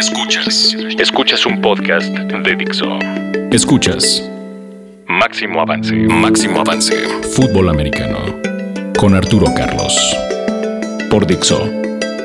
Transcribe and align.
Escuchas. 0.00 0.74
Escuchas 0.98 1.44
un 1.44 1.60
podcast 1.60 2.08
de 2.08 2.56
Dixo. 2.56 2.86
Escuchas. 3.52 4.26
Máximo 5.06 5.60
avance. 5.60 5.94
Máximo 5.94 6.60
avance. 6.60 6.94
Fútbol 7.34 7.68
americano. 7.68 8.18
Con 8.96 9.14
Arturo 9.14 9.52
Carlos. 9.54 10.16
Por 11.10 11.26
Dixo. 11.26 11.70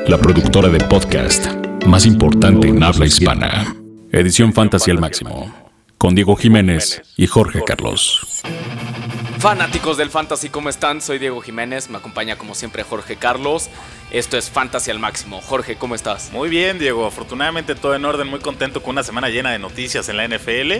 La 0.08 0.16
productora 0.16 0.70
de 0.70 0.78
podcast 0.84 1.48
más 1.84 2.06
importante 2.06 2.66
en 2.66 2.82
habla 2.82 3.04
hispana. 3.04 3.76
Edición 4.10 4.54
Fantasy 4.54 4.90
al 4.90 4.98
máximo. 4.98 5.52
Con 5.98 6.14
Diego 6.14 6.34
Jiménez 6.34 7.02
y 7.18 7.26
Jorge 7.26 7.60
Carlos. 7.62 8.42
Fanáticos 9.38 9.98
del 9.98 10.10
Fantasy, 10.10 10.48
¿cómo 10.48 10.70
están? 10.70 11.02
Soy 11.02 11.18
Diego 11.18 11.42
Jiménez, 11.42 11.90
me 11.90 11.98
acompaña 11.98 12.38
como 12.38 12.54
siempre 12.54 12.82
Jorge 12.82 13.16
Carlos. 13.16 13.68
Esto 14.10 14.38
es 14.38 14.50
Fantasy 14.50 14.90
al 14.90 14.98
máximo. 14.98 15.42
Jorge, 15.42 15.76
¿cómo 15.76 15.94
estás? 15.94 16.32
Muy 16.32 16.48
bien, 16.48 16.78
Diego. 16.78 17.06
Afortunadamente 17.06 17.74
todo 17.74 17.94
en 17.94 18.04
orden, 18.06 18.28
muy 18.28 18.40
contento 18.40 18.82
con 18.82 18.92
una 18.92 19.02
semana 19.02 19.28
llena 19.28 19.50
de 19.50 19.58
noticias 19.58 20.08
en 20.08 20.16
la 20.16 20.26
NFL 20.26 20.72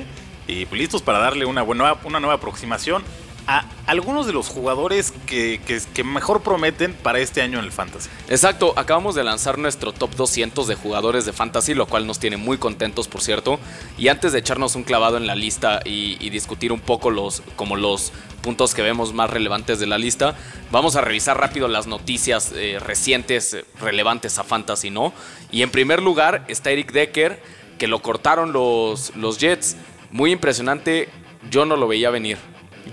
y 0.48 0.64
pues 0.64 0.80
listos 0.80 1.02
para 1.02 1.18
darle 1.18 1.44
una, 1.44 1.62
buena, 1.62 1.96
una 2.04 2.18
nueva 2.18 2.36
aproximación 2.36 3.04
a 3.46 3.64
algunos 3.86 4.26
de 4.26 4.32
los 4.32 4.48
jugadores 4.48 5.12
que, 5.26 5.60
que, 5.64 6.04
mejor 6.04 6.42
prometen 6.42 6.94
para 6.94 7.20
este 7.20 7.42
año 7.42 7.58
en 7.58 7.64
el 7.64 7.72
Fantasy. 7.72 8.08
Exacto, 8.28 8.72
acabamos 8.76 9.14
de 9.14 9.22
lanzar 9.22 9.58
nuestro 9.58 9.92
top 9.92 10.14
200 10.16 10.66
de 10.66 10.74
jugadores 10.74 11.24
de 11.24 11.32
Fantasy, 11.32 11.74
lo 11.74 11.86
cual 11.86 12.06
nos 12.06 12.18
tiene 12.18 12.36
muy 12.36 12.58
contentos, 12.58 13.06
por 13.06 13.20
cierto. 13.20 13.60
Y 13.96 14.08
antes 14.08 14.32
de 14.32 14.40
echarnos 14.40 14.74
un 14.74 14.82
clavado 14.82 15.16
en 15.16 15.26
la 15.26 15.36
lista 15.36 15.80
y, 15.84 16.16
discutir 16.30 16.72
un 16.72 16.80
poco 16.80 17.10
los, 17.10 17.42
como 17.54 17.76
los 17.76 18.12
puntos 18.42 18.74
que 18.74 18.82
vemos 18.82 19.14
más 19.14 19.30
relevantes 19.30 19.78
de 19.78 19.86
la 19.86 19.96
lista, 19.96 20.34
vamos 20.70 20.96
a 20.96 21.00
revisar 21.00 21.38
rápido 21.38 21.68
las 21.68 21.86
noticias 21.86 22.52
eh, 22.54 22.78
recientes 22.80 23.56
relevantes 23.80 24.38
a 24.38 24.44
Fantasy, 24.44 24.90
¿no? 24.90 25.12
Y 25.50 25.62
en 25.62 25.70
primer 25.70 26.02
lugar 26.02 26.44
está 26.48 26.72
Eric 26.72 26.92
Decker, 26.92 27.40
que 27.78 27.86
lo 27.86 28.02
cortaron 28.02 28.52
los, 28.52 29.14
los 29.16 29.38
Jets. 29.38 29.76
Muy 30.10 30.32
impresionante, 30.32 31.08
yo 31.50 31.64
no 31.64 31.76
lo 31.76 31.88
veía 31.88 32.10
venir. 32.10 32.38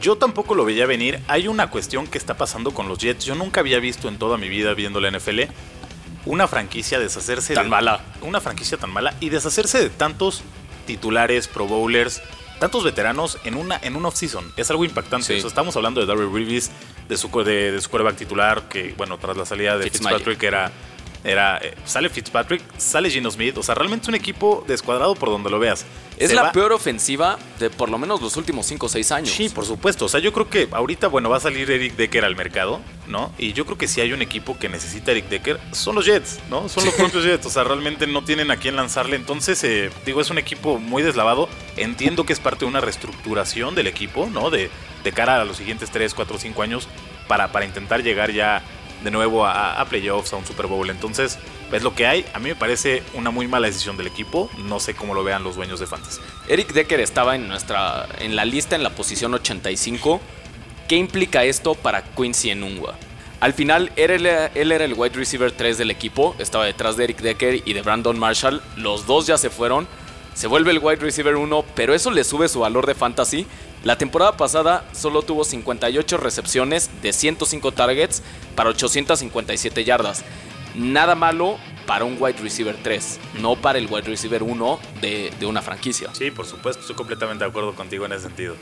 Yo 0.02 0.18
tampoco 0.18 0.56
lo 0.56 0.66
veía 0.66 0.86
venir. 0.86 1.20
Hay 1.28 1.48
una 1.48 1.70
cuestión 1.70 2.08
que 2.08 2.18
está 2.18 2.36
pasando 2.36 2.74
con 2.74 2.88
los 2.88 2.98
Jets. 2.98 3.26
Yo 3.26 3.36
nunca 3.36 3.60
había 3.60 3.80
visto 3.80 4.08
en 4.08 4.18
toda 4.18 4.38
mi 4.38 4.50
vida 4.50 4.74
viendo 4.74 5.00
la 5.00 5.12
NFL 5.12 5.42
una 6.26 6.48
franquicia 6.48 7.00
deshacerse 7.00 7.54
tan 7.54 7.70
mala. 7.70 8.02
Una 8.22 8.40
franquicia 8.40 8.78
tan 8.78 8.92
mala 8.92 9.14
y 9.20 9.30
deshacerse 9.30 9.80
de 9.80 9.90
tantos 9.90 10.42
titulares, 10.86 11.48
pro 11.48 11.68
bowlers, 11.68 12.22
tantos 12.60 12.84
veteranos 12.84 13.38
en 13.44 13.56
una 13.56 13.80
en 13.82 13.96
un 13.96 14.06
off-season. 14.06 14.54
Es 14.58 14.70
algo 14.72 14.86
impactante. 14.86 15.38
estamos 15.38 15.76
hablando 15.76 16.02
de 16.02 16.08
Darryl 16.08 16.32
Reeves, 16.32 16.72
de 17.10 17.18
su, 17.18 17.28
de, 17.44 17.80
su 17.82 17.90
quarterback 17.90 18.18
titular, 18.18 18.70
que 18.70 18.94
bueno, 18.98 19.18
tras 19.18 19.38
la 19.38 19.46
salida 19.46 19.78
de 19.78 19.90
Fitzpatrick 19.90 20.42
era 20.44 20.72
era, 21.24 21.58
eh, 21.60 21.74
sale 21.86 22.10
Fitzpatrick, 22.10 22.62
sale 22.78 23.10
Gino 23.10 23.32
Smith. 23.32 23.58
O 23.58 23.64
sea, 23.64 23.76
realmente 23.76 24.04
es 24.04 24.10
un 24.10 24.16
equipo 24.16 24.64
descuadrado 24.68 25.16
por 25.16 25.30
donde 25.30 25.50
lo 25.50 25.60
veas. 25.60 25.86
Es 26.18 26.34
la 26.34 26.52
peor 26.52 26.74
ofensiva 26.74 27.40
de 27.60 27.70
por 27.70 27.90
lo 27.90 27.98
menos 27.98 28.22
los 28.22 28.38
últimos 28.38 28.66
5 28.68 28.86
o 28.86 28.90
6 28.90 29.12
años. 29.12 29.30
Sí, 29.30 29.50
por 29.50 29.66
supuesto. 29.66 30.06
O 30.06 30.10
sea, 30.10 30.20
yo 30.20 30.32
creo 30.34 30.50
que 30.50 30.68
ahorita, 30.72 31.08
bueno, 31.08 31.30
va 31.30 31.38
a 31.38 31.40
salir 31.40 31.72
Eric 31.72 31.96
Decker 31.96 32.24
al 32.26 32.36
mercado, 32.36 32.82
¿no? 33.08 33.32
Y 33.38 33.54
yo 33.54 33.66
creo 33.66 33.78
que 33.78 33.88
si 33.88 34.02
hay 34.02 34.12
un 34.14 34.22
equipo 34.22 34.58
que 34.60 34.70
necesita 34.70 35.12
Eric 35.12 35.30
Decker, 35.30 35.60
son 35.72 35.96
los 35.96 36.06
Jets, 36.06 36.40
¿no? 36.50 36.70
Son 36.70 36.86
los 36.86 36.94
propios 36.94 37.24
Jets. 37.24 37.46
O 37.46 37.50
sea, 37.50 37.64
realmente 37.64 38.06
no 38.06 38.24
tienen 38.24 38.52
a 38.52 38.58
quién 38.58 38.76
lanzarle. 38.76 39.16
Entonces, 39.16 39.64
eh, 39.64 39.90
digo, 40.06 40.22
es 40.22 40.30
un 40.30 40.38
equipo 40.38 40.78
muy 40.78 41.04
deslavado. 41.04 41.50
Entiendo 41.78 42.26
que 42.26 42.34
es 42.34 42.40
parte 42.40 42.66
de 42.66 42.66
una 42.66 42.82
reestructuración 42.82 43.76
del 43.76 43.88
equipo, 43.88 44.30
¿no? 44.32 44.50
De, 44.50 44.70
de 45.04 45.12
cara 45.14 45.42
a 45.42 45.46
los 45.46 45.58
siguientes 45.58 45.90
3, 45.90 46.14
4, 46.14 46.38
5 46.38 46.62
años 46.62 46.88
para, 47.28 47.52
para 47.52 47.66
intentar 47.66 48.04
llegar 48.04 48.32
ya 48.32 48.62
de 49.04 49.12
nuevo 49.12 49.46
a, 49.46 49.86
playoffs, 49.90 50.34
a 50.34 50.38
un 50.38 50.46
Super 50.46 50.68
Bowl. 50.68 50.90
Entonces, 50.90 51.38
es 51.72 51.84
lo 51.84 51.94
que 51.94 52.08
hay. 52.08 52.26
A 52.34 52.40
mí 52.40 52.50
me 52.50 52.56
parece 52.56 53.04
una 53.14 53.32
muy 53.32 53.48
mala 53.48 53.68
decisión 53.68 53.98
del 53.98 54.08
equipo. 54.08 54.50
No 54.58 54.80
sé 54.80 54.96
cómo 54.96 55.14
lo 55.14 55.24
vean 55.24 55.44
los 55.44 55.56
dueños 55.56 55.80
de 55.80 55.88
Fantasy. 55.88 56.22
Eric 56.48 56.74
Decker 56.74 57.00
estaba 57.00 57.36
en, 57.36 57.48
nuestra, 57.48 58.08
en 58.20 58.36
la 58.36 58.46
lista 58.46 58.76
en 58.76 58.84
la 58.84 58.92
posición 58.92 59.34
85. 59.34 60.22
¿Qué 60.88 60.96
implica 60.96 61.44
esto 61.44 61.76
para 61.76 62.04
Quincy 62.04 62.52
Enungwa? 62.52 62.96
Al 63.40 63.54
final, 63.54 63.92
él, 63.98 64.26
él 64.26 64.72
era 64.72 64.86
el 64.86 64.94
wide 64.94 65.16
receiver 65.16 65.52
3 65.52 65.78
del 65.78 65.92
equipo. 65.92 66.36
Estaba 66.40 66.66
detrás 66.66 66.96
de 66.96 67.04
Eric 67.04 67.20
Decker 67.20 67.62
y 67.66 67.74
de 67.74 67.82
Brandon 67.82 68.18
Marshall. 68.18 68.62
Los 68.78 69.06
dos 69.06 69.28
ya 69.28 69.38
se 69.38 69.50
fueron. 69.50 69.88
Se 70.34 70.48
vuelve 70.48 70.72
el 70.72 70.80
wide 70.80 70.96
receiver 70.98 71.36
1, 71.36 71.66
pero 71.76 71.94
eso 71.94 72.10
le 72.10 72.24
sube 72.24 72.48
su 72.48 72.62
valor 72.62 72.88
de 72.88 72.96
fantasy 72.96 73.46
la 73.84 73.98
temporada 73.98 74.38
pasada 74.38 74.86
solo 74.94 75.24
tuvo 75.24 75.44
58 75.44 76.18
recepciones 76.18 76.90
de 77.02 77.12
105 77.12 77.74
targets 77.74 78.24
para 78.56 78.70
857 78.70 79.84
yardas. 79.84 80.24
Nada 80.74 81.16
malo 81.16 81.58
para 81.86 82.06
un 82.06 82.16
wide 82.18 82.38
receiver 82.42 82.78
3, 82.82 83.20
no 83.42 83.58
para 83.58 83.78
el 83.78 83.88
wide 83.88 84.08
receiver 84.08 84.42
1 84.42 84.80
de, 85.02 85.46
una 85.46 85.62
franquicia. 85.62 86.10
Sí, 86.14 86.32
por 86.32 86.46
supuesto, 86.46 86.82
estoy 86.82 86.96
completamente 86.96 87.44
de 87.44 87.50
acuerdo 87.50 87.76
contigo 87.76 88.06
en 88.06 88.14
ese 88.14 88.24
sentido. 88.24 88.56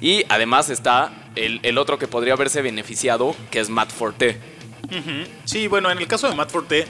Y 0.00 0.24
además 0.28 0.70
está 0.70 1.12
el, 1.34 1.76
otro 1.76 1.98
que 1.98 2.06
podría 2.06 2.34
haberse 2.34 2.62
beneficiado, 2.62 3.34
que 3.50 3.58
es 3.58 3.68
Matt 3.68 3.90
Forte. 3.90 4.38
Sí, 5.44 5.66
bueno, 5.66 5.90
en 5.90 5.98
el 5.98 6.06
caso 6.06 6.28
de 6.28 6.36
Matt 6.36 6.50
Forte, 6.50 6.86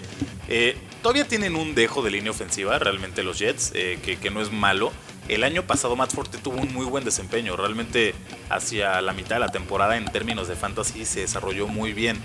eh, 0.49 0.77
todavía 1.03 1.27
tienen 1.27 1.57
un 1.57 1.75
dejo 1.75 2.03
de 2.03 2.11
línea 2.11 2.33
ofensiva, 2.33 2.79
realmente 2.79 3.23
los 3.23 3.39
Jets, 3.39 3.73
eh, 3.75 3.99
que, 4.05 4.19
que 4.19 4.31
no 4.31 4.43
es 4.43 4.53
malo. 4.53 4.93
El 5.29 5.45
año 5.45 5.63
pasado 5.63 5.97
Matt 5.97 6.13
Forte 6.13 6.39
tuvo 6.39 6.61
un 6.61 6.73
muy 6.73 6.85
buen 6.85 7.05
desempeño. 7.05 7.57
Realmente 7.57 8.15
hacia 8.51 9.01
la 9.01 9.13
mitad 9.13 9.37
de 9.37 9.41
la 9.41 9.49
temporada 9.49 9.97
en 9.97 10.05
términos 10.07 10.49
de 10.49 10.57
fantasy 10.57 11.05
se 11.05 11.21
desarrolló 11.21 11.69
muy 11.69 11.93
bien. 11.93 12.19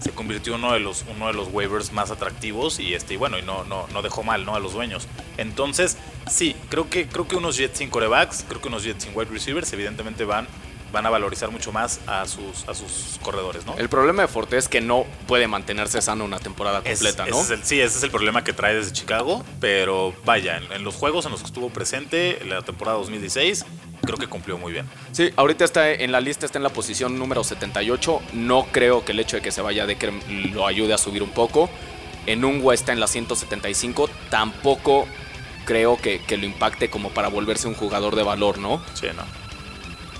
Se 0.00 0.12
convirtió 0.12 0.54
uno 0.54 0.72
de 0.72 0.80
los, 0.80 1.04
uno 1.14 1.26
de 1.26 1.34
los 1.34 1.48
waivers 1.52 1.92
más 1.92 2.10
atractivos 2.10 2.78
y 2.78 2.94
este 2.94 3.16
bueno 3.16 3.38
y 3.38 3.42
no, 3.42 3.64
no, 3.64 3.86
no 3.88 4.00
dejó 4.00 4.22
mal 4.22 4.44
¿no? 4.44 4.54
a 4.54 4.60
los 4.60 4.72
dueños. 4.72 5.08
Entonces, 5.36 5.98
sí, 6.30 6.54
creo 6.68 6.88
que, 6.88 7.08
creo 7.08 7.26
que 7.26 7.36
unos 7.36 7.56
Jets 7.56 7.78
sin 7.78 7.90
corebacks, 7.90 8.44
creo 8.48 8.60
que 8.60 8.68
unos 8.68 8.84
Jets 8.84 9.04
sin 9.04 9.16
wide 9.16 9.30
receivers 9.30 9.72
evidentemente 9.72 10.24
van 10.24 10.46
van 10.92 11.06
a 11.06 11.10
valorizar 11.10 11.50
mucho 11.50 11.72
más 11.72 12.00
a 12.06 12.26
sus, 12.26 12.68
a 12.68 12.74
sus 12.74 13.18
corredores, 13.22 13.66
¿no? 13.66 13.76
El 13.76 13.88
problema 13.88 14.22
de 14.22 14.28
Forte 14.28 14.56
es 14.56 14.68
que 14.68 14.80
no 14.80 15.04
puede 15.26 15.46
mantenerse 15.48 16.00
sano 16.00 16.24
una 16.24 16.38
temporada 16.38 16.82
completa, 16.82 17.26
¿no? 17.26 17.42
sí, 17.42 17.80
ese 17.80 17.98
es 17.98 18.02
el 18.02 18.10
problema 18.10 18.44
que 18.44 18.52
trae 18.52 18.74
desde 18.74 18.92
Chicago, 18.92 19.44
pero 19.60 20.14
vaya, 20.24 20.56
en, 20.56 20.84
los 20.84 20.94
juegos 20.94 21.26
en 21.26 21.32
los 21.32 21.40
que 21.40 21.46
estuvo 21.46 21.70
presente, 21.70 22.38
la 22.46 22.62
temporada 22.62 22.98
2016, 22.98 23.64
creo 24.02 24.18
que 24.18 24.26
cumplió 24.26 24.58
muy 24.58 24.72
bien. 24.72 24.88
Sí, 25.12 25.30
ahorita 25.36 25.64
está 25.64 25.90
en 25.90 26.12
la 26.12 26.20
lista, 26.20 26.46
está 26.46 26.58
en 26.58 26.62
la 26.62 26.70
posición 26.70 27.18
número 27.18 27.44
78. 27.44 28.20
No 28.32 28.66
creo 28.72 29.04
que 29.04 29.12
el 29.12 29.20
hecho 29.20 29.36
de 29.36 29.42
que 29.42 29.50
se 29.50 29.60
vaya 29.60 29.86
de 29.86 29.96
que 29.96 30.12
lo 30.52 30.66
ayude 30.66 30.94
a 30.94 30.98
subir 30.98 31.22
un 31.22 31.30
poco. 31.30 31.68
En 32.26 32.44
Ungua 32.44 32.74
está 32.74 32.92
en 32.92 33.00
la 33.00 33.06
175. 33.06 34.08
Tampoco 34.30 35.06
creo 35.64 35.96
que, 35.96 36.20
que 36.20 36.36
lo 36.36 36.46
impacte 36.46 36.88
como 36.88 37.10
para 37.10 37.28
volverse 37.28 37.68
un 37.68 37.74
jugador 37.74 38.16
de 38.16 38.22
valor, 38.22 38.58
¿no? 38.58 38.82
Sí, 38.94 39.06
no. 39.14 39.47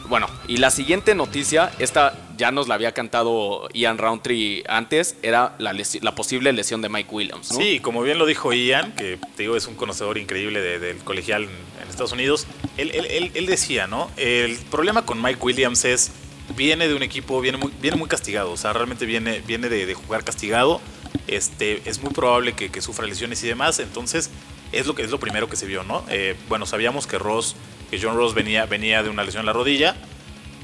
Bueno, 0.09 0.27
y 0.47 0.57
la 0.57 0.71
siguiente 0.71 1.15
noticia, 1.15 1.71
esta 1.79 2.15
ya 2.39 2.51
nos 2.51 2.67
la 2.67 2.77
había 2.77 2.93
cantado 2.93 3.69
Ian 3.75 3.99
Roundtree 3.99 4.65
antes, 4.67 5.17
era 5.23 5.55
la, 5.59 5.75
posible 6.15 6.53
lesión 6.53 6.81
de 6.81 6.89
Mike 6.89 7.11
Williams. 7.11 7.49
Sí, 7.49 7.81
como 7.81 8.01
bien 8.03 8.19
lo 8.19 8.25
dijo 8.25 8.53
Ian, 8.53 8.93
que 8.93 9.19
te 9.37 9.43
digo 9.43 9.57
es 9.57 9.67
un 9.67 9.75
conocedor 9.75 10.17
increíble 10.17 10.61
del 10.61 10.99
colegial 10.99 11.45
en, 11.45 11.89
Estados 11.89 12.13
Unidos, 12.13 12.47
él, 12.77 13.47
decía, 13.47 13.87
¿no? 13.87 14.11
El 14.17 14.57
problema 14.71 15.05
con 15.05 15.21
Mike 15.21 15.41
Williams 15.43 15.85
es, 15.85 16.13
viene 16.55 16.87
de 16.87 16.95
un 16.95 17.03
equipo, 17.03 17.41
viene 17.41 17.59
muy, 17.59 17.73
viene 17.81 17.97
muy 17.97 18.09
castigado, 18.09 18.53
o 18.53 18.57
sea, 18.57 18.73
realmente 18.73 19.05
viene, 19.05 19.41
viene 19.41 19.69
de, 19.69 19.95
jugar 19.95 20.23
castigado, 20.23 20.81
este, 21.27 21.83
es 21.87 22.01
muy 22.03 22.13
probable 22.13 22.53
que, 22.53 22.81
sufra 22.81 23.07
lesiones 23.07 23.43
y 23.43 23.49
demás, 23.49 23.81
entonces 23.81 24.31
es 24.71 24.87
lo, 24.87 24.95
que, 24.95 25.03
es 25.03 25.11
lo 25.11 25.19
primero 25.19 25.49
que 25.49 25.57
se 25.57 25.67
vio, 25.67 25.83
¿no? 25.83 26.05
Eh, 26.09 26.37
bueno, 26.49 26.67
sabíamos 26.67 27.07
que 27.07 27.19
Ross 27.19 27.57
que 27.91 28.01
John 28.01 28.17
Ross 28.17 28.35
venía, 28.35 28.67
venía 28.67 29.03
de 29.03 29.11
una 29.11 29.25
lesión 29.25 29.41
en 29.41 29.47
la 29.47 29.53
rodilla. 29.53 29.97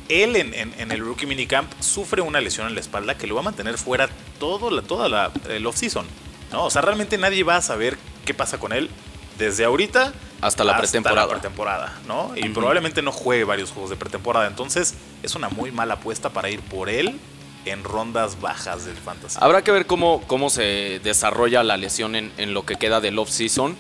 Él 0.09 0.37
en, 0.37 0.91
el 0.91 1.01
rookie 1.01 1.27
minicamp 1.27 1.73
sufre 1.81 2.21
una 2.21 2.41
lesión 2.41 2.67
en 2.67 2.75
la 2.75 2.81
espalda 2.81 3.17
que 3.17 3.27
lo 3.27 3.35
va 3.37 3.41
a 3.41 3.45
mantener 3.45 3.79
fuera 3.79 4.09
todo 4.39 4.71
la, 4.71 4.83
toda 4.83 5.09
la, 5.09 5.33
el 5.49 5.67
off-season. 5.67 6.07
¿no? 6.53 6.67
O 6.67 6.71
sea, 6.71 6.83
realmente 6.83 7.17
nadie 7.17 7.43
va 7.43 7.57
a 7.57 7.63
saber 7.63 7.97
qué 8.27 8.35
pasa 8.35 8.59
con 8.59 8.73
él 8.73 8.91
desde 9.39 9.65
ahorita 9.65 10.13
hasta 10.41 10.63
la 10.63 10.77
pretemporada. 10.77 11.29
pretemporada, 11.29 11.99
¿no? 12.07 12.33
Y 12.37 12.51
probablemente 12.51 13.01
no 13.01 13.13
juegue 13.13 13.45
varios 13.45 13.71
juegos 13.71 13.91
de 13.91 13.97
pretemporada. 13.97 14.47
Entonces, 14.47 14.95
es 15.23 15.35
una 15.35 15.49
muy 15.49 15.73
mala 15.73 15.95
apuesta 15.95 16.31
para 16.31 16.51
ir 16.51 16.61
por 16.61 16.91
él 16.91 17.19
en 17.65 17.83
rondas 17.83 18.41
bajas 18.43 18.85
del 18.85 18.97
fantasy. 18.97 19.39
Habrá 19.41 19.65
que 19.65 19.71
ver 19.71 19.87
cómo, 19.87 20.23
cómo 20.27 20.51
se 20.51 21.01
desarrolla 21.03 21.63
la 21.63 21.79
lesión 21.79 22.15
en, 22.15 22.31
en 22.37 22.53
lo 22.53 22.67
que 22.67 22.77
queda 22.77 23.01
del 23.01 23.19
off-season 23.19 23.75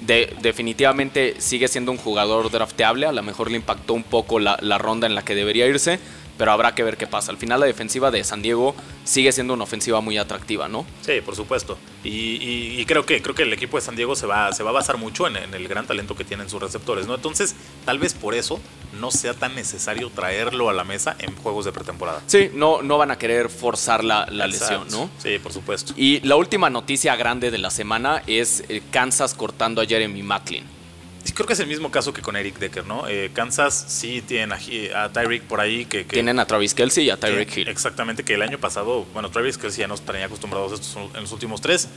definitivamente 0.00 1.36
sigue 1.38 1.68
siendo 1.68 1.92
un 1.92 1.98
jugador 1.98 2.50
drafteable. 2.50 3.06
A 3.06 3.12
lo 3.12 3.22
mejor 3.22 3.50
le 3.50 3.56
impactó 3.56 3.94
un 3.94 4.02
poco 4.02 4.38
la, 4.38 4.56
ronda 4.78 5.06
en 5.06 5.14
la 5.14 5.22
que 5.22 5.34
debería 5.34 5.66
irse. 5.66 5.98
Pero 6.38 6.52
habrá 6.52 6.74
que 6.74 6.82
ver 6.82 6.96
qué 6.96 7.06
pasa. 7.06 7.30
Al 7.30 7.38
final 7.38 7.60
la 7.60 7.66
defensiva 7.66 8.10
de 8.10 8.22
San 8.24 8.42
Diego 8.42 8.74
sigue 9.04 9.32
siendo 9.32 9.54
una 9.54 9.64
ofensiva 9.64 10.00
muy 10.00 10.18
atractiva, 10.18 10.68
¿no? 10.68 10.86
Sí, 11.00 11.20
por 11.24 11.34
supuesto. 11.36 11.78
Y, 12.04 12.84
creo 12.86 13.04
que 13.04 13.20
creo 13.20 13.34
que 13.34 13.42
el 13.42 13.52
equipo 13.52 13.76
de 13.76 13.80
San 13.80 13.96
Diego 13.96 14.14
se 14.14 14.26
va, 14.26 14.52
se 14.52 14.62
va 14.62 14.70
a 14.70 14.72
basar 14.72 14.96
mucho 14.96 15.26
en, 15.26 15.36
el 15.36 15.68
gran 15.68 15.86
talento 15.86 16.14
que 16.14 16.24
tienen 16.24 16.48
sus 16.48 16.60
receptores, 16.60 17.06
¿no? 17.06 17.14
Entonces, 17.14 17.56
tal 17.84 17.98
vez 17.98 18.14
por 18.14 18.34
eso 18.34 18.60
no 19.00 19.10
sea 19.10 19.34
tan 19.34 19.54
necesario 19.54 20.10
traerlo 20.10 20.68
a 20.70 20.72
la 20.72 20.84
mesa 20.84 21.16
en 21.18 21.34
juegos 21.36 21.64
de 21.64 21.72
pretemporada. 21.72 22.22
Sí, 22.26 22.50
no, 22.54 22.82
no 22.82 22.98
van 22.98 23.10
a 23.10 23.18
querer 23.18 23.48
forzar 23.48 24.04
la, 24.04 24.26
la 24.30 24.46
lesión, 24.46 24.86
¿no? 24.90 25.10
Sí, 25.18 25.38
por 25.38 25.52
supuesto. 25.52 25.92
Y 25.96 26.20
la 26.20 26.36
última 26.36 26.70
noticia 26.70 27.16
grande 27.16 27.50
de 27.50 27.58
la 27.58 27.70
semana 27.70 28.22
es 28.26 28.64
eh, 28.68 28.82
Kansas 28.90 29.34
cortando 29.34 29.80
a 29.80 29.86
Jeremy 29.86 30.22
Macklin. 30.22 30.75
Creo 31.32 31.46
que 31.46 31.52
es 31.52 31.60
el 31.60 31.66
mismo 31.66 31.90
caso 31.90 32.12
que 32.12 32.22
con 32.22 32.36
Eric 32.36 32.58
Decker, 32.58 32.84
¿no? 32.86 33.06
Eh, 33.08 33.30
Kansas 33.32 33.84
sí 33.88 34.22
tienen 34.22 34.52
a, 34.52 35.04
a 35.04 35.12
Tyreek 35.12 35.42
por 35.44 35.60
ahí 35.60 35.84
que, 35.84 36.04
que, 36.04 36.14
Tienen 36.14 36.38
a 36.38 36.46
Travis 36.46 36.74
Kelsey 36.74 37.04
y 37.06 37.10
a 37.10 37.16
Tyreek 37.18 37.56
Hill. 37.56 37.68
Exactamente, 37.68 38.24
que 38.24 38.34
el 38.34 38.42
año 38.42 38.58
pasado, 38.58 39.04
bueno, 39.12 39.30
Travis 39.30 39.58
Kelsey 39.58 39.80
ya 39.82 39.88
nos 39.88 40.00
tenía 40.02 40.26
acostumbrados 40.26 40.72
a 40.72 40.74
estos 40.76 40.96
en 41.14 41.20
los 41.22 41.32
últimos 41.32 41.60
tres. 41.60 41.88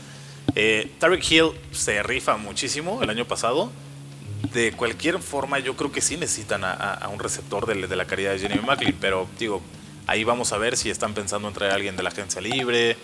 Eh, 0.56 0.92
Tyreek 1.00 1.32
Hill 1.32 1.52
se 1.72 2.02
rifa 2.04 2.38
muchísimo 2.38 3.02
el 3.04 3.10
año 3.10 3.26
pasado. 3.26 3.72
De 4.54 4.72
cualquier 4.72 5.20
forma, 5.20 5.60
yo 5.60 5.76
creo 5.76 5.92
que 5.92 6.02
sí 6.02 6.16
necesitan 6.18 6.64
a, 6.64 6.72
a- 6.72 6.94
a 6.94 7.08
un 7.10 7.20
receptor 7.20 7.66
de, 7.66 7.88
de 7.88 7.96
la 7.96 8.06
calidad 8.06 8.32
de 8.34 8.40
Jeremy 8.40 8.62
Macklin, 8.66 8.96
pero 9.00 9.28
digo, 9.38 9.62
ahí 10.08 10.24
vamos 10.24 10.54
a 10.54 10.58
ver 10.58 10.78
si 10.78 10.90
están 10.90 11.14
pensando 11.14 11.48
en 11.50 11.54
traer 11.54 11.74
a 11.74 11.76
alguien 11.76 11.96
de 11.98 12.04
la 12.04 12.10
agencia 12.10 12.40
libre, 12.42 12.96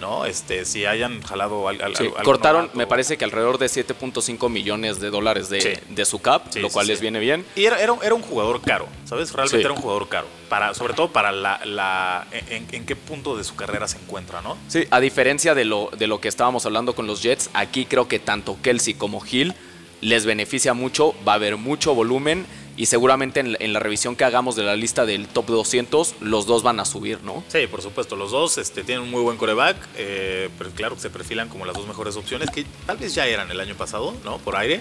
¿no? 0.00 0.24
Este, 0.26 0.64
si 0.64 0.84
hayan 0.86 1.22
jalado 1.22 1.68
al, 1.68 1.80
al- 1.82 1.96
Sí, 1.96 2.04
algo 2.04 2.16
cortaron, 2.22 2.62
novato. 2.62 2.78
me 2.78 2.86
parece 2.86 3.16
que 3.16 3.24
alrededor 3.24 3.58
de 3.58 3.66
7.5 3.66 4.48
millones 4.50 5.00
de 5.00 5.10
dólares 5.10 5.48
de, 5.48 5.60
Sí. 5.60 5.70
de 5.88 6.04
su 6.04 6.20
cap, 6.20 6.42
Sí, 6.50 6.60
lo 6.60 6.68
cual 6.70 6.86
les 6.86 7.00
viene 7.00 7.18
bien. 7.18 7.44
Y 7.56 7.64
era, 7.64 7.80
era, 7.80 7.94
era 8.02 8.14
un 8.14 8.22
jugador 8.22 8.60
caro, 8.60 8.86
¿sabes? 9.04 9.32
Realmente 9.32 9.60
era 9.64 9.72
un 9.72 9.80
jugador 9.80 10.08
caro. 10.08 10.26
Para, 10.48 10.74
sobre 10.74 10.94
todo 10.94 11.08
para 11.12 11.32
la, 11.32 11.60
la 11.64 12.26
en, 12.50 12.66
en 12.70 12.86
qué 12.86 12.94
punto 12.96 13.36
de 13.36 13.42
su 13.44 13.56
carrera 13.56 13.88
se 13.88 13.98
encuentra, 13.98 14.42
¿no? 14.42 14.56
Sí, 14.68 14.84
a 14.90 15.00
diferencia 15.00 15.54
de 15.54 15.64
lo, 15.64 15.90
de 15.98 16.06
lo 16.06 16.20
que 16.20 16.28
estábamos 16.28 16.66
hablando 16.66 16.94
con 16.94 17.06
los 17.06 17.22
Jets, 17.22 17.50
aquí 17.54 17.84
creo 17.86 18.06
que 18.08 18.18
tanto 18.18 18.56
Kelsey 18.62 18.94
como 18.94 19.22
Hill 19.24 19.54
les 20.02 20.26
beneficia 20.26 20.74
mucho, 20.74 21.14
va 21.26 21.32
a 21.32 21.34
haber 21.36 21.56
mucho 21.56 21.94
volumen 21.94 22.46
y 22.76 22.86
seguramente 22.86 23.40
en, 23.40 23.52
la- 23.52 23.58
en 23.60 23.72
la 23.72 23.80
revisión 23.80 24.16
que 24.16 24.24
hagamos 24.24 24.56
de 24.56 24.62
la 24.64 24.76
lista 24.76 25.06
del 25.06 25.28
top 25.28 25.46
200, 25.46 26.16
los 26.20 26.46
dos 26.46 26.62
van 26.62 26.78
a 26.80 26.84
subir, 26.84 27.22
¿no? 27.22 27.42
Sí, 27.48 27.66
por 27.66 27.82
supuesto, 27.82 28.16
los 28.16 28.30
dos 28.30 28.58
este, 28.58 28.82
tienen 28.84 29.04
un 29.04 29.10
muy 29.10 29.22
buen 29.22 29.36
coreback, 29.36 29.76
eh, 29.96 30.48
pero 30.58 30.70
claro 30.70 30.94
que 30.94 31.00
se 31.02 31.10
perfilan 31.10 31.48
como 31.48 31.64
las 31.64 31.74
dos 31.76 31.86
mejores 31.86 32.16
opciones, 32.16 32.50
que 32.50 32.64
tal 32.86 32.96
vez 32.98 33.14
ya 33.14 33.26
eran 33.26 33.50
el 33.50 33.60
año 33.60 33.74
pasado, 33.76 34.14
¿no? 34.24 34.38
Por 34.38 34.56
aire. 34.56 34.80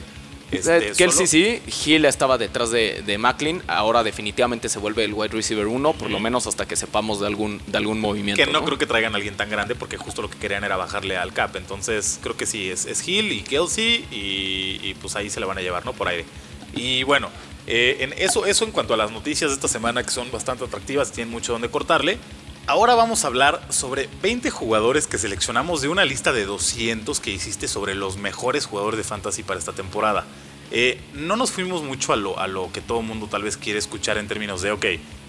Este, 0.52 0.78
Eh, 0.90 0.94
Kelsey 0.96 1.26
solo- 1.26 1.62
sí, 1.72 1.90
Hill 1.92 2.06
estaba 2.06 2.38
detrás 2.38 2.70
de, 2.70 3.02
de 3.04 3.18
Macklin, 3.18 3.64
ahora 3.68 4.04
definitivamente 4.04 4.70
se 4.70 4.78
vuelve 4.78 5.04
el 5.04 5.14
wide 5.14 5.34
receiver 5.34 5.66
1, 5.66 5.94
por 5.94 6.12
lo 6.12 6.20
menos 6.20 6.46
hasta 6.46 6.68
que 6.68 6.76
sepamos 6.76 7.20
de 7.20 7.26
algún, 7.26 7.60
de 7.66 7.78
algún 7.80 8.00
movimiento. 8.00 8.46
Que 8.46 8.52
no, 8.52 8.64
creo 8.64 8.78
que 8.78 8.86
traigan 8.86 9.14
a 9.14 9.16
alguien 9.18 9.36
tan 9.38 9.50
grande 9.50 9.74
porque 9.74 9.98
justo 9.98 10.22
lo 10.22 10.30
que 10.30 10.38
querían 10.38 10.64
era 10.64 10.78
bajarle 10.78 11.18
al 11.18 11.34
cap. 11.34 11.56
Entonces 11.56 12.20
creo 12.22 12.38
que 12.38 12.46
sí, 12.46 12.70
es, 12.70 12.86
es 12.86 13.06
Hill 13.08 13.32
y 13.32 13.42
Kelsey 13.42 14.06
y, 14.12 14.80
y, 14.88 14.94
pues 15.02 15.16
ahí 15.16 15.32
se 15.32 15.40
la 15.40 15.48
van 15.48 15.58
a 15.58 15.62
llevar, 15.62 15.84
¿no? 15.84 15.94
Por 15.94 16.10
aire. 16.10 16.26
Y 16.76 17.02
bueno, 17.04 17.30
eh, 17.68 17.98
en 18.02 18.14
eso, 18.14 18.46
eso 18.46 18.64
en 18.66 18.72
cuanto 18.72 18.94
a 18.94 18.98
las 18.98 19.12
noticias 19.12 19.50
de 19.52 19.56
esta 19.56 19.68
semana 19.68 20.04
que 20.04 20.12
son 20.12 20.32
bastante 20.32 20.64
atractivas, 20.64 21.12
tienen 21.12 21.32
mucho 21.32 21.54
donde 21.54 21.70
cortarle. 21.70 22.18
Ahora 22.68 22.96
vamos 22.96 23.24
a 23.24 23.28
hablar 23.28 23.62
sobre 23.70 24.10
20 24.24 24.50
jugadores 24.50 25.06
que 25.08 25.18
seleccionamos 25.20 25.82
de 25.82 25.88
una 25.88 26.04
lista 26.04 26.34
de 26.34 26.46
200 26.46 27.20
que 27.20 27.30
hiciste 27.32 27.68
sobre 27.68 27.94
los 27.94 28.18
mejores 28.18 28.66
jugadores 28.66 28.98
de 28.98 29.04
fantasy 29.04 29.44
para 29.44 29.60
esta 29.60 29.74
temporada. 29.74 30.26
Eh, 30.72 31.00
no 31.14 31.36
nos 31.38 31.52
fuimos 31.52 31.84
mucho 31.84 32.12
a 32.12 32.16
lo, 32.16 32.40
a 32.40 32.48
lo 32.48 32.72
que 32.72 32.82
todo 32.82 33.02
el 33.02 33.06
mundo 33.06 33.28
tal 33.28 33.44
vez 33.44 33.56
quiere 33.56 33.78
escuchar 33.78 34.18
en 34.18 34.28
términos 34.28 34.64
de, 34.64 34.72
ok, 34.72 34.86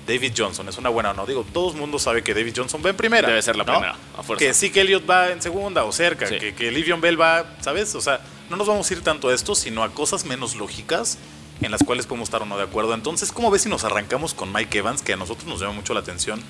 David 0.07 0.33
Johnson 0.37 0.67
es 0.69 0.79
una 0.79 0.89
buena 0.89 1.11
o 1.11 1.15
no. 1.15 1.27
Digo, 1.27 1.45
todo 1.53 1.73
el 1.73 1.77
mundo 1.77 1.99
sabe 1.99 2.23
que 2.23 2.33
David 2.33 2.55
Johnson 2.57 2.81
va 2.85 2.91
en 2.91 2.97
primera. 2.97 3.29
Debe 3.29 3.43
ser 3.43 3.57
la 3.57 3.65
¿no? 3.65 3.73
primera, 3.73 3.97
a 4.17 4.23
fuerza. 4.23 4.45
Que 4.45 4.55
sí 4.55 4.71
que 4.71 4.81
Elliot 4.83 5.09
va 5.09 5.31
en 5.31 5.43
segunda 5.43 5.85
o 5.85 5.93
cerca, 5.93 6.27
Sí. 6.27 6.39
que, 6.39 6.55
que 6.55 6.71
Livion 6.71 7.01
Bell 7.03 7.21
va, 7.21 7.45
¿sabes? 7.61 7.95
O 7.95 8.01
sea, 8.01 8.21
no 8.49 8.57
nos 8.57 8.67
vamos 8.67 8.89
a 8.91 8.95
ir 8.95 9.03
tanto 9.03 9.29
a 9.29 9.35
esto, 9.35 9.55
sino 9.55 9.83
a 9.83 9.91
cosas 9.93 10.25
menos 10.25 10.55
lógicas 10.55 11.19
en 11.61 11.71
las 11.71 11.83
cuales 11.83 12.07
podemos 12.07 12.29
estar 12.29 12.43
o 12.43 12.47
no 12.47 12.57
de 12.57 12.65
acuerdo. 12.65 12.95
Entonces, 12.95 13.33
¿cómo 13.33 13.51
ves 13.51 13.63
si 13.63 13.69
nos 13.69 13.85
arrancamos 13.85 14.35
con 14.35 14.53
Mike 14.53 14.79
Evans, 14.79 15.03
que 15.03 15.13
a 15.13 15.17
nosotros 15.17 15.47
nos 15.47 15.61
llama 15.61 15.75
mucho 15.75 15.95
la 15.95 16.01
atención? 16.01 16.41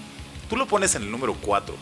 Tú 0.49 0.57
lo 0.57 0.67
pones 0.67 0.95
en 0.95 1.03
el 1.03 1.11
número 1.11 1.35
4, 1.35 1.75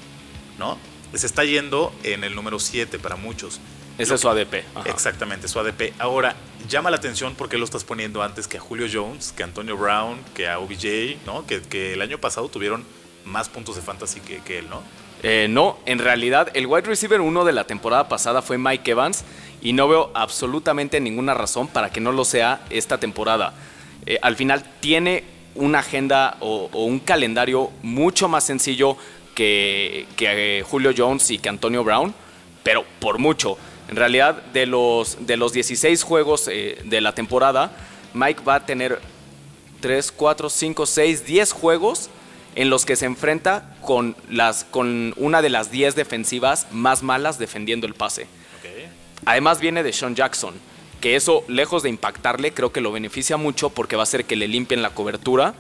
¿no? 0.59 0.79
Se 1.15 1.26
está 1.26 1.44
yendo 1.44 1.93
en 2.03 2.25
el 2.25 2.35
número 2.35 2.59
7 2.59 2.99
para 2.99 3.17
muchos. 3.17 3.61
Ese 3.99 4.15
es 4.15 4.21
su 4.21 4.29
ADP. 4.29 4.65
ajá. 4.75 4.91
Exactamente, 4.91 5.47
su 5.47 5.61
ADP. 5.61 5.93
Ahora, 5.99 6.35
llama 6.69 6.91
la 6.91 6.97
atención 6.97 7.35
porque 7.37 7.59
lo 7.59 7.65
estás 7.65 7.85
poniendo 7.85 8.23
antes 8.23 8.49
que 8.49 8.56
a 8.56 8.61
Julio 8.61 8.88
Jones, 8.93 9.32
que 9.32 9.44
a 9.44 9.47
Antonio 9.47 9.77
Brown, 9.77 10.19
que 10.35 10.49
a 10.49 10.59
OBJ, 10.59 11.25
¿no? 11.27 11.47
Que, 11.47 11.62
que 11.62 11.93
el 11.93 12.03
año 12.03 12.19
pasado 12.19 12.49
tuvieron 12.49 12.85
más 13.25 13.49
puntos 13.49 13.77
de 13.77 13.82
fantasy 13.82 14.20
que, 14.20 14.38
que 14.38 14.59
él, 14.59 14.69
¿no? 14.69 14.82
Eh, 15.23 15.47
no, 15.49 15.79
en 15.87 16.00
realidad 16.00 16.50
el 16.53 16.67
wide 16.67 16.82
receiver 16.82 17.23
1 17.23 17.44
de 17.47 17.53
la 17.53 17.65
temporada 17.67 18.09
pasada 18.09 18.43
fue 18.43 18.59
Mike 18.59 18.91
Evans 18.91 19.25
y 19.64 19.72
no 19.72 19.88
veo 19.88 20.11
absolutamente 20.14 21.00
ninguna 21.00 21.34
razón 21.34 21.66
para 21.66 21.90
que 21.90 22.00
no 22.00 22.12
lo 22.12 22.25
sea 22.25 22.61
esta 22.70 22.99
temporada. 22.99 23.55
Eh, 24.06 24.19
al 24.22 24.37
final 24.37 24.62
tiene 24.81 25.25
una 25.55 25.78
agenda 25.81 26.37
o, 26.40 26.69
un 26.75 27.00
calendario 27.00 27.70
mucho 27.82 28.28
más 28.28 28.44
sencillo 28.44 28.96
que, 29.34 30.06
que, 30.16 30.58
eh, 30.58 30.62
Julio 30.62 30.93
Jones 30.96 31.31
y 31.31 31.38
que 31.38 31.49
Antonio 31.49 31.82
Brown, 31.82 32.14
pero 32.62 32.84
por 33.00 33.19
mucho. 33.19 33.56
En 33.88 33.96
realidad, 33.96 34.43
de 34.52 34.66
los, 34.66 35.26
de 35.26 35.37
los 35.38 35.52
16 35.55 36.02
juegos 36.02 36.49
eh, 36.49 36.78
de 36.84 37.00
la 37.00 37.12
temporada, 37.12 37.72
Mike 38.12 38.43
va 38.46 38.56
a 38.56 38.67
tener 38.67 39.00
3, 39.81 40.12
4, 40.12 40.50
5, 40.50 40.87
6, 40.87 41.26
10 41.26 41.52
juegos 41.52 42.10
en 42.55 42.69
los 42.69 42.84
que 42.84 42.96
se 42.96 43.06
enfrenta 43.06 43.75
con, 43.81 44.14
las, 44.28 44.64
con 44.64 45.14
una 45.17 45.40
de 45.40 45.49
las 45.49 45.70
10 45.70 45.94
defensivas 45.94 46.67
más 46.70 47.02
malas 47.02 47.38
defendiendo 47.38 47.87
el 47.87 47.94
pase. 47.94 48.26
Además 49.26 49.61
viene 49.61 49.82
de 49.82 49.93
Sean 49.93 50.15
Jackson, 50.15 50.55
que 51.00 51.17
eso, 51.17 51.44
lejos 51.49 51.82
de 51.82 51.88
impactarle, 51.91 52.53
creo 52.53 52.73
que 52.73 52.81
lo 52.81 52.93
beneficia 52.93 53.37
mucho 53.37 53.71
porque 53.71 53.97
va 53.97 54.03
a 54.03 54.05
hacer 54.05 54.25
que 54.25 54.37
le 54.37 54.49
limpien 54.49 54.82
la 54.82 54.91
cobertura. 54.91 55.55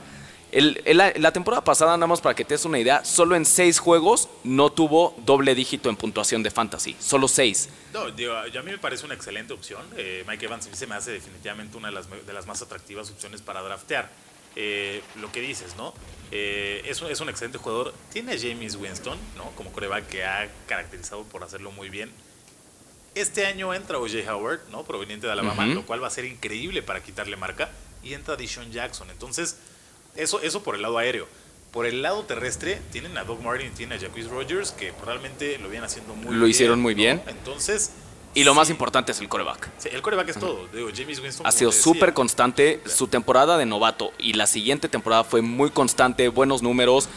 El- 0.52 0.80
la, 0.86 1.32
temporada 1.32 1.64
pasada, 1.64 1.96
nada 1.96 2.06
más 2.06 2.20
para 2.20 2.36
que 2.36 2.44
te 2.44 2.54
des 2.54 2.64
una 2.64 2.78
idea, 2.78 3.04
solo 3.04 3.34
en 3.34 3.44
6 3.44 3.80
juegos 3.80 4.28
no 4.44 4.70
tuvo 4.70 5.16
doble 5.26 5.54
dígito 5.56 5.90
en 5.90 5.96
puntuación 5.96 6.44
de 6.44 6.50
fantasy. 6.52 6.94
Solo 7.00 7.26
6. 7.26 7.68
No, 7.92 8.08
digo, 8.12 8.34
a 8.36 8.44
mí 8.44 8.70
me 8.70 8.78
parece 8.78 9.04
una 9.04 9.14
excelente 9.14 9.52
opción. 9.52 9.82
Eh, 9.96 10.22
Mike 10.28 10.44
Evans 10.46 10.68
se 10.72 10.86
me 10.86 10.94
hace 10.94 11.10
definitivamente 11.10 11.76
una 11.76 11.88
de 11.88 11.94
las, 11.94 12.08
me- 12.08 12.20
de 12.20 12.32
las 12.32 12.46
más 12.46 12.62
atractivas 12.62 13.10
opciones 13.10 13.42
para 13.42 13.62
draftear. 13.62 14.10
Eh, 14.56 15.02
lo 15.20 15.32
que 15.32 15.40
dices, 15.40 15.74
¿no? 15.76 15.92
Eh, 16.30 16.82
es, 16.86 17.02
un, 17.02 17.10
es 17.10 17.20
un 17.20 17.28
excelente 17.28 17.58
jugador. 17.58 17.92
Tiene 18.12 18.34
a 18.34 18.38
James 18.38 18.76
Winston, 18.76 19.18
¿no? 19.36 19.50
Como 19.56 19.72
coreback 19.72 20.06
que 20.06 20.24
ha 20.24 20.48
caracterizado 20.68 21.24
por 21.24 21.42
hacerlo 21.42 21.72
muy 21.72 21.88
bien. 21.88 22.12
Este 23.14 23.46
año 23.46 23.72
entra 23.72 23.98
O.J. 23.98 24.32
Howard, 24.32 24.60
¿no? 24.70 24.82
Proveniente 24.84 25.26
de 25.26 25.32
Alabama, 25.32 25.66
lo 25.66 25.86
cual 25.86 26.02
va 26.02 26.08
a 26.08 26.10
ser 26.10 26.24
increíble 26.24 26.82
para 26.82 27.02
quitarle 27.02 27.36
marca. 27.36 27.70
Y 28.02 28.12
entra 28.12 28.36
Deshaun 28.36 28.70
Jackson. 28.72 29.08
Entonces, 29.10 29.56
eso, 30.16 30.40
eso 30.42 30.62
por 30.62 30.74
el 30.74 30.82
lado 30.82 30.98
aéreo. 30.98 31.26
Por 31.72 31.86
el 31.86 32.02
lado 32.02 32.22
terrestre, 32.24 32.80
tienen 32.92 33.16
a 33.18 33.24
Doug 33.24 33.42
Martin 33.42 33.68
y 33.68 33.70
tienen 33.70 33.98
a 33.98 34.28
Rogers, 34.28 34.72
que 34.72 34.92
realmente 35.04 35.58
lo 35.58 35.68
vienen 35.68 35.84
haciendo 35.86 36.14
muy 36.14 36.28
bien. 36.28 36.40
Lo 36.40 36.46
hicieron 36.46 36.80
muy 36.80 36.94
¿no? 36.94 36.98
bien. 36.98 37.22
Entonces. 37.26 37.92
Y 38.34 38.42
lo 38.44 38.54
más 38.54 38.68
importante 38.68 39.12
es 39.12 39.20
el 39.20 39.28
coreback. 39.28 39.70
sí, 39.78 39.88
el 39.92 40.02
coreback 40.02 40.28
es 40.28 40.38
todo. 40.38 40.66
Digo, 40.72 40.88
James 40.94 41.20
Winston. 41.20 41.46
Ha 41.46 41.52
sido 41.52 41.70
súper 41.70 42.14
constante. 42.14 42.80
Su 42.84 43.06
temporada 43.06 43.56
de 43.58 43.66
novato 43.66 44.12
y 44.18 44.32
la 44.32 44.46
siguiente 44.48 44.88
temporada 44.88 45.22
fue 45.22 45.40
muy 45.40 45.70
constante, 45.70 46.28
buenos 46.28 46.62
números. 46.62 47.08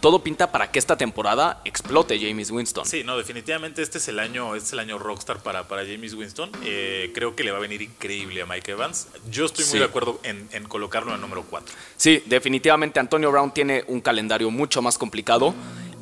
Todo 0.00 0.22
pinta 0.22 0.52
para 0.52 0.70
que 0.70 0.78
esta 0.78 0.96
temporada 0.96 1.60
explote 1.64 2.18
James 2.20 2.50
Winston. 2.50 2.84
Sí, 2.86 3.02
no, 3.02 3.16
definitivamente 3.16 3.82
este 3.82 3.98
es 3.98 4.06
el 4.08 4.18
año, 4.18 4.54
este 4.54 4.66
es 4.68 4.72
el 4.74 4.78
año 4.80 4.98
rockstar 4.98 5.38
para, 5.42 5.66
para 5.66 5.82
James 5.84 6.14
Winston. 6.14 6.50
Eh, 6.64 7.10
creo 7.14 7.34
que 7.34 7.42
le 7.42 7.50
va 7.50 7.58
a 7.58 7.60
venir 7.60 7.82
increíble 7.82 8.42
a 8.42 8.46
Mike 8.46 8.72
Evans. 8.72 9.08
Yo 9.30 9.46
estoy 9.46 9.64
muy 9.64 9.72
Sí. 9.72 9.78
de 9.78 9.84
acuerdo 9.84 10.20
en, 10.22 10.48
en 10.52 10.64
colocarlo 10.64 11.08
en 11.10 11.16
el 11.16 11.20
número 11.22 11.42
4. 11.48 11.74
Sí, 11.96 12.22
definitivamente 12.26 13.00
Antonio 13.00 13.30
Brown 13.32 13.52
tiene 13.52 13.84
un 13.88 14.00
calendario 14.00 14.50
mucho 14.50 14.82
más 14.82 14.98
complicado. 14.98 15.54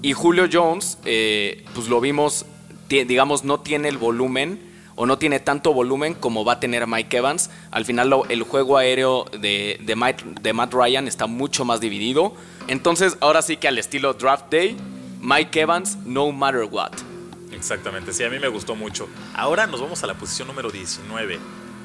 Y 0.03 0.13
Julio 0.13 0.49
Jones, 0.53 0.99
eh, 1.07 1.65
pues 1.75 1.89
lo 1.89 2.01
vimos, 2.01 2.45
digamos, 2.89 3.45
no 3.45 3.61
tiene 3.61 3.89
el 3.89 3.97
volumen 3.97 4.75
o 4.97 5.07
no 5.07 5.19
tiene 5.19 5.41
tanto 5.41 5.73
volumen 5.73 6.15
como 6.15 6.45
va 6.45 6.55
a 6.55 6.61
tener 6.61 6.87
Mike 6.87 7.17
Evans. 7.17 7.51
Al 7.71 7.85
final 7.85 8.11
lo- 8.11 8.27
el 8.27 8.43
juego 8.43 8.77
aéreo 8.77 9.25
de, 9.41 9.79
de, 9.81 9.97
Mike- 9.97 10.25
de 10.41 10.53
Matt 10.53 10.73
Ryan 10.75 11.09
está 11.09 11.27
mucho 11.27 11.65
más 11.65 11.81
dividido. 11.81 12.35
Entonces, 12.67 13.17
ahora 13.21 13.43
sí 13.43 13.57
que 13.57 13.69
al 13.69 13.79
estilo 13.79 14.15
Draft 14.15 14.51
Day, 14.51 14.77
Mike 15.21 15.61
Evans, 15.61 15.99
no 16.05 16.33
matter 16.33 16.65
what. 16.65 16.93
Exactamente, 17.53 18.13
sí, 18.13 18.25
a 18.25 18.31
mí 18.31 18.39
me 18.39 18.49
gustó 18.49 18.75
mucho. 18.75 19.09
Ahora 19.35 19.67
nos 19.67 19.81
vamos 19.81 20.03
a 20.03 20.07
la 20.07 20.15
posición 20.15 20.49
número 20.49 20.71
19. 20.71 21.39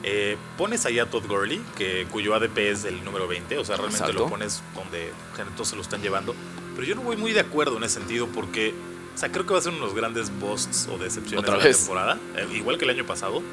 Eh, 0.03 0.38
pones 0.57 0.86
ahí 0.86 1.00
a 1.00 1.09
Todd 1.09 1.25
Gurley, 1.27 1.62
que, 1.77 2.07
cuyo 2.09 2.33
ADP 2.33 2.57
es 2.57 2.86
el 2.86 3.03
número 3.03 3.27
20, 3.27 3.57
o 3.57 3.65
sea, 3.65 3.75
realmente 3.75 4.03
Exacto. 4.03 4.24
lo 4.24 4.29
pones 4.29 4.62
donde 4.74 5.12
todos 5.55 5.67
se 5.67 5.75
lo 5.75 5.81
están 5.81 6.01
llevando. 6.01 6.33
Pero 6.75 6.88
yo 6.88 6.95
no 6.95 7.01
voy 7.01 7.17
muy 7.17 7.33
de 7.33 7.41
acuerdo 7.41 7.77
en 7.77 7.83
ese 7.83 7.95
sentido 7.95 8.27
porque, 8.27 8.74
o 9.13 9.17
sea, 9.17 9.31
creo 9.31 9.45
que 9.45 9.53
va 9.53 9.59
a 9.59 9.62
ser 9.62 9.74
uno 9.74 9.81
de 9.81 9.88
los 9.88 9.95
grandes 9.95 10.31
busts 10.39 10.88
o 10.89 10.98
decepciones 10.98 11.45
de 11.45 11.51
la 11.51 11.57
vez. 11.63 11.77
temporada, 11.77 12.17
eh, 12.38 12.48
igual 12.53 12.77
que 12.77 12.86
el 12.86 12.91
año 12.91 13.05
pasado, 13.05 13.43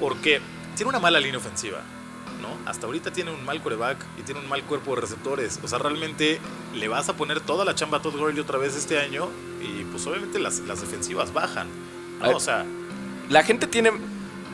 porque 0.00 0.40
tiene 0.74 0.88
una 0.88 0.98
mala 0.98 1.20
línea 1.20 1.38
ofensiva. 1.38 1.82
¿No? 2.46 2.70
Hasta 2.70 2.86
ahorita 2.86 3.12
tiene 3.12 3.30
un 3.30 3.44
mal 3.44 3.62
coreback 3.62 3.98
y 4.18 4.22
tiene 4.22 4.40
un 4.40 4.48
mal 4.48 4.62
cuerpo 4.62 4.94
de 4.94 5.00
receptores. 5.02 5.58
O 5.62 5.68
sea, 5.68 5.78
realmente 5.78 6.40
le 6.74 6.88
vas 6.88 7.08
a 7.08 7.14
poner 7.14 7.40
toda 7.40 7.64
la 7.64 7.74
chamba 7.74 7.98
a 7.98 8.02
Todd 8.02 8.16
Gurley 8.16 8.40
otra 8.40 8.58
vez 8.58 8.76
este 8.76 8.98
año 8.98 9.28
y 9.60 9.84
pues 9.84 10.06
obviamente 10.06 10.38
las, 10.38 10.60
las 10.60 10.80
defensivas 10.80 11.32
bajan. 11.32 11.68
O 12.22 12.40
sea, 12.40 12.64
La 13.28 13.42
gente 13.42 13.66
tiene 13.66 13.92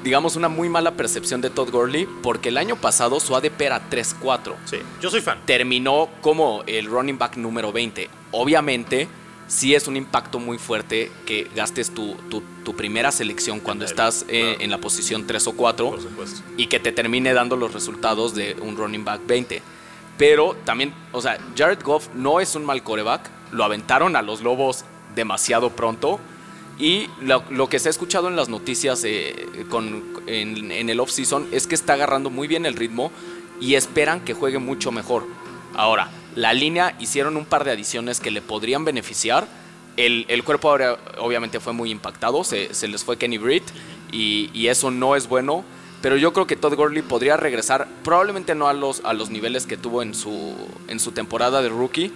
digamos, 0.02 0.34
una 0.36 0.48
muy 0.48 0.68
mala 0.68 0.92
percepción 0.92 1.40
de 1.40 1.50
Todd 1.50 1.70
Gurley 1.70 2.08
porque 2.22 2.48
el 2.48 2.58
año 2.58 2.76
pasado 2.76 3.20
su 3.20 3.36
ADP 3.36 3.60
era 3.60 3.88
3-4. 3.88 4.54
Sí, 4.64 4.78
yo 5.00 5.10
soy 5.10 5.20
fan. 5.20 5.38
Terminó 5.46 6.08
como 6.20 6.64
el 6.66 6.86
running 6.86 7.18
back 7.18 7.36
número 7.36 7.72
20. 7.72 8.10
Obviamente, 8.32 9.08
sí 9.48 9.74
es 9.74 9.86
un 9.86 9.96
impacto 9.96 10.38
muy 10.38 10.58
fuerte 10.58 11.10
que 11.26 11.48
gastes 11.54 11.92
tu, 11.92 12.14
tu, 12.30 12.42
primera 12.76 13.12
selección 13.12 13.60
cuando 13.60 13.84
estás 13.84 14.24
eh, 14.28 14.56
en 14.60 14.70
la 14.70 14.78
posición 14.78 15.26
3 15.26 15.46
o 15.48 15.52
4 15.52 15.98
y 16.56 16.66
que 16.68 16.80
te 16.80 16.90
termine 16.90 17.34
dando 17.34 17.56
los 17.56 17.74
resultados 17.74 18.34
de 18.34 18.56
un 18.60 18.76
running 18.76 19.04
back 19.04 19.20
20. 19.26 19.62
Pero 20.16 20.56
también, 20.64 20.94
o 21.12 21.20
sea, 21.20 21.38
Jared 21.56 21.82
Goff 21.82 22.08
no 22.14 22.40
es 22.40 22.54
un 22.54 22.64
mal 22.64 22.82
coreback. 22.82 23.30
Lo 23.52 23.64
aventaron 23.64 24.16
a 24.16 24.22
los 24.22 24.40
Lobos 24.40 24.84
demasiado 25.14 25.70
pronto. 25.70 26.18
Y 26.78 27.08
lo, 27.20 27.68
que 27.68 27.78
se 27.78 27.88
ha 27.88 27.90
escuchado 27.90 28.28
en 28.28 28.36
las 28.36 28.48
noticias 28.48 29.04
eh, 29.04 29.66
con, 29.68 30.02
en, 30.26 30.72
en 30.72 30.88
el 30.88 30.98
off-season 30.98 31.46
es 31.52 31.66
que 31.66 31.74
está 31.74 31.92
agarrando 31.92 32.30
muy 32.30 32.48
bien 32.48 32.66
el 32.66 32.74
ritmo 32.74 33.12
y 33.60 33.74
esperan 33.74 34.20
que 34.20 34.34
juegue 34.34 34.58
mucho 34.58 34.90
mejor. 34.90 35.26
Ahora, 35.74 36.10
la 36.34 36.52
línea 36.54 36.94
hicieron 36.98 37.36
un 37.36 37.44
par 37.44 37.64
de 37.64 37.72
adiciones 37.72 38.20
que 38.20 38.30
le 38.30 38.42
podrían 38.42 38.84
beneficiar. 38.84 39.46
El, 39.96 40.42
cuerpo 40.44 40.70
ahora 40.70 40.98
obviamente 41.18 41.60
fue 41.60 41.74
muy 41.74 41.90
impactado, 41.90 42.44
se, 42.44 42.70
les 42.88 43.04
fue 43.04 43.18
Kenny 43.18 43.38
Britt 43.38 43.64
y, 44.10 44.66
eso 44.66 44.90
no 44.90 45.16
es 45.16 45.28
bueno. 45.28 45.64
Pero 46.00 46.16
yo 46.16 46.32
creo 46.32 46.48
que 46.48 46.56
Todd 46.56 46.74
Gurley 46.74 47.02
podría 47.02 47.36
regresar, 47.36 47.86
probablemente 48.02 48.56
no 48.56 48.66
a 48.66 48.72
los, 48.72 49.02
a 49.04 49.12
los 49.12 49.30
niveles 49.30 49.66
que 49.66 49.76
tuvo 49.76 50.02
en 50.02 50.14
su, 50.14 50.56
en 50.88 50.98
su 50.98 51.12
temporada 51.12 51.62
de 51.62 51.68
rookie, 51.68 52.12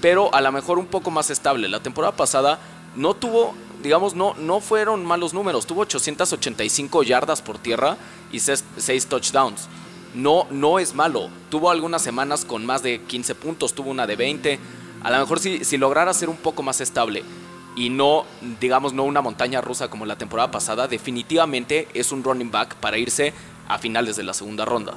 pero 0.00 0.34
a 0.34 0.40
lo 0.40 0.50
mejor 0.50 0.78
un 0.78 0.86
poco 0.86 1.12
más 1.12 1.30
estable. 1.30 1.68
La 1.68 1.80
temporada 1.80 2.16
pasada 2.16 2.58
no 2.96 3.14
tuvo, 3.14 3.54
digamos, 3.80 4.16
no, 4.16 4.34
no 4.34 4.58
fueron 4.60 5.04
malos 5.04 5.34
números, 5.34 5.66
tuvo 5.66 5.82
885 5.82 7.04
yardas 7.04 7.40
por 7.40 7.58
tierra 7.58 7.96
y 8.32 8.40
6 8.40 9.06
touchdowns 9.06 9.68
no, 10.18 10.48
no 10.50 10.78
es 10.80 10.94
malo. 10.94 11.30
Tuvo 11.48 11.70
algunas 11.70 12.02
semanas 12.02 12.44
con 12.44 12.66
más 12.66 12.82
de 12.82 13.00
15 13.02 13.36
puntos, 13.36 13.72
tuvo 13.72 13.90
una 13.90 14.06
de 14.06 14.16
20. 14.16 14.58
A 15.02 15.10
lo 15.12 15.18
mejor 15.18 15.38
si, 15.38 15.64
si 15.64 15.78
lograra 15.78 16.12
ser 16.12 16.28
un 16.28 16.36
poco 16.36 16.62
más 16.64 16.80
estable 16.80 17.22
y 17.76 17.88
no, 17.88 18.26
digamos, 18.60 18.92
no 18.92 19.04
una 19.04 19.20
montaña 19.20 19.60
rusa 19.60 19.88
como 19.88 20.06
la 20.06 20.18
temporada 20.18 20.50
pasada, 20.50 20.88
definitivamente 20.88 21.86
es 21.94 22.10
un 22.10 22.24
running 22.24 22.50
back 22.50 22.74
para 22.74 22.98
irse 22.98 23.32
a 23.68 23.78
finales 23.78 24.16
de 24.16 24.24
la 24.24 24.34
segunda 24.34 24.64
ronda. 24.64 24.94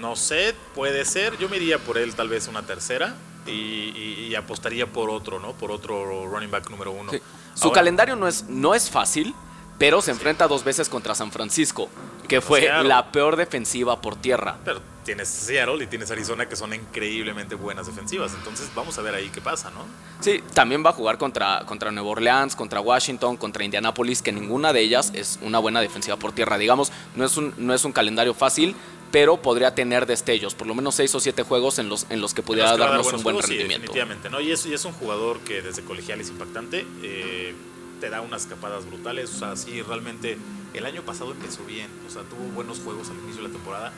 No 0.00 0.16
sé, 0.16 0.54
puede 0.74 1.04
ser. 1.04 1.36
Yo 1.36 1.50
me 1.50 1.58
iría 1.58 1.78
por 1.78 1.98
él 1.98 2.14
tal 2.14 2.30
vez 2.30 2.48
una 2.48 2.62
tercera 2.62 3.14
y, 3.46 4.34
apostaría 4.34 4.86
por 4.86 5.10
otro, 5.10 5.38
¿no? 5.38 5.52
Por 5.52 5.70
otro 5.70 6.26
running 6.26 6.50
back 6.50 6.70
número 6.70 6.92
uno. 6.92 7.12
Su 7.54 7.72
calendario 7.72 8.16
no 8.16 8.26
es, 8.26 8.44
no 8.48 8.74
es 8.74 8.88
fácil, 8.88 9.34
pero 9.78 10.00
se 10.00 10.12
enfrenta 10.12 10.48
dos 10.48 10.64
veces 10.64 10.88
contra 10.88 11.14
San 11.14 11.30
Francisco 11.30 11.90
que 12.28 12.40
fue 12.40 12.68
la 12.84 13.10
peor 13.12 13.36
defensiva 13.36 14.00
por 14.00 14.16
tierra. 14.16 14.58
Pero 14.64 14.80
tienes 15.04 15.28
Seattle 15.28 15.82
y 15.84 15.86
tienes 15.86 16.10
Arizona 16.10 16.48
que 16.48 16.56
son 16.56 16.74
increíblemente 16.74 17.54
buenas 17.54 17.86
defensivas. 17.86 18.34
Entonces 18.34 18.68
vamos 18.74 18.98
a 18.98 19.02
ver 19.02 19.14
ahí 19.14 19.30
qué 19.32 19.40
pasa, 19.40 19.70
¿no? 19.70 19.86
Sí, 20.20 20.42
también 20.52 20.84
va 20.84 20.90
a 20.90 20.92
jugar 20.92 21.16
contra, 21.16 21.62
contra 21.64 21.92
Nueva 21.92 22.10
Orleans, 22.10 22.56
contra 22.56 22.80
Washington, 22.80 23.36
contra 23.36 23.64
Indianapolis, 23.64 24.20
que 24.20 24.32
ninguna 24.32 24.72
de 24.72 24.80
ellas 24.80 25.12
es 25.14 25.38
una 25.42 25.60
buena 25.60 25.80
defensiva 25.80 26.16
por 26.16 26.32
tierra. 26.32 26.58
Digamos, 26.58 26.92
no 27.14 27.24
es 27.24 27.36
un, 27.36 27.54
no 27.56 27.72
es 27.72 27.84
un 27.84 27.92
calendario 27.92 28.34
fácil, 28.34 28.74
pero 29.12 29.36
podría 29.36 29.74
tener 29.74 30.06
destellos, 30.06 30.54
por 30.54 30.66
lo 30.66 30.74
menos 30.74 30.96
seis 30.96 31.14
o 31.14 31.20
siete 31.20 31.44
juegos 31.44 31.78
en 31.78 31.88
los, 31.88 32.06
en 32.10 32.20
los 32.20 32.34
que 32.34 32.42
pudiera 32.42 32.76
darnos 32.76 33.12
un 33.12 33.22
buen 33.22 33.38
rendimiento. 33.38 33.74
definitivamente, 33.74 34.28
¿no? 34.28 34.40
Y 34.40 34.50
es, 34.50 34.66
y 34.66 34.74
es 34.74 34.84
un 34.84 34.92
jugador 34.92 35.38
que 35.40 35.62
desde 35.62 35.82
colegial 35.82 36.20
es 36.20 36.28
impactante. 36.30 36.84
Eh, 37.02 37.54
te 38.00 38.10
da 38.10 38.20
unas 38.20 38.42
escapadas 38.42 38.86
brutales. 38.86 39.34
O 39.34 39.38
sea, 39.38 39.56
sí, 39.56 39.82
realmente 39.82 40.38
el 40.74 40.86
año 40.86 41.02
pasado 41.02 41.32
empezó 41.32 41.64
bien. 41.64 41.88
O 42.06 42.10
sea, 42.10 42.22
tuvo 42.22 42.44
buenos 42.54 42.80
juegos 42.80 43.10
al 43.10 43.16
inicio 43.18 43.42
de 43.42 43.48
la 43.48 43.54
temporada 43.54 43.92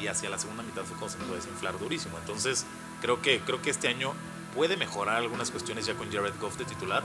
y 0.00 0.06
hacia 0.06 0.30
la 0.30 0.38
segunda 0.38 0.62
mitad 0.62 0.82
fue 0.82 0.96
cuando 0.96 1.08
se 1.08 1.16
empezó 1.16 1.34
a 1.34 1.36
desinflar 1.36 1.78
durísimo. 1.78 2.18
Entonces, 2.18 2.64
creo 3.00 3.20
que, 3.20 3.40
creo 3.40 3.60
que 3.60 3.70
este 3.70 3.88
año 3.88 4.12
puede 4.54 4.76
mejorar 4.76 5.16
algunas 5.16 5.50
cuestiones 5.50 5.86
ya 5.86 5.94
con 5.94 6.10
Jared 6.10 6.34
Goff 6.40 6.56
de 6.56 6.64
titular 6.64 7.02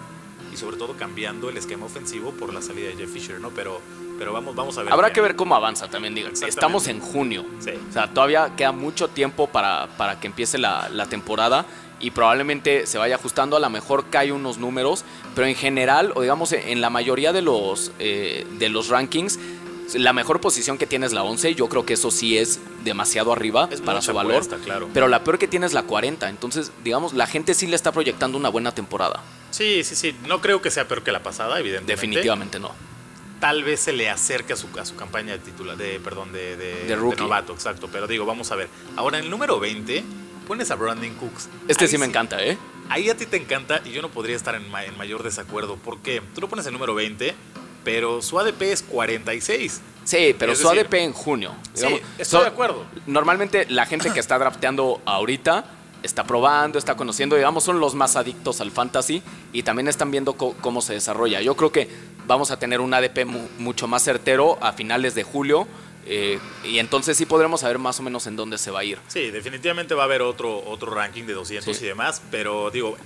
y 0.51 0.57
sobre 0.57 0.77
todo 0.77 0.95
cambiando 0.95 1.49
el 1.49 1.57
esquema 1.57 1.85
ofensivo 1.85 2.31
por 2.31 2.53
la 2.53 2.61
salida 2.61 2.89
de 2.89 2.95
Jeff 2.95 3.11
Fisher, 3.11 3.39
¿no? 3.39 3.49
Pero, 3.49 3.81
pero 4.17 4.33
vamos, 4.33 4.55
vamos 4.55 4.77
a 4.77 4.83
ver. 4.83 4.93
Habrá 4.93 5.11
que 5.11 5.21
ver 5.21 5.35
cómo 5.35 5.55
avanza 5.55 5.87
también, 5.89 6.15
digan. 6.15 6.33
Estamos 6.33 6.87
en 6.87 6.99
junio. 6.99 7.45
O 7.59 7.91
sea, 7.91 8.13
todavía 8.13 8.55
queda 8.55 8.71
mucho 8.71 9.07
tiempo 9.09 9.47
para, 9.47 9.87
para 9.97 10.19
que 10.19 10.27
empiece 10.27 10.57
la, 10.57 10.89
la 10.89 11.07
temporada 11.07 11.65
y 11.99 12.11
probablemente 12.11 12.87
se 12.87 12.97
vaya 12.97 13.15
ajustando, 13.15 13.57
a 13.57 13.59
lo 13.59 13.69
mejor 13.69 14.09
cae 14.09 14.31
unos 14.31 14.57
números, 14.57 15.05
pero 15.33 15.47
en 15.47 15.55
general, 15.55 16.11
o 16.15 16.21
digamos 16.21 16.51
en 16.51 16.81
la 16.81 16.89
mayoría 16.89 17.33
de 17.33 17.41
los, 17.41 17.91
eh, 17.99 18.45
de 18.57 18.69
los 18.69 18.89
rankings, 18.89 19.39
la 19.93 20.13
mejor 20.13 20.41
posición 20.41 20.77
que 20.77 20.87
tiene 20.87 21.05
es 21.05 21.13
la 21.13 21.23
11, 21.23 21.55
yo 21.55 21.69
creo 21.69 21.85
que 21.85 21.93
eso 21.93 22.09
sí 22.11 22.37
es 22.37 22.59
demasiado 22.83 23.31
arriba 23.31 23.69
para 23.85 24.01
su 24.01 24.13
valor, 24.13 24.47
claro. 24.63 24.89
pero 24.93 25.07
la 25.07 25.23
peor 25.23 25.37
que 25.37 25.47
tiene 25.47 25.65
es 25.65 25.73
la 25.73 25.83
40, 25.83 26.27
entonces 26.29 26.71
digamos, 26.83 27.13
la 27.13 27.27
gente 27.27 27.53
sí 27.53 27.67
le 27.67 27.75
está 27.75 27.91
proyectando 27.91 28.37
una 28.37 28.49
buena 28.49 28.73
temporada. 28.73 29.21
Sí, 29.51 29.83
sí, 29.83 29.95
sí, 29.95 30.15
no 30.27 30.41
creo 30.41 30.61
que 30.61 30.71
sea 30.71 30.87
peor 30.87 31.03
que 31.03 31.11
la 31.11 31.23
pasada, 31.23 31.59
evidentemente. 31.59 31.93
Definitivamente 31.93 32.59
no. 32.59 32.71
Tal 33.39 33.63
vez 33.63 33.81
se 33.81 33.93
le 33.93 34.09
acerque 34.09 34.53
a 34.53 34.55
su, 34.55 34.67
a 34.79 34.85
su 34.85 34.95
campaña 34.95 35.33
de 35.33 35.39
titular, 35.39 35.77
de, 35.77 35.99
perdón, 35.99 36.31
de, 36.31 36.57
de, 36.57 36.85
de 36.85 36.95
novato, 36.95 37.53
exacto, 37.53 37.87
pero 37.91 38.07
digo, 38.07 38.25
vamos 38.25 38.51
a 38.51 38.55
ver. 38.55 38.69
Ahora, 38.95 39.19
en 39.19 39.25
el 39.25 39.29
número 39.29 39.59
20 39.59 40.03
pones 40.45 40.71
a 40.71 40.75
Brandon 40.75 41.13
Cooks. 41.15 41.49
Este 41.67 41.87
sí 41.87 41.97
me 41.97 42.05
encanta, 42.05 42.43
¿eh? 42.43 42.57
Ahí 42.89 43.09
a 43.09 43.17
ti 43.17 43.25
te 43.25 43.37
encanta 43.37 43.81
y 43.83 43.91
yo 43.91 44.01
no 44.01 44.09
podría 44.09 44.35
estar 44.35 44.55
en, 44.55 44.69
mayor 44.69 45.23
desacuerdo. 45.23 45.77
porque 45.83 46.21
Tú 46.33 46.41
lo 46.41 46.47
pones 46.47 46.65
el 46.67 46.73
número 46.73 46.95
20, 46.95 47.35
pero 47.83 48.21
su 48.21 48.39
ADP 48.39 48.61
es 48.61 48.83
46. 48.83 49.81
Sí, 50.03 50.35
pero 50.37 50.55
su 50.55 50.69
ADP 50.69 50.93
en 50.95 51.13
junio. 51.13 51.51
sí, 51.73 51.99
estoy 52.17 52.41
de 52.41 52.47
acuerdo. 52.47 52.85
Normalmente 53.07 53.65
la 53.69 53.85
gente 53.85 54.11
que 54.11 54.19
está 54.19 54.37
drafteando 54.37 55.01
ahorita 55.05 55.65
está 56.03 56.23
probando, 56.23 56.77
está 56.77 56.95
conociendo, 56.95 57.35
digamos, 57.35 57.63
son 57.63 57.79
los 57.79 57.95
más 57.95 58.15
adictos 58.15 58.61
al 58.61 58.71
fantasy 58.71 59.23
y 59.51 59.63
también 59.63 59.87
están 59.87 60.11
viendo 60.11 60.33
cómo 60.33 60.81
se 60.81 60.93
desarrolla. 60.93 61.41
Yo 61.41 61.55
creo 61.55 61.71
que 61.71 61.89
vamos 62.27 62.51
a 62.51 62.59
tener 62.59 62.79
un 62.79 62.93
ADP 62.93 63.25
mucho 63.57 63.87
más 63.87 64.03
certero 64.03 64.57
a 64.61 64.73
finales 64.73 65.15
de 65.15 65.23
julio 65.23 65.67
eh, 66.05 66.39
y 66.63 66.79
entonces 66.79 67.17
sí 67.17 67.25
podremos 67.25 67.61
saber 67.61 67.79
más 67.79 67.99
o 67.99 68.03
menos 68.03 68.27
en 68.27 68.35
dónde 68.35 68.57
se 68.57 68.71
va 68.71 68.79
a 68.79 68.83
ir. 68.83 68.99
Sí, 69.07 69.31
definitivamente 69.31 69.95
va 69.95 70.03
a 70.03 70.05
haber 70.05 70.21
otro, 70.21 70.63
otro 70.65 70.93
ranking 70.93 71.23
de 71.23 71.33
200 71.33 71.81
y 71.81 71.85
demás, 71.85 72.21
pero 72.31 72.69
digo, 72.71 72.97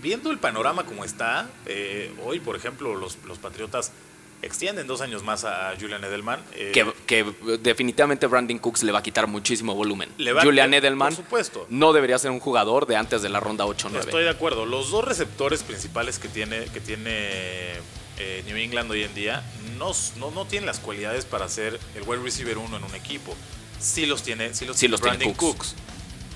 viendo 0.00 0.30
el 0.30 0.38
panorama 0.38 0.84
como 0.84 1.04
está, 1.04 1.48
eh, 1.66 2.12
hoy 2.24 2.40
por 2.40 2.56
ejemplo 2.56 2.94
los, 2.94 3.18
los 3.26 3.38
Patriotas 3.38 3.92
extienden 4.42 4.86
dos 4.86 5.00
años 5.00 5.22
más 5.22 5.44
a 5.44 5.74
Julian 5.78 6.02
Edelman. 6.04 6.40
Eh, 6.54 6.72
que, 7.06 7.24
definitivamente 7.60 8.26
Brandon 8.26 8.58
Cooks 8.58 8.82
le 8.82 8.92
va 8.92 9.00
a 9.00 9.02
quitar 9.02 9.26
muchísimo 9.26 9.74
volumen. 9.74 10.10
Julian 10.42 10.74
Edelman 10.74 11.14
por 11.14 11.24
supuesto. 11.24 11.66
no 11.70 11.92
debería 11.92 12.18
ser 12.18 12.30
un 12.30 12.40
jugador 12.40 12.86
de 12.86 12.96
antes 12.96 13.22
de 13.22 13.28
la 13.28 13.40
ronda 13.40 13.64
8-9. 13.64 14.00
Estoy 14.00 14.24
de 14.24 14.30
acuerdo. 14.30 14.66
Los 14.66 14.90
dos 14.90 15.04
receptores 15.04 15.62
principales 15.62 16.18
que 16.18 16.28
tiene, 16.28 16.66
que 16.66 16.80
tiene 16.80 17.74
eh, 18.18 18.42
New 18.46 18.56
England 18.56 18.90
hoy 18.90 19.04
en 19.04 19.14
día 19.14 19.44
no, 19.78 19.92
no, 20.18 20.44
tienen 20.46 20.66
las 20.66 20.80
cualidades 20.80 21.24
para 21.24 21.48
ser 21.48 21.78
el 21.94 22.02
wide 22.02 22.22
receiver 22.22 22.58
uno 22.58 22.76
en 22.76 22.84
un 22.84 22.94
equipo. 22.94 23.34
Sí 23.80 24.06
los 24.06 24.22
tiene, 24.22 24.54
sí 24.54 24.64
los 24.64 24.76
tiene 24.76 24.96
Brandon 24.96 25.32
Cooks. 25.34 25.74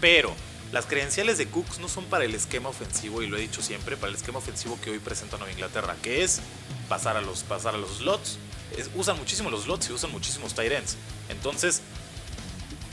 Pero 0.01 0.33
las 0.71 0.87
credenciales 0.87 1.39
de 1.39 1.47
Cooks 1.49 1.81
no 1.81 1.89
son 1.89 2.05
para 2.05 2.25
el 2.25 2.35
esquema 2.35 2.69
ofensivo, 2.69 3.23
y 3.23 3.27
lo 3.27 3.37
he 3.37 3.41
dicho 3.41 3.63
siempre, 3.63 3.97
para 3.97 4.11
el 4.11 4.17
esquema 4.17 4.39
ofensivo 4.39 4.79
que 4.81 4.91
hoy 4.91 5.01
presenta 5.01 5.37
Nueva 5.39 5.53
Inglaterra, 5.53 5.97
que 6.03 6.23
es 6.23 6.41
pasar 6.89 7.17
a 7.17 7.21
los, 7.21 7.43
pasar 7.43 7.75
a 7.75 7.79
los 7.79 7.99
slots. 7.99 8.39
usan 8.95 9.19
muchísimo 9.19 9.51
los 9.51 9.65
slots 9.65 9.91
y 9.91 9.93
usan 9.93 10.13
muchísimos 10.13 10.55
tight 10.55 10.73
ends. 10.73 10.97
Entonces, 11.29 11.83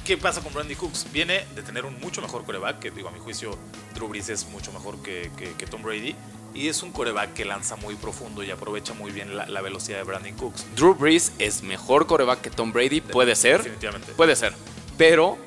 ¿qué 0.04 0.18
pasa 0.18 0.42
con 0.42 0.52
Brandon 0.52 0.76
Cooks? 0.76 1.12
Viene 1.12 1.46
de 1.56 1.62
tener 1.62 1.86
un 1.86 2.00
mucho 2.00 2.22
mejor 2.22 2.44
coreback, 2.44 2.80
que 2.80 2.90
digo, 2.90 3.10
a 3.10 3.12
mi 3.12 3.20
juicio, 3.20 3.58
Drew 3.94 4.08
Brees 4.08 4.30
es 4.30 4.48
mucho 4.48 4.72
mejor 4.72 5.02
que, 5.04 5.32
que 5.58 5.68
Tom 5.68 5.84
Brady 5.84 6.16
y 6.60 6.68
es 6.68 6.84
un 6.84 6.92
coreback 6.92 7.34
que 7.34 7.46
lanza 7.46 7.78
muy 7.78 7.96
profundo 7.96 8.44
y 8.44 8.52
aprovecha 8.52 8.94
muy 8.94 9.12
bien 9.12 9.38
la, 9.38 9.62
velocidad 9.62 10.00
de 10.00 10.04
Brandon 10.04 10.34
Cooks. 10.34 10.66
Drew 10.76 10.94
Brees 10.94 11.32
es 11.40 11.64
mejor 11.64 12.06
coreback 12.06 12.42
que 12.42 12.50
Tom 12.50 12.74
Brady, 12.74 13.00
puede 13.00 13.38
ser. 13.38 13.60
Definitivamente. 13.60 14.12
Puede 14.12 14.36
ser. 14.36 14.54
Pero, 14.98 15.38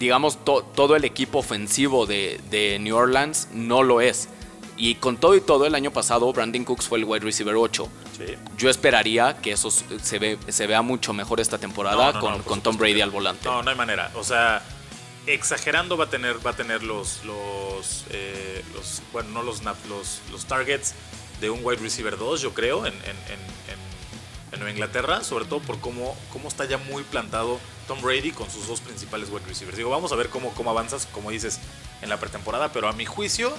digamos, 0.00 0.44
todo 0.44 0.96
el 0.96 1.04
equipo 1.04 1.38
ofensivo 1.38 2.06
de, 2.06 2.78
New 2.80 2.96
Orleans 2.96 3.48
no 3.52 3.84
lo 3.84 4.00
es. 4.00 4.28
Y 4.76 4.96
con 4.96 5.18
todo 5.18 5.36
y 5.36 5.40
todo, 5.40 5.66
el 5.66 5.74
año 5.76 5.92
pasado 5.92 6.32
Brandon 6.32 6.64
Cooks 6.64 6.88
fue 6.88 6.98
el 6.98 7.04
wide 7.04 7.24
receiver 7.24 7.54
8. 7.54 7.88
Yo 8.58 8.70
esperaría 8.70 9.36
que 9.40 9.52
eso 9.52 9.70
se, 9.70 10.18
ve, 10.18 10.36
se 10.48 10.66
vea 10.66 10.82
mucho 10.82 11.12
mejor 11.12 11.38
esta 11.38 11.58
temporada 11.58 12.18
con, 12.18 12.42
con 12.42 12.60
Tom 12.60 12.76
Brady 12.76 13.00
al 13.00 13.12
volante. 13.12 13.44
No, 13.44 13.62
no 13.62 13.70
hay 13.70 13.76
manera. 13.76 14.10
O 14.16 14.24
sea, 14.24 14.64
exagerando 15.26 15.96
va 15.96 16.04
a 16.04 16.10
tener, 16.10 16.44
va 16.44 16.50
a 16.50 16.56
tener 16.56 16.82
los, 16.82 17.24
los, 17.24 18.04
eh, 18.10 18.62
bueno, 19.12 19.30
no 19.30 19.42
los, 19.42 19.62
los, 19.88 20.20
los 20.30 20.46
targets 20.46 20.94
de 21.40 21.50
un 21.50 21.60
wide 21.62 21.80
receiver 21.80 22.16
2, 22.16 22.40
yo 22.40 22.54
creo, 22.54 22.86
en, 22.86 22.94
en, 22.94 23.00
en, 23.02 23.84
Nueva 24.56 24.70
Inglaterra, 24.70 25.24
sobre 25.24 25.46
todo 25.46 25.58
por 25.58 25.80
cómo, 25.80 26.16
cómo 26.32 26.46
está 26.46 26.64
ya 26.64 26.78
muy 26.78 27.02
plantado 27.02 27.58
Tom 27.88 28.00
Brady 28.00 28.30
con 28.30 28.48
sus 28.48 28.68
dos 28.68 28.80
principales 28.80 29.28
wide 29.28 29.44
receivers. 29.48 29.76
Digo, 29.76 29.90
vamos 29.90 30.12
a 30.12 30.14
ver 30.14 30.28
cómo, 30.28 30.54
cómo 30.54 30.70
avanzas, 30.70 31.06
como 31.06 31.32
dices, 31.32 31.58
en 32.02 32.08
la 32.08 32.20
pretemporada, 32.20 32.72
pero 32.72 32.88
a 32.88 32.92
mi 32.92 33.04
juicio, 33.04 33.52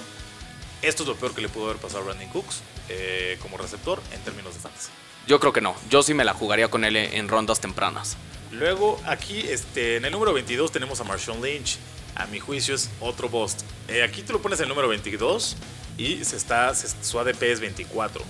esto 0.80 1.02
es 1.02 1.08
lo 1.10 1.14
peor 1.16 1.34
que 1.34 1.42
le 1.42 1.50
pudo 1.50 1.66
haber 1.66 1.76
pasado 1.76 2.00
a 2.00 2.06
Brandon 2.06 2.28
Cooks 2.30 2.62
eh, 2.88 3.38
como 3.42 3.58
receptor 3.58 4.00
en 4.14 4.20
términos 4.22 4.54
de 4.54 4.60
fantasy. 4.60 4.88
Yo 5.26 5.40
creo 5.40 5.52
que 5.52 5.60
no. 5.60 5.74
Yo 5.90 6.02
sí 6.02 6.14
me 6.14 6.24
la 6.24 6.34
jugaría 6.34 6.68
con 6.68 6.84
él 6.84 6.96
en 6.96 7.28
rondas 7.28 7.60
tempranas. 7.60 8.16
Luego, 8.52 9.00
aquí 9.06 9.40
este, 9.40 9.96
en 9.96 10.04
el 10.04 10.12
número 10.12 10.32
22 10.32 10.70
tenemos 10.70 11.00
a 11.00 11.04
Marshawn 11.04 11.42
Lynch. 11.42 11.78
A 12.14 12.26
mi 12.26 12.38
juicio 12.38 12.74
es 12.74 12.90
otro 13.00 13.28
bust. 13.28 13.62
Eh, 13.88 14.02
aquí 14.02 14.22
tú 14.22 14.32
lo 14.32 14.40
pones 14.40 14.60
en 14.60 14.64
el 14.64 14.68
número 14.68 14.88
22 14.88 15.56
y 15.98 16.24
se 16.24 16.36
está, 16.36 16.72
su 16.74 17.18
ADP 17.18 17.42
es 17.42 17.60
24. 17.60 18.22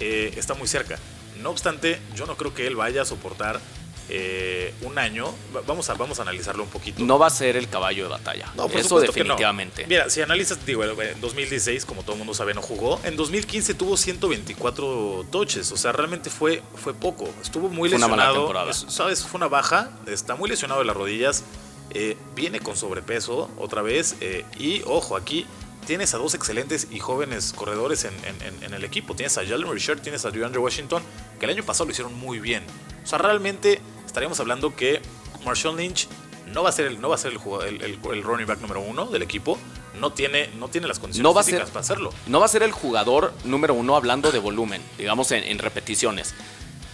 Eh, 0.00 0.32
está 0.36 0.54
muy 0.54 0.66
cerca. 0.66 0.98
No 1.42 1.50
obstante, 1.50 2.00
yo 2.14 2.26
no 2.26 2.36
creo 2.36 2.54
que 2.54 2.66
él 2.66 2.76
vaya 2.76 3.02
a 3.02 3.04
soportar 3.04 3.60
eh, 4.08 4.74
un 4.82 4.98
año. 4.98 5.32
Vamos 5.66 5.88
a, 5.88 5.94
vamos 5.94 6.18
a 6.18 6.22
analizarlo 6.22 6.64
un 6.64 6.68
poquito. 6.68 7.02
No 7.02 7.18
va 7.18 7.28
a 7.28 7.30
ser 7.30 7.56
el 7.56 7.68
caballo 7.68 8.04
de 8.04 8.10
batalla. 8.10 8.52
No, 8.56 8.66
Eso 8.66 9.00
definitivamente. 9.00 9.86
Mira, 9.86 10.10
si 10.10 10.20
analizas, 10.20 10.64
digo, 10.66 10.84
en 10.84 11.20
2016, 11.20 11.84
como 11.84 12.02
todo 12.02 12.12
el 12.12 12.18
mundo 12.18 12.34
sabe, 12.34 12.54
no 12.54 12.62
jugó. 12.62 13.00
En 13.04 13.16
2015 13.16 13.74
tuvo 13.74 13.96
124 13.96 15.26
touches. 15.30 15.72
O 15.72 15.76
sea, 15.76 15.92
realmente 15.92 16.30
fue, 16.30 16.62
fue 16.74 16.94
poco. 16.94 17.28
Estuvo 17.42 17.68
muy 17.68 17.88
lesionado. 17.88 18.14
Una 18.14 18.24
mala 18.24 18.38
temporada. 18.38 18.72
¿Sabes? 18.72 19.24
Fue 19.24 19.38
una 19.38 19.48
baja. 19.48 19.90
Está 20.06 20.34
muy 20.34 20.48
lesionado 20.48 20.80
de 20.80 20.86
las 20.86 20.96
rodillas. 20.96 21.44
Eh, 21.90 22.16
viene 22.34 22.60
con 22.60 22.76
sobrepeso 22.76 23.50
otra 23.58 23.82
vez. 23.82 24.16
Eh, 24.20 24.44
y 24.58 24.82
ojo, 24.86 25.16
aquí 25.16 25.46
tienes 25.86 26.14
a 26.14 26.18
dos 26.18 26.34
excelentes 26.34 26.88
y 26.90 26.98
jóvenes 26.98 27.52
corredores 27.52 28.04
en, 28.04 28.14
en 28.62 28.74
el 28.74 28.84
equipo. 28.84 29.14
Tienes 29.14 29.36
a 29.38 29.46
Jalen 29.46 29.70
Richard, 29.70 30.00
tienes 30.00 30.24
a 30.24 30.30
DeAndre 30.30 30.60
Washington, 30.60 31.02
que 31.38 31.46
el 31.46 31.52
año 31.52 31.64
pasado 31.64 31.86
lo 31.86 31.92
hicieron 31.92 32.14
muy 32.14 32.38
bien. 32.38 32.62
O 33.02 33.06
sea, 33.06 33.18
realmente 33.18 33.80
estaríamos 34.06 34.38
hablando 34.40 34.74
que 34.76 35.00
Marshawn 35.44 35.76
Lynch 35.76 36.08
no 36.52 36.62
va 36.62 36.68
a 36.68 36.72
ser 36.72 36.86
el, 36.86 37.00
no 37.00 37.08
va 37.08 37.14
a 37.14 37.18
ser 37.18 37.32
el, 37.32 37.98
el, 38.12 38.22
running 38.22 38.46
back 38.46 38.60
número 38.60 38.80
uno 38.80 39.06
del 39.06 39.22
equipo. 39.22 39.58
No 39.98 40.12
tiene, 40.12 40.48
no 40.58 40.68
tiene 40.68 40.88
las 40.88 40.98
condiciones 40.98 41.22
no 41.22 41.34
va 41.34 41.42
físicas 41.42 41.70
para 41.70 41.80
hacerlo. 41.80 42.12
No 42.26 42.40
va 42.40 42.46
a 42.46 42.48
ser 42.48 42.62
el 42.62 42.72
jugador 42.72 43.32
número 43.44 43.74
uno 43.74 43.94
hablando 43.94 44.32
de 44.32 44.38
volumen, 44.38 44.82
digamos 44.96 45.30
en, 45.32 45.58
repeticiones. 45.58 46.34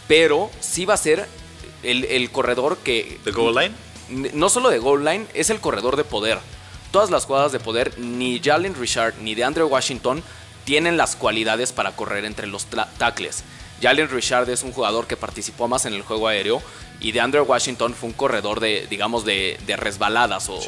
Pero 0.08 0.50
sí 0.60 0.84
va 0.84 0.94
a 0.94 0.98
ser 0.98 1.28
el, 1.82 2.30
corredor 2.30 2.78
que. 2.78 3.20
¿De 3.24 3.30
goal 3.30 3.54
line? 3.54 4.32
No 4.34 4.48
solo 4.48 4.70
de 4.70 4.78
goal 4.78 5.04
line, 5.04 5.26
es 5.34 5.50
el 5.50 5.60
corredor 5.60 5.96
de 5.96 6.04
poder. 6.04 6.38
Todas 6.90 7.10
las 7.10 7.26
jugadas 7.26 7.52
de 7.52 7.60
poder, 7.60 7.98
ni 7.98 8.40
Jalen 8.42 8.74
Richard 8.74 9.14
ni 9.20 9.34
de 9.34 9.44
Andrew 9.44 9.68
Washington 9.68 10.22
tienen 10.64 10.96
las 10.96 11.16
cualidades 11.16 11.72
para 11.72 11.94
correr 11.94 12.24
entre 12.24 12.46
los 12.46 12.66
tackles. 12.98 13.44
Jalen 13.80 14.08
Richard 14.08 14.48
es 14.50 14.62
un 14.62 14.72
jugador 14.72 15.06
que 15.06 15.16
participó 15.16 15.68
más 15.68 15.86
en 15.86 15.94
el 15.94 16.02
juego 16.02 16.28
aéreo 16.28 16.62
y 17.00 17.12
de 17.12 17.20
Andrew 17.20 17.44
Washington 17.44 17.94
fue 17.94 18.08
un 18.08 18.14
corredor 18.14 18.60
de, 18.60 18.86
digamos, 18.90 19.24
de, 19.24 19.58
resbaladas 19.76 20.48
o, 20.48 20.60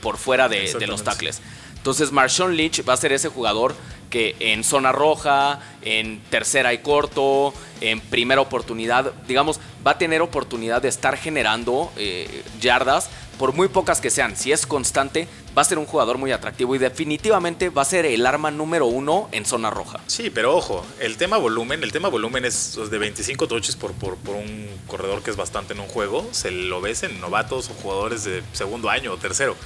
por, 0.00 0.16
fuera 0.16 0.48
de, 0.48 0.72
los 0.86 1.02
tackles. 1.02 1.40
Entonces 1.76 2.12
Marshawn 2.12 2.56
Lynch 2.56 2.86
va 2.88 2.92
a 2.92 2.96
ser 2.96 3.12
ese 3.12 3.28
jugador 3.28 3.74
que 4.10 4.36
en 4.40 4.64
zona 4.64 4.92
roja, 4.92 5.60
en 5.82 6.20
tercera 6.30 6.72
y 6.74 6.78
corto, 6.78 7.54
en 7.80 8.00
primera 8.00 8.40
oportunidad, 8.40 9.12
digamos, 9.26 9.60
va 9.86 9.92
a 9.92 9.98
tener 9.98 10.20
oportunidad 10.20 10.82
de 10.82 10.88
estar 10.88 11.16
generando 11.16 11.90
eh, 11.96 12.42
yardas 12.60 13.08
por 13.40 13.54
muy 13.54 13.68
pocas 13.68 14.02
que 14.02 14.10
sean, 14.10 14.36
si 14.36 14.52
es 14.52 14.66
constante, 14.66 15.26
va 15.56 15.62
a 15.62 15.64
ser 15.64 15.78
un 15.78 15.86
jugador 15.86 16.18
muy 16.18 16.30
atractivo 16.30 16.74
y 16.74 16.78
definitivamente 16.78 17.70
va 17.70 17.80
a 17.80 17.86
ser 17.86 18.04
el 18.04 18.26
arma 18.26 18.50
número 18.50 18.84
uno 18.84 19.30
en 19.32 19.46
zona 19.46 19.70
roja. 19.70 19.98
Sí, 20.08 20.28
pero 20.28 20.54
ojo, 20.54 20.84
el 20.98 21.16
tema 21.16 21.38
volumen, 21.38 21.82
el 21.82 21.90
tema 21.90 22.10
volumen 22.10 22.44
es 22.44 22.78
de 22.90 22.98
25 22.98 23.48
touches 23.48 23.76
por, 23.76 23.94
por, 23.94 24.34
un 24.34 24.68
corredor 24.86 25.22
que 25.22 25.30
es 25.30 25.36
bastante 25.36 25.72
en 25.72 25.80
un 25.80 25.86
juego. 25.86 26.28
Se 26.32 26.50
lo 26.50 26.82
ves 26.82 27.02
en 27.02 27.18
novatos 27.18 27.70
o 27.70 27.72
jugadores 27.72 28.24
de 28.24 28.42
segundo 28.52 28.90
año 28.90 29.10
o 29.10 29.16
tercero. 29.16 29.56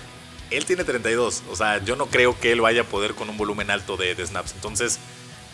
Él 0.52 0.64
tiene 0.66 0.84
32, 0.84 1.42
o 1.50 1.56
sea, 1.56 1.82
yo 1.82 1.96
no 1.96 2.06
creo 2.06 2.38
que 2.38 2.52
él 2.52 2.60
vaya 2.60 2.82
a 2.82 2.84
poder 2.84 3.16
con 3.16 3.28
un 3.28 3.36
volumen 3.36 3.72
alto 3.72 3.96
de, 3.96 4.14
de 4.14 4.24
snaps. 4.24 4.52
Entonces, 4.52 5.00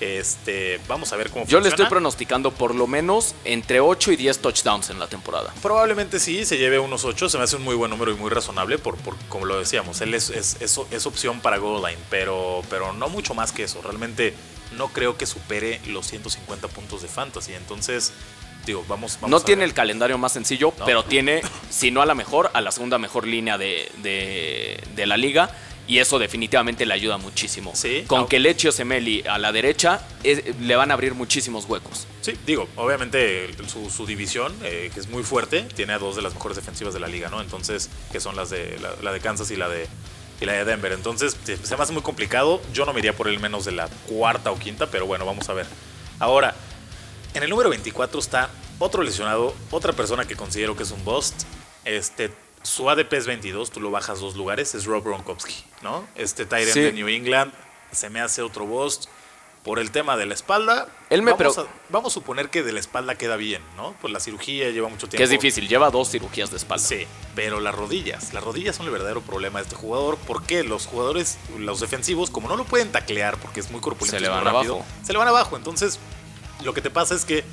este, 0.00 0.80
vamos 0.88 1.12
a 1.12 1.16
ver 1.16 1.30
cómo 1.30 1.45
Yo 1.47 1.61
le 1.61 1.69
estoy 1.69 1.87
pronosticando 1.87 2.50
por 2.50 2.75
lo 2.75 2.87
menos 2.87 3.35
entre 3.45 3.80
8 3.80 4.12
y 4.12 4.16
10 4.16 4.38
touchdowns 4.38 4.90
en 4.90 4.99
la 4.99 5.07
temporada. 5.09 5.52
Probablemente 5.62 6.19
sí, 6.19 6.45
se 6.45 6.57
lleve 6.57 6.78
unos 6.78 7.04
8. 7.04 7.28
Se 7.28 7.38
me 7.38 7.45
hace 7.45 7.57
un 7.57 7.62
muy 7.62 7.75
buen 7.75 7.90
número 7.90 8.11
y 8.11 8.14
muy 8.14 8.30
razonable, 8.30 8.78
por, 8.78 8.97
por 8.97 9.16
como 9.28 9.45
lo 9.45 9.59
decíamos. 9.59 10.00
Él 10.00 10.14
es, 10.14 10.30
es, 10.30 10.57
es, 10.61 11.07
opción 11.07 11.40
para 11.40 11.59
goal 11.59 11.83
line, 11.83 12.00
pero, 12.09 12.62
pero 12.71 12.92
no 12.92 13.09
mucho 13.09 13.35
más 13.35 13.52
que 13.52 13.64
eso. 13.64 13.83
Realmente 13.83 14.35
no 14.76 14.88
creo 14.88 15.19
que 15.19 15.26
supere 15.26 15.80
los 15.87 16.07
150 16.07 16.69
puntos 16.69 17.02
de 17.02 17.09
fantasy. 17.09 17.52
Entonces, 17.52 18.12
digo, 18.64 18.85
vamos, 18.88 19.19
vamos 19.21 19.30
No 19.30 19.45
tiene 19.45 19.64
el 19.64 19.75
calendario 19.75 20.16
más 20.16 20.33
sencillo, 20.33 20.73
pero 20.87 21.04
tiene, 21.07 21.42
si 21.69 21.90
no 21.90 22.00
a 22.00 22.07
la 22.07 22.14
mejor, 22.14 22.50
a 22.54 22.61
la 22.61 22.73
segunda 22.73 22.99
mejor 22.99 23.26
línea 23.26 23.59
de, 23.59 23.90
de, 23.99 24.83
de 24.94 25.07
la 25.07 25.16
liga 25.16 25.51
y 25.90 25.98
eso 25.98 26.20
definitivamente 26.20 26.87
le 26.87 26.94
ayuda 26.94 27.18
muchísimo. 27.18 27.72
Sí, 27.74 28.05
Con 28.07 28.29
que 28.29 28.38
le 28.38 28.50
eche 28.50 28.70
Semeli 28.70 29.24
a 29.29 29.38
la 29.38 29.50
derecha, 29.50 30.00
le 30.22 30.76
van 30.76 30.92
a 30.92 30.94
abrir 30.94 31.14
muchísimos 31.14 31.64
huecos. 31.64 32.07
Sí, 32.20 32.35
digo, 32.46 32.68
obviamente 32.76 33.50
su, 33.66 34.07
división, 34.07 34.55
eh, 34.62 34.92
que 34.94 35.00
es 35.00 35.09
muy 35.09 35.24
fuerte, 35.24 35.62
tiene 35.62 35.92
a 35.92 35.98
dos 35.98 36.14
de 36.14 36.22
las 36.22 36.33
mejores 36.33 36.55
defensivas 36.55 36.94
de 36.94 37.00
la 37.00 37.09
liga, 37.09 37.29
¿no? 37.29 37.40
Entonces, 37.40 37.90
que 38.12 38.20
son 38.20 38.37
las 38.37 38.50
de 38.50 38.79
la, 39.03 39.12
de 39.12 39.18
Kansas 39.18 39.50
y 39.50 39.57
la 39.57 39.68
de, 39.68 39.88
y 40.40 40.44
la 40.44 40.53
de 40.53 40.64
Denver. 40.64 40.92
Entonces, 40.92 41.37
se 41.42 41.76
me 41.76 41.83
hace 41.83 41.92
muy 41.92 42.03
complicado. 42.03 42.62
Yo 42.72 42.87
no 42.87 42.92
me 42.92 43.00
iría 43.00 43.16
por 43.16 43.26
el 43.26 43.40
menos 43.40 43.64
de 43.64 43.72
la 43.72 43.88
cuarta 44.07 44.53
o 44.53 44.59
quinta, 44.61 44.92
pero 44.92 45.07
bueno, 45.07 45.26
vamos 45.26 45.48
a 45.48 45.55
ver. 45.55 45.66
Ahora, 46.20 46.55
en 47.35 47.42
el 47.42 47.50
número 47.50 47.68
24 47.68 48.20
está 48.20 48.48
otro 48.79 49.03
lesionado, 49.03 49.57
otra 49.72 49.92
persona 49.92 50.24
que 50.24 50.37
considero 50.37 50.76
que 50.76 50.85
es 50.85 50.92
un 50.92 51.05
bust. 51.05 51.35
Este, 51.85 52.31
su 52.62 52.90
ADP 52.90 53.12
es 53.14 53.27
22, 53.27 53.70
tú 53.70 53.81
lo 53.81 53.90
bajas 53.90 54.20
dos 54.20 54.37
lugares, 54.37 54.75
es 54.75 54.85
Rob 54.85 55.05
Gronkowski, 55.05 55.64
¿no? 55.83 56.07
Este 56.14 56.44
Tyrant 56.44 56.75
de 56.75 56.92
New 56.92 57.09
England 57.09 57.53
se 57.92 58.11
me 58.11 58.20
hace 58.20 58.42
otro 58.42 58.66
boss 58.66 59.09
por 59.62 59.79
el 59.79 59.90
tema 59.90 60.16
de 60.16 60.27
la 60.27 60.35
espalda. 60.35 60.88
Él 61.11 61.23
me 61.23 61.33
vamos, 61.33 61.59
a, 61.59 61.66
vamos 61.90 62.12
a 62.12 62.14
suponer 62.14 62.49
que 62.49 62.62
de 62.62 62.73
la 62.73 62.81
espalda 62.81 63.16
queda 63.16 63.37
bien, 63.37 63.62
¿no? 63.77 63.94
Pues 64.01 64.12
la 64.12 64.20
cirugía 64.20 64.70
lleva 64.70 64.88
mucho 64.88 65.07
tiempo. 65.09 65.18
Que 65.18 65.25
es 65.25 65.31
difícil, 65.31 65.68
lleva 65.68 65.90
dos 65.90 66.11
cirugías 66.11 66.51
de 66.51 66.57
espalda. 66.57 66.87
Sí, 66.87 67.07
pero 67.35 67.61
las 67.61 67.75
rodillas, 67.75 68.33
las 68.33 68.42
rodillas 68.42 68.77
son 68.77 68.87
el 68.87 68.92
verdadero 68.92 69.20
problema 69.20 69.59
de 69.59 69.64
este 69.64 69.77
jugador. 69.77 70.18
porque 70.27 70.64
Los 70.64 70.87
jugadores, 70.87 71.38
los 71.59 71.81
defensivos, 71.81 72.31
como 72.31 72.49
no 72.49 72.57
lo 72.57 72.64
pueden 72.64 72.90
taclear 72.90 73.37
porque 73.38 73.61
es 73.61 73.70
muy 73.70 73.81
corpulento, 73.81 74.16
se 74.16 74.20
le 74.20 74.29
van 74.29 74.46
abajo. 74.46 74.85
Se 75.05 75.12
le 75.12 75.18
van 75.18 75.29
abajo. 75.29 75.57
Entonces, 75.57 75.99
lo 76.62 76.73
que 76.73 76.81
te 76.81 76.90
pasa 76.90 77.14
es 77.14 77.25
que 77.25 77.44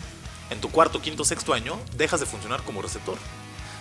en 0.50 0.62
tu 0.62 0.72
cuarto, 0.72 1.02
quinto, 1.02 1.26
sexto 1.26 1.54
año 1.54 1.78
dejas 1.96 2.22
de 2.22 2.26
funcionar 2.26 2.64
como 2.64 2.82
receptor. 2.82 3.18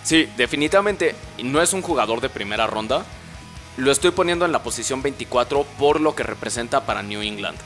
Sí, 0.07 0.29
definitivamente 0.37 1.15
no 1.43 1.61
es 1.61 1.73
un 1.73 1.81
jugador 1.81 2.21
de 2.21 2.29
primera 2.29 2.65
ronda. 2.65 3.03
Lo 3.75 3.91
estoy 3.91 4.11
poniendo 4.11 4.45
en 4.45 4.53
la 4.53 4.63
posición 4.63 5.01
24 5.01 5.65
por 5.77 5.99
lo 5.99 6.15
que 6.15 6.23
representa 6.23 6.85
para 6.85 7.03
New 7.03 7.21
England. 7.21 7.57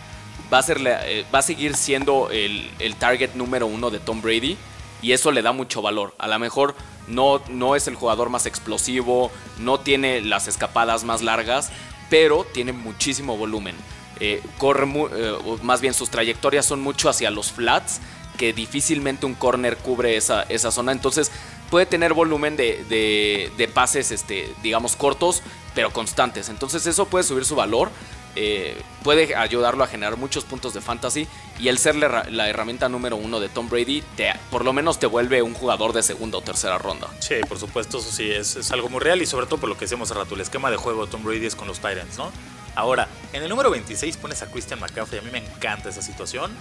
Va 0.51 0.58
a, 0.58 0.63
ser, 0.63 0.80
eh, 0.84 1.23
va 1.32 1.38
a 1.38 1.43
seguir 1.43 1.75
siendo 1.75 2.32
el, 2.32 2.95
target 2.97 3.36
número 3.36 3.67
uno 3.67 3.91
de 3.91 3.99
Tom 3.99 4.23
Brady 4.23 4.58
y 5.04 5.12
eso 5.12 5.32
le 5.32 5.43
da 5.43 5.51
mucho 5.51 5.84
valor. 5.84 6.15
A 6.17 6.27
lo 6.27 6.39
mejor 6.39 6.73
no, 7.08 7.43
no 7.47 7.75
es 7.75 7.88
el 7.88 7.93
jugador 7.93 8.32
más 8.32 8.47
explosivo, 8.47 9.30
no 9.60 9.80
tiene 9.80 10.21
las 10.21 10.47
escapadas 10.47 11.04
más 11.04 11.21
largas, 11.21 11.69
pero 12.10 12.43
tiene 12.43 12.73
muchísimo 12.73 13.38
volumen. 13.38 13.75
Eh, 14.19 14.41
corre, 14.58 14.88
eh, 15.15 15.38
más 15.62 15.80
bien 15.80 15.93
sus 15.93 16.10
trayectorias 16.10 16.65
son 16.65 16.82
mucho 16.82 17.08
hacia 17.08 17.30
los 17.30 17.51
flats, 17.51 18.01
que 18.39 18.51
difícilmente 18.51 19.27
un 19.27 19.36
corner 19.36 19.77
cubre 19.77 20.17
esa, 20.17 20.41
esa 20.49 20.71
zona. 20.71 20.91
Entonces 20.91 21.32
puede 21.71 21.88
tener 21.88 22.13
volumen 22.13 22.57
de, 22.57 23.71
pases, 23.73 24.12
este, 24.12 24.53
digamos, 24.62 24.95
cortos, 24.95 25.41
pero 25.73 25.91
constantes. 25.91 26.49
Entonces 26.49 26.86
eso 26.86 27.07
puede 27.07 27.23
subir 27.23 27.45
su 27.45 27.55
valor. 27.55 27.89
Eh, 28.36 28.77
puede 29.03 29.36
ayudarlo 29.36 29.84
a 29.84 29.88
generar 29.88 30.15
muchos 30.15 30.45
puntos 30.45 30.73
de 30.73 30.79
fantasy 30.79 31.27
y 31.60 31.67
el 31.67 31.77
ser 31.77 31.95
la, 31.95 32.49
herramienta 32.49 32.88
número 32.88 33.17
uno 33.17 33.41
de 33.41 33.49
Tom 33.49 33.67
Brady 33.67 34.01
te, 34.15 34.31
por 34.49 34.63
lo 34.63 34.71
menos 34.71 34.99
te 34.99 35.05
vuelve 35.05 35.41
un 35.41 35.53
jugador 35.53 35.91
de 35.91 36.01
segunda 36.01 36.38
o 36.38 36.41
tercera 36.41 36.77
ronda. 36.77 37.10
Sí, 37.19 37.36
por 37.49 37.60
supuesto, 37.60 37.97
eso 37.97 38.10
sí, 38.10 38.31
es, 38.31 38.71
algo 38.71 38.88
muy 38.88 39.01
real 39.01 39.21
y 39.21 39.25
sobre 39.25 39.47
todo 39.47 39.60
por 39.60 39.67
lo 39.67 39.75
que 39.75 39.81
decíamos 39.81 40.12
hace 40.12 40.17
rato, 40.17 40.36
el 40.36 40.41
esquema 40.41 40.71
de 40.71 40.77
juego 40.77 41.05
de 41.05 41.12
Tom 41.12 41.25
Brady 41.25 41.45
es 41.45 41.55
con 41.55 41.67
los 41.67 41.79
Tyrants, 41.79 42.17
¿no? 42.17 42.31
Ahora, 42.73 43.10
en 43.34 43.43
el 43.43 43.49
número 43.49 43.69
26 43.69 44.15
pones 44.15 44.41
a 44.41 44.49
Christian 44.49 44.79
McCaffrey, 44.79 45.19
a 45.19 45.23
mí 45.23 45.29
me 45.29 45.39
encanta 45.39 45.89
esa 45.89 46.01
situación. 46.01 46.53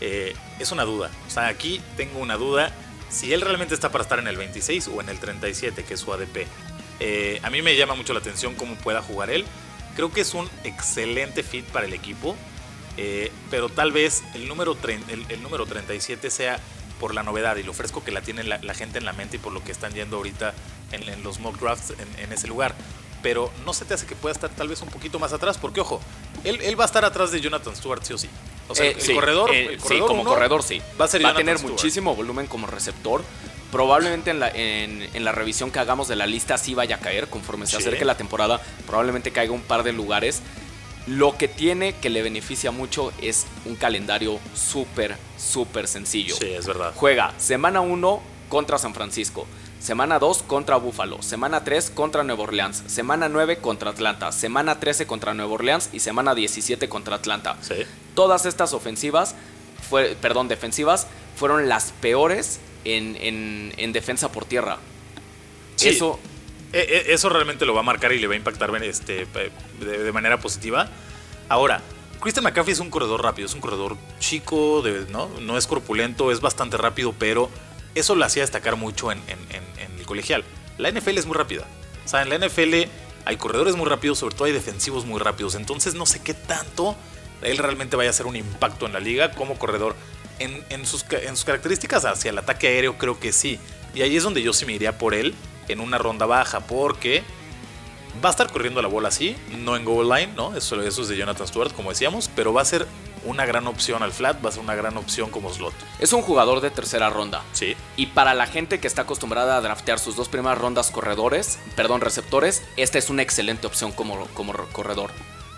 Eh, 0.00 0.34
es 0.58 0.72
una 0.72 0.84
duda, 0.84 1.10
o 1.26 1.30
sea, 1.30 1.48
aquí 1.48 1.82
tengo 1.98 2.18
una 2.18 2.38
duda 2.38 2.72
si 3.10 3.32
él 3.32 3.40
realmente 3.40 3.74
está 3.74 3.90
para 3.90 4.02
estar 4.02 4.18
en 4.18 4.28
el 4.28 4.36
26 4.36 4.88
o 4.88 5.00
en 5.00 5.08
el 5.08 5.18
37, 5.18 5.84
que 5.84 5.94
es 5.94 6.00
su 6.00 6.12
ADP. 6.12 6.46
Eh, 7.00 7.40
a 7.42 7.50
mí 7.50 7.62
me 7.62 7.76
llama 7.76 7.94
mucho 7.94 8.12
la 8.12 8.20
atención 8.20 8.54
cómo 8.54 8.76
pueda 8.76 9.02
jugar 9.02 9.30
él. 9.30 9.44
Creo 9.96 10.12
que 10.12 10.20
es 10.20 10.34
un 10.34 10.48
excelente 10.64 11.42
fit 11.42 11.64
para 11.66 11.86
el 11.86 11.92
equipo, 11.92 12.36
eh, 12.96 13.32
pero 13.50 13.68
tal 13.68 13.92
vez 13.92 14.22
el 14.34 14.46
número, 14.46 14.76
el, 15.08 15.42
número 15.42 15.66
37 15.66 16.30
sea 16.30 16.60
por 17.00 17.14
la 17.14 17.22
novedad 17.22 17.56
y 17.56 17.62
lo 17.62 17.72
fresco 17.72 18.04
que 18.04 18.12
la 18.12 18.20
tiene 18.20 18.44
la, 18.44 18.74
gente 18.74 18.98
en 18.98 19.04
la 19.04 19.12
mente 19.12 19.36
y 19.36 19.38
por 19.40 19.52
lo 19.52 19.64
que 19.64 19.72
están 19.72 19.92
yendo 19.92 20.18
ahorita 20.18 20.54
en, 20.92 21.22
los 21.22 21.40
mock 21.40 21.58
drafts 21.58 21.94
en, 22.18 22.32
ese 22.32 22.46
lugar. 22.46 22.74
Pero 23.22 23.52
no 23.64 23.72
se 23.72 23.84
te 23.84 23.94
hace 23.94 24.06
que 24.06 24.14
pueda 24.14 24.32
estar 24.32 24.50
tal 24.50 24.68
vez 24.68 24.80
un 24.82 24.88
poquito 24.88 25.18
más 25.18 25.32
atrás, 25.32 25.58
porque 25.58 25.80
ojo, 25.80 26.00
él, 26.44 26.60
él 26.62 26.78
va 26.78 26.84
a 26.84 26.86
estar 26.86 27.04
atrás 27.04 27.32
de 27.32 27.40
Jonathan 27.40 27.74
Stewart 27.74 28.02
sí 28.04 28.12
o 28.12 28.18
sí. 28.18 28.28
O 28.70 28.74
sea, 28.74 28.86
eh, 28.86 28.96
el, 28.98 29.14
corredor, 29.14 29.50
eh, 29.52 29.78
sí, 29.84 29.98
como 29.98 30.24
corredor 30.24 30.62
sí. 30.62 30.80
Va 31.00 31.06
a, 31.06 31.34
tener 31.34 31.58
muchísimo 31.60 32.14
volumen 32.14 32.46
como 32.46 32.68
receptor. 32.68 33.22
Probablemente 33.72 34.30
en 34.30 34.40
la, 34.40 34.48
en, 34.48 35.24
la 35.24 35.32
revisión 35.32 35.70
que 35.70 35.78
hagamos 35.78 36.08
de 36.08 36.16
la 36.16 36.26
lista 36.26 36.56
sí 36.56 36.74
vaya 36.74 36.96
a 36.96 37.00
caer 37.00 37.28
conforme 37.28 37.66
se 37.66 37.76
acerque 37.76 38.04
la 38.04 38.16
temporada. 38.16 38.60
Probablemente 38.86 39.32
caiga 39.32 39.52
un 39.52 39.62
par 39.62 39.82
de 39.82 39.92
lugares. 39.92 40.42
Lo 41.06 41.36
que 41.36 41.48
tiene 41.48 41.94
que 41.94 42.10
le 42.10 42.22
beneficia 42.22 42.70
mucho 42.70 43.12
es 43.20 43.46
un 43.64 43.74
calendario 43.74 44.38
súper, 44.54 45.16
súper 45.36 45.88
sencillo. 45.88 46.36
Sí, 46.36 46.46
es 46.46 46.66
verdad. 46.66 46.92
Juega 46.94 47.34
semana 47.38 47.80
1 47.80 48.22
contra 48.48 48.78
San 48.78 48.94
Francisco, 48.94 49.46
semana 49.80 50.18
2 50.20 50.42
contra 50.44 50.76
Buffalo, 50.76 51.20
semana 51.22 51.64
3 51.64 51.90
contra 51.90 52.22
Nueva 52.22 52.44
Orleans, 52.44 52.84
semana 52.86 53.28
9 53.28 53.58
contra 53.58 53.90
Atlanta, 53.90 54.30
semana 54.30 54.78
13 54.78 55.06
contra 55.06 55.34
Nueva 55.34 55.52
Orleans 55.54 55.88
y 55.92 55.98
semana 56.00 56.34
17 56.36 56.88
contra 56.88 57.16
Atlanta. 57.16 57.56
Sí. 57.62 57.74
Todas 58.14 58.46
estas 58.46 58.72
ofensivas, 58.74 59.34
fue, 59.88 60.16
perdón, 60.20 60.46
defensivas, 60.46 61.06
fueron 61.34 61.68
las 61.68 61.92
peores 62.00 62.60
en, 62.84 63.16
en- 63.16 63.72
en 63.76 63.92
defensa 63.92 64.30
por 64.30 64.44
tierra. 64.44 64.78
Sí. 65.76 65.88
Eso, 65.88 66.20
E- 66.72 66.78
e- 67.08 67.12
Eso 67.14 67.28
realmente 67.30 67.66
lo 67.66 67.74
va 67.74 67.80
a 67.80 67.82
marcar 67.82 68.12
y 68.12 68.20
le 68.20 68.28
va 68.28 68.34
a 68.34 68.36
impactar 68.36 68.70
este, 68.84 69.26
de 69.80 70.12
manera 70.12 70.38
positiva. 70.38 70.88
Ahora, 71.48 71.80
Christian 72.20 72.44
McCaffrey 72.44 72.74
es 72.74 72.78
un 72.80 72.90
corredor 72.90 73.22
rápido, 73.24 73.46
es 73.46 73.54
un 73.54 73.60
corredor 73.60 73.96
chico, 74.20 74.82
de- 74.82 75.06
¿no? 75.10 75.28
no 75.40 75.56
es 75.58 75.66
corpulento, 75.66 76.30
es 76.30 76.40
bastante 76.40 76.76
rápido, 76.76 77.12
pero 77.18 77.48
eso 77.94 78.14
lo 78.14 78.24
hacía 78.24 78.42
destacar 78.42 78.76
mucho 78.76 79.12
en, 79.12 79.20
el 79.98 80.06
colegial. 80.06 80.44
La 80.78 80.90
NFL 80.90 81.18
es 81.18 81.26
muy 81.26 81.36
rápida. 81.36 81.66
O 82.12 82.16
en 82.16 82.28
la 82.28 82.38
NFL 82.38 82.88
hay 83.24 83.36
corredores 83.36 83.76
muy 83.76 83.86
rápidos, 83.86 84.18
sobre 84.18 84.34
todo 84.34 84.46
hay 84.46 84.52
defensivos 84.52 85.04
muy 85.04 85.20
rápidos. 85.20 85.54
Entonces 85.54 85.94
no 85.94 86.06
sé 86.06 86.20
qué 86.22 86.34
tanto 86.34 86.96
él 87.42 87.58
realmente 87.58 87.96
vaya 87.96 88.10
a 88.10 88.10
hacer 88.10 88.26
un 88.26 88.36
impacto 88.36 88.86
en 88.86 88.92
la 88.92 89.00
liga 89.00 89.32
como 89.32 89.58
corredor. 89.58 89.94
En 90.38 90.86
sus 90.86 91.04
características 91.44 92.06
hacia 92.06 92.30
el 92.30 92.38
ataque 92.38 92.68
aéreo 92.68 92.96
creo 92.96 93.20
que 93.20 93.32
sí. 93.32 93.58
Y 93.94 94.02
ahí 94.02 94.16
es 94.16 94.22
donde 94.22 94.42
yo 94.42 94.52
sí 94.52 94.64
me 94.64 94.72
iría 94.72 94.96
por 94.96 95.14
él 95.14 95.34
en 95.68 95.80
una 95.80 95.98
ronda 95.98 96.26
baja, 96.26 96.60
porque 96.60 97.22
va 98.24 98.28
a 98.28 98.32
estar 98.32 98.50
corriendo 98.50 98.82
la 98.82 98.88
bola 98.88 99.08
así, 99.08 99.36
no 99.58 99.76
en 99.76 99.84
goal 99.84 100.08
line, 100.08 100.32
¿no? 100.34 100.56
Eso, 100.56 100.80
eso 100.82 101.02
es 101.02 101.08
de 101.08 101.16
Jonathan 101.16 101.46
Stewart, 101.46 101.72
como 101.72 101.90
decíamos, 101.90 102.30
pero 102.34 102.52
va 102.52 102.62
a 102.62 102.64
ser 102.64 102.86
una 103.24 103.44
gran 103.46 103.66
opción 103.66 104.02
al 104.02 104.12
flat, 104.12 104.44
va 104.44 104.48
a 104.48 104.52
ser 104.52 104.62
una 104.62 104.74
gran 104.74 104.96
opción 104.96 105.30
como 105.30 105.52
slot. 105.52 105.74
es 105.98 106.12
un 106.12 106.22
jugador 106.22 106.60
de 106.60 106.70
tercera 106.70 107.10
ronda. 107.10 107.42
Sí, 107.52 107.76
Y 107.96 108.06
para 108.06 108.34
la 108.34 108.46
gente 108.46 108.80
que 108.80 108.86
está 108.86 109.02
acostumbrada 109.02 109.56
a 109.56 109.60
draftear 109.60 109.98
sus 109.98 110.16
dos 110.16 110.28
primeras 110.28 110.58
rondas 110.58 110.90
corredores, 110.90 111.58
perdón, 111.76 112.00
receptores, 112.00 112.62
esta 112.76 112.98
es 112.98 113.10
una 113.10 113.22
excelente 113.22 113.66
opción 113.66 113.92
como, 113.92 114.26
como 114.34 114.52
corredor. 114.72 115.10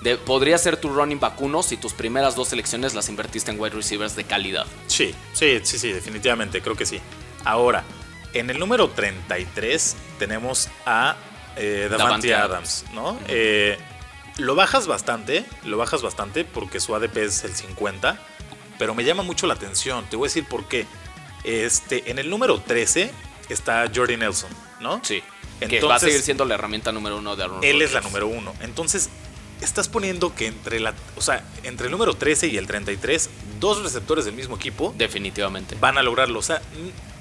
De- 0.02 0.16
podría 0.16 0.58
ser 0.58 0.76
tu 0.76 0.88
running 0.88 1.20
back 1.20 1.40
uno 1.40 1.62
si 1.62 1.76
tus 1.76 1.92
primeras 1.92 2.34
dos 2.34 2.48
selecciones 2.48 2.92
las 2.94 3.08
invertiste 3.08 3.52
en 3.52 3.60
wide 3.60 3.74
receivers 3.76 4.16
de 4.16 4.24
calidad. 4.24 4.66
sí, 4.88 5.14
sí, 5.32 5.60
sí, 5.62 5.78
sí, 5.78 5.92
definitivamente, 5.92 6.60
creo 6.60 6.74
que 6.74 6.84
sí. 6.86 7.00
Ahora, 7.44 7.84
en 8.34 8.50
el 8.50 8.58
número 8.58 8.88
33 8.88 9.96
tenemos 10.18 10.68
a 10.86 11.16
eh, 11.56 11.86
Davante 11.90 12.28
Davante 12.30 12.34
Adams, 12.34 12.84
¿no? 12.94 13.16
Eh, 13.28 13.78
lo 14.38 14.54
bajas 14.54 14.86
bastante, 14.86 15.44
lo 15.64 15.76
bajas 15.76 16.02
bastante 16.02 16.44
porque 16.44 16.80
su 16.80 16.94
ADP 16.94 17.16
es 17.18 17.44
el 17.44 17.54
50, 17.54 18.18
pero 18.78 18.94
me 18.94 19.04
llama 19.04 19.22
mucho 19.22 19.46
la 19.46 19.54
atención. 19.54 20.04
Te 20.08 20.16
voy 20.16 20.26
a 20.26 20.28
decir 20.28 20.46
por 20.46 20.66
qué. 20.66 20.86
Este, 21.44 22.10
en 22.10 22.18
el 22.18 22.30
número 22.30 22.60
13 22.60 23.10
está 23.48 23.90
Jordi 23.94 24.16
Nelson, 24.16 24.50
¿no? 24.80 25.00
Sí. 25.04 25.22
que 25.60 25.80
va 25.80 25.96
a 25.96 25.98
seguir 25.98 26.22
siendo 26.22 26.44
la 26.44 26.54
herramienta 26.54 26.92
número 26.92 27.18
uno 27.18 27.36
de 27.36 27.44
Aaron 27.44 27.62
Él 27.62 27.82
es 27.82 27.92
la 27.92 28.00
número 28.00 28.26
uno. 28.28 28.54
Entonces, 28.60 29.10
estás 29.60 29.88
poniendo 29.88 30.34
que 30.34 30.46
entre 30.46 30.80
la, 30.80 30.94
o 31.16 31.20
sea, 31.20 31.44
entre 31.62 31.86
el 31.86 31.92
número 31.92 32.14
13 32.14 32.48
y 32.48 32.56
el 32.56 32.66
33, 32.66 33.30
dos 33.60 33.82
receptores 33.82 34.24
del 34.24 34.34
mismo 34.34 34.56
equipo 34.56 34.94
Definitivamente. 34.96 35.76
van 35.80 35.98
a 35.98 36.02
lograrlo. 36.02 36.38
O 36.38 36.42
sea, 36.42 36.62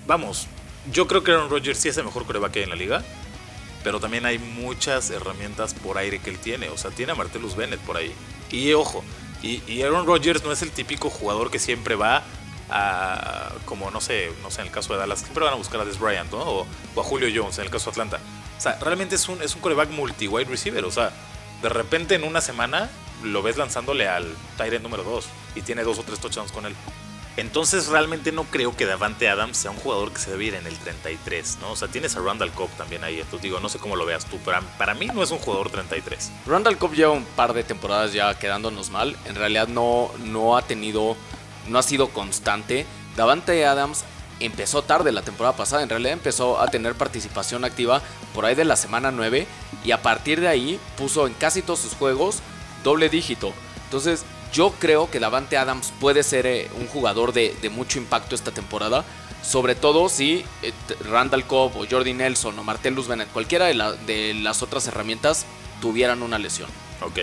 vamos, 0.08 0.47
yo 0.91 1.08
creo 1.08 1.24
que 1.24 1.32
Aaron 1.32 1.50
Rodgers 1.50 1.80
sí 1.80 1.89
es 1.89 1.97
el 1.97 2.06
mejor 2.06 2.26
coreback 2.26 2.52
que 2.54 2.60
hay 2.60 2.63
en 2.63 2.69
la 2.71 2.76
liga, 2.76 3.04
pero 3.84 4.00
también 4.00 4.26
hay 4.26 4.38
muchas 4.38 5.10
herramientas 5.10 5.74
por 5.74 5.98
aire 5.98 6.20
que 6.20 6.30
él 6.30 6.39
tiene. 6.39 6.70
O 6.70 6.78
sea, 6.78 6.91
tiene 6.91 7.12
a 7.12 7.15
Martellus 7.15 7.56
Bennett 7.56 7.80
por 7.82 7.98
ahí. 7.98 8.13
Y 8.52 8.74
ojo, 8.74 9.04
y, 9.41 9.62
y 9.72 9.82
Aaron 9.82 10.06
Rodgers 10.06 10.44
no 10.44 10.52
es 10.52 10.62
el 10.62 10.72
típico 10.72 11.10
jugador 11.10 11.52
que 11.52 11.60
siempre 11.60 11.96
va 11.96 12.24
a, 12.70 13.52
como 13.65 13.91
no 13.91 14.00
sé, 14.02 14.32
no 14.41 14.50
sé, 14.50 14.62
en 14.62 14.67
el 14.67 14.74
caso 14.74 14.94
de 14.94 15.00
Dallas, 15.00 15.20
siempre 15.20 15.44
van 15.44 15.54
a 15.54 15.58
buscar 15.58 15.82
a 15.82 15.86
Des 15.86 16.00
Bryant, 16.00 16.32
¿no? 16.32 16.39
O, 16.39 16.67
o 16.96 17.02
a 17.02 17.04
Julio 17.04 17.30
Jones 17.34 17.58
en 17.58 17.65
el 17.65 17.70
caso 17.70 17.86
de 17.86 17.91
Atlanta. 17.91 18.20
O 18.58 18.62
sea, 18.62 18.78
realmente 18.80 19.15
es 19.15 19.28
un, 19.28 19.41
es 19.41 19.56
un 19.56 19.62
coreback 19.62 19.89
multi-wide 19.89 20.50
receiver. 20.50 20.86
O 20.86 20.91
sea, 20.91 21.12
de 21.62 21.70
repente 21.70 22.15
en 22.15 22.24
una 22.24 22.41
semana 22.41 22.89
lo 23.24 23.41
ves 23.44 23.58
lanzándole 23.58 24.08
al 24.08 24.28
Tyrant 24.58 24.84
número 24.84 25.04
2 25.04 25.26
y 25.56 25.62
tiene 25.62 25.84
dos 25.84 26.00
o 26.00 26.04
tres 26.04 26.20
touchdowns 26.20 26.52
con 26.52 26.65
él. 26.65 26.76
Entonces 27.38 27.88
realmente 27.88 28.32
no 28.32 28.44
creo 28.44 28.76
que 28.76 28.86
Davante 28.86 29.30
Adams 29.30 29.58
sea 29.58 29.72
un 29.72 29.78
jugador 29.78 30.12
que 30.12 30.20
se 30.20 30.32
debe 30.32 30.46
ir 30.46 30.56
en 30.56 30.67
el 30.67 30.78
33, 30.78 31.60
¿no? 31.62 31.72
O 31.72 31.76
sea, 31.76 31.88
tienes 31.88 32.15
a 32.15 32.20
Randall 32.20 32.52
Cobb 32.52 32.70
también 32.72 33.04
ahí. 33.04 33.15
Entonces 33.15 33.41
digo, 33.41 33.60
no 33.60 33.70
sé 33.70 33.80
cómo 33.80 33.96
lo 33.96 34.06
veas 34.06 34.26
tú, 34.26 34.38
pero 34.44 34.60
para 34.78 34.94
mí 34.94 35.08
no 35.08 35.24
es 35.24 35.32
un 35.32 35.39
jugador 35.39 35.70
33. 35.70 36.32
Randall 36.46 36.78
Cobb 36.78 36.94
lleva 36.94 37.12
un 37.12 37.24
par 37.24 37.54
de 37.54 37.63
temporadas 37.63 38.12
ya 38.12 38.38
quedándonos 38.38 38.89
mal. 38.89 39.15
En 39.26 39.36
realidad 39.36 39.70
no, 39.70 40.12
no 40.26 40.58
ha 40.58 40.62
tenido, 40.62 41.15
no 41.70 41.80
ha 41.80 41.84
sido 41.84 42.10
constante. 42.10 42.86
Davante 43.15 43.65
Adams 43.65 44.04
empezó 44.41 44.82
tarde 44.82 45.13
la 45.13 45.22
temporada 45.22 45.56
pasada. 45.56 45.84
En 45.84 45.89
realidad 45.89 46.13
empezó 46.13 46.60
a 46.60 46.67
tener 46.67 46.96
participación 46.96 47.63
activa 47.63 48.02
por 48.34 48.46
ahí 48.46 48.56
de 48.56 48.65
la 48.65 48.76
semana 48.76 49.12
9. 49.12 49.48
Y 49.86 49.91
a 49.91 50.02
partir 50.02 50.41
de 50.41 50.50
ahí 50.50 50.80
puso 50.98 51.28
en 51.28 51.34
casi 51.34 51.62
todos 51.62 51.80
sus 51.80 51.94
juegos 51.94 52.39
doble 52.84 53.08
dígito. 53.08 53.54
Entonces 53.86 54.26
yo 54.54 54.72
creo 54.80 55.10
que 55.10 55.20
Davante 55.20 55.58
Adams 55.58 55.94
puede 56.00 56.24
ser 56.24 56.46
eh, 56.46 56.70
un 56.80 56.88
jugador 56.88 57.34
de, 57.34 57.56
mucho 57.70 57.98
impacto 58.00 58.36
esta 58.36 58.52
temporada. 58.52 59.04
Sobre 59.44 59.74
todo 59.76 60.08
si 60.10 60.46
eh, 60.62 60.72
Randall 61.10 61.46
Cobb 61.48 61.76
o 61.78 61.86
Jordi 61.90 62.14
Nelson 62.14 62.58
o 62.60 62.64
Martellus 62.64 63.08
Bennett, 63.08 63.30
cualquiera 63.32 63.66
de, 63.66 63.74
la- 63.74 63.94
de 63.94 64.34
las 64.36 64.62
otras 64.62 64.86
herramientas, 64.88 65.46
tuvieran 65.82 66.22
una 66.22 66.38
lesión. 66.38 66.70
Ok, 67.02 67.18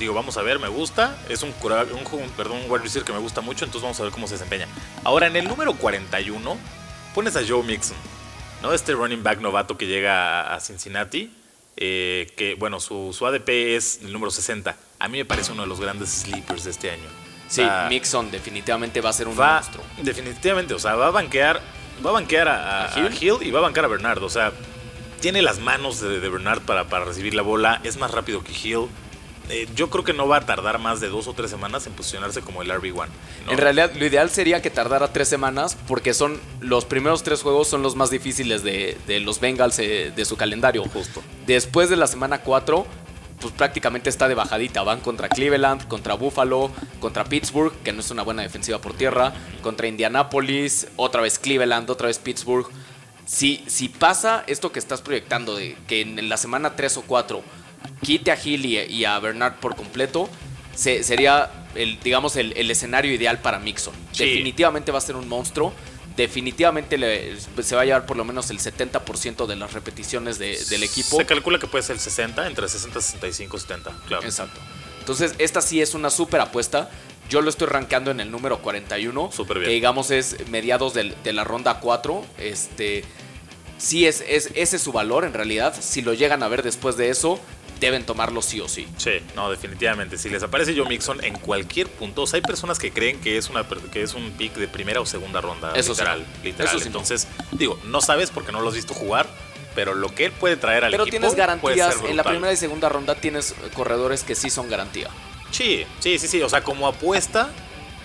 digo, 0.00 0.12
vamos 0.12 0.36
a 0.36 0.42
ver, 0.42 0.58
me 0.58 0.66
gusta. 0.68 1.16
Es 1.28 1.42
un, 1.44 1.52
cura- 1.52 1.84
un, 1.84 2.00
un 2.20 3.04
que 3.04 3.12
me 3.12 3.18
gusta 3.20 3.40
mucho, 3.40 3.64
entonces 3.64 3.82
vamos 3.82 4.00
a 4.00 4.02
ver 4.02 4.10
cómo 4.12 4.26
se 4.26 4.34
desempeña. 4.34 4.66
Ahora, 5.04 5.28
en 5.28 5.36
el 5.36 5.46
número 5.46 5.74
41, 5.74 6.58
pones 7.14 7.36
a 7.36 7.42
Joe 7.46 7.62
Mixon, 7.62 7.96
¿no? 8.60 8.72
Este 8.72 8.92
running 8.92 9.22
back 9.22 9.40
novato 9.40 9.78
que 9.78 9.86
llega 9.86 10.52
a 10.52 10.58
Cincinnati, 10.58 11.32
eh, 11.76 12.26
que, 12.36 12.54
bueno, 12.54 12.80
su, 12.80 13.14
su 13.16 13.26
ADP 13.26 13.48
es 13.76 14.00
el 14.02 14.12
número 14.12 14.30
60. 14.30 14.76
A 14.98 15.08
mí 15.08 15.18
me 15.18 15.24
parece 15.24 15.52
uno 15.52 15.62
de 15.62 15.68
los 15.68 15.80
grandes 15.80 16.08
sleepers 16.10 16.64
de 16.64 16.70
este 16.70 16.90
año. 16.90 17.02
O 17.06 17.50
Sí, 17.50 17.56
sea, 17.56 17.86
Mixon 17.90 18.30
definitivamente 18.30 19.00
va 19.00 19.10
a 19.10 19.12
ser 19.12 19.28
un 19.28 19.38
va, 19.38 19.54
monstruo. 19.56 19.84
definitivamente, 20.02 20.72
o 20.74 20.78
sea, 20.78 20.94
va 20.94 21.08
a 21.08 21.10
banquear, 21.10 21.60
va 22.04 22.10
a 22.10 22.12
banquear 22.14 22.48
a, 22.48 22.84
a- 22.86 22.94
¿A 22.94 22.98
Hill? 22.98 23.06
a 23.06 23.24
Hill 23.24 23.46
y 23.46 23.50
va 23.50 23.58
a 23.58 23.62
bancar 23.62 23.84
a 23.84 23.88
Bernard. 23.88 24.22
O 24.22 24.30
sea, 24.30 24.52
tiene 25.20 25.42
las 25.42 25.58
manos 25.58 26.00
de, 26.00 26.20
de 26.20 26.28
Bernard 26.28 26.62
para, 26.62 26.84
para 26.88 27.04
recibir 27.04 27.34
la 27.34 27.42
bola, 27.42 27.80
es 27.84 27.96
más 27.98 28.10
rápido 28.10 28.42
que 28.42 28.52
Hill. 28.52 28.86
Eh, 29.50 29.68
yo 29.74 29.90
creo 29.90 30.04
que 30.04 30.14
no 30.14 30.26
va 30.26 30.38
a 30.38 30.46
tardar 30.46 30.78
más 30.78 31.00
de 31.00 31.08
dos 31.08 31.28
o 31.28 31.34
tres 31.34 31.50
semanas 31.50 31.86
en 31.86 31.92
posicionarse 31.92 32.40
como 32.40 32.62
el 32.62 32.70
RB1. 32.70 33.08
¿no? 33.46 33.52
En 33.52 33.58
realidad, 33.58 33.92
lo 33.94 34.06
ideal 34.06 34.30
sería 34.30 34.62
que 34.62 34.70
tardara 34.70 35.12
tres 35.12 35.28
semanas 35.28 35.76
porque 35.86 36.14
son 36.14 36.40
los 36.60 36.84
primeros 36.86 37.22
tres 37.22 37.42
juegos 37.42 37.68
son 37.68 37.82
los 37.82 37.94
más 37.94 38.10
difíciles 38.10 38.62
de, 38.62 38.96
de 39.06 39.20
los 39.20 39.40
Bengals 39.40 39.78
eh, 39.78 40.12
de 40.14 40.24
su 40.24 40.36
calendario. 40.36 40.82
Justo. 40.84 41.22
Después 41.46 41.90
de 41.90 41.96
la 41.96 42.06
semana 42.06 42.38
4, 42.38 42.86
pues 43.40 43.52
prácticamente 43.52 44.08
está 44.08 44.28
de 44.28 44.34
bajadita. 44.34 44.82
Van 44.82 45.00
contra 45.00 45.28
Cleveland, 45.28 45.86
contra 45.88 46.14
Buffalo, 46.14 46.70
contra 47.00 47.24
Pittsburgh, 47.24 47.74
que 47.82 47.92
no 47.92 48.00
es 48.00 48.10
una 48.10 48.22
buena 48.22 48.42
defensiva 48.42 48.78
por 48.78 48.94
tierra, 48.94 49.34
contra 49.62 49.86
Indianapolis, 49.86 50.86
otra 50.96 51.20
vez 51.20 51.38
Cleveland, 51.38 51.90
otra 51.90 52.06
vez 52.06 52.18
Pittsburgh. 52.18 52.66
Si, 53.26 53.62
si 53.66 53.88
pasa 53.90 54.44
esto 54.46 54.72
que 54.72 54.78
estás 54.78 55.02
proyectando, 55.02 55.54
de 55.56 55.76
que 55.86 56.00
en 56.00 56.28
la 56.28 56.38
semana 56.38 56.76
3 56.76 56.96
o 56.98 57.02
4 57.02 57.42
quite 58.02 58.30
a 58.30 58.38
Hill 58.42 58.64
y, 58.66 58.78
y 58.78 59.04
a 59.04 59.18
Bernard 59.18 59.54
por 59.60 59.76
completo, 59.76 60.28
se- 60.74 61.02
sería, 61.04 61.50
el, 61.74 61.98
digamos, 62.00 62.36
el, 62.36 62.52
el 62.56 62.70
escenario 62.70 63.12
ideal 63.12 63.40
para 63.40 63.58
Mixon. 63.58 63.94
Sí. 64.12 64.24
Definitivamente 64.24 64.92
va 64.92 64.98
a 64.98 65.00
ser 65.02 65.16
un 65.16 65.28
monstruo. 65.28 65.72
Definitivamente 66.16 66.96
le- 66.96 67.36
se 67.62 67.74
va 67.74 67.82
a 67.82 67.84
llevar 67.84 68.06
por 68.06 68.16
lo 68.16 68.24
menos 68.24 68.48
el 68.50 68.58
70% 68.60 69.46
de 69.46 69.56
las 69.56 69.72
repeticiones 69.72 70.38
de- 70.38 70.58
del 70.70 70.82
equipo. 70.84 71.16
Se 71.16 71.26
calcula 71.26 71.58
que 71.58 71.66
puede 71.66 71.82
ser 71.82 71.94
el 71.96 72.00
60, 72.00 72.46
entre 72.46 72.68
60, 72.68 73.00
65, 73.00 73.58
70. 73.58 73.92
Claro. 74.06 74.24
Exacto. 74.24 74.60
Entonces, 75.00 75.34
esta 75.38 75.60
sí 75.60 75.82
es 75.82 75.94
una 75.94 76.10
súper 76.10 76.40
apuesta. 76.40 76.88
Yo 77.28 77.40
lo 77.42 77.50
estoy 77.50 77.66
rankando 77.68 78.10
en 78.10 78.20
el 78.20 78.30
número 78.30 78.62
41. 78.62 79.30
Súper 79.32 79.58
bien. 79.58 79.68
Que 79.68 79.74
digamos 79.74 80.10
es 80.10 80.36
mediados 80.48 80.94
del- 80.94 81.14
de, 81.24 81.32
la 81.32 81.42
ronda 81.44 81.80
4. 81.80 82.24
Este. 82.38 83.04
Sí, 83.76 84.06
es, 84.06 84.22
es, 84.28 84.50
ese 84.54 84.76
es 84.76 84.82
su 84.82 84.92
valor 84.92 85.24
en 85.24 85.34
realidad. 85.34 85.74
Si 85.78 86.00
lo 86.00 86.14
llegan 86.14 86.42
a 86.44 86.48
ver 86.48 86.62
después 86.62 86.96
de 86.96 87.10
eso, 87.10 87.40
deben 87.84 88.04
tomarlo 88.04 88.42
sí 88.42 88.60
o 88.60 88.68
sí. 88.68 88.86
Sí, 88.96 89.12
no, 89.34 89.50
definitivamente. 89.50 90.16
Si 90.18 90.28
les 90.28 90.42
aparece 90.42 90.74
Joe 90.76 90.88
Mixon 90.88 91.22
en 91.24 91.34
cualquier 91.38 91.88
punto, 91.88 92.22
o 92.22 92.26
sea, 92.26 92.38
hay 92.38 92.42
personas 92.42 92.78
que 92.78 92.92
creen 92.92 93.20
que 93.20 93.36
es 93.36 93.50
una 93.50 93.66
que 93.92 94.02
es 94.02 94.14
un 94.14 94.32
pick 94.32 94.54
de 94.54 94.68
primera 94.68 95.00
o 95.00 95.06
segunda 95.06 95.40
ronda. 95.40 95.72
Eso 95.74 95.94
sí. 95.94 96.00
literal, 96.00 96.26
literal. 96.42 96.72
Sí 96.72 96.80
no. 96.80 96.86
Entonces, 96.86 97.28
digo, 97.52 97.78
no 97.84 98.00
sabes 98.00 98.30
porque 98.30 98.52
no 98.52 98.60
lo 98.60 98.68
has 98.68 98.74
visto 98.74 98.94
jugar, 98.94 99.26
pero 99.74 99.94
lo 99.94 100.14
que 100.14 100.26
él 100.26 100.32
puede 100.32 100.56
traer 100.56 100.84
al 100.84 100.90
Pero 100.90 101.04
equipo 101.04 101.18
tienes 101.18 101.60
puede 101.60 101.76
garantías. 101.76 101.96
En 102.08 102.16
la 102.16 102.24
primera 102.24 102.52
y 102.52 102.56
segunda 102.56 102.88
ronda 102.88 103.14
tienes 103.14 103.54
corredores 103.74 104.22
que 104.22 104.34
sí 104.34 104.50
son 104.50 104.68
garantía. 104.68 105.08
Sí, 105.50 105.86
sí, 106.00 106.18
sí, 106.18 106.28
sí. 106.28 106.42
O 106.42 106.48
sea, 106.48 106.62
como 106.62 106.88
apuesta, 106.88 107.50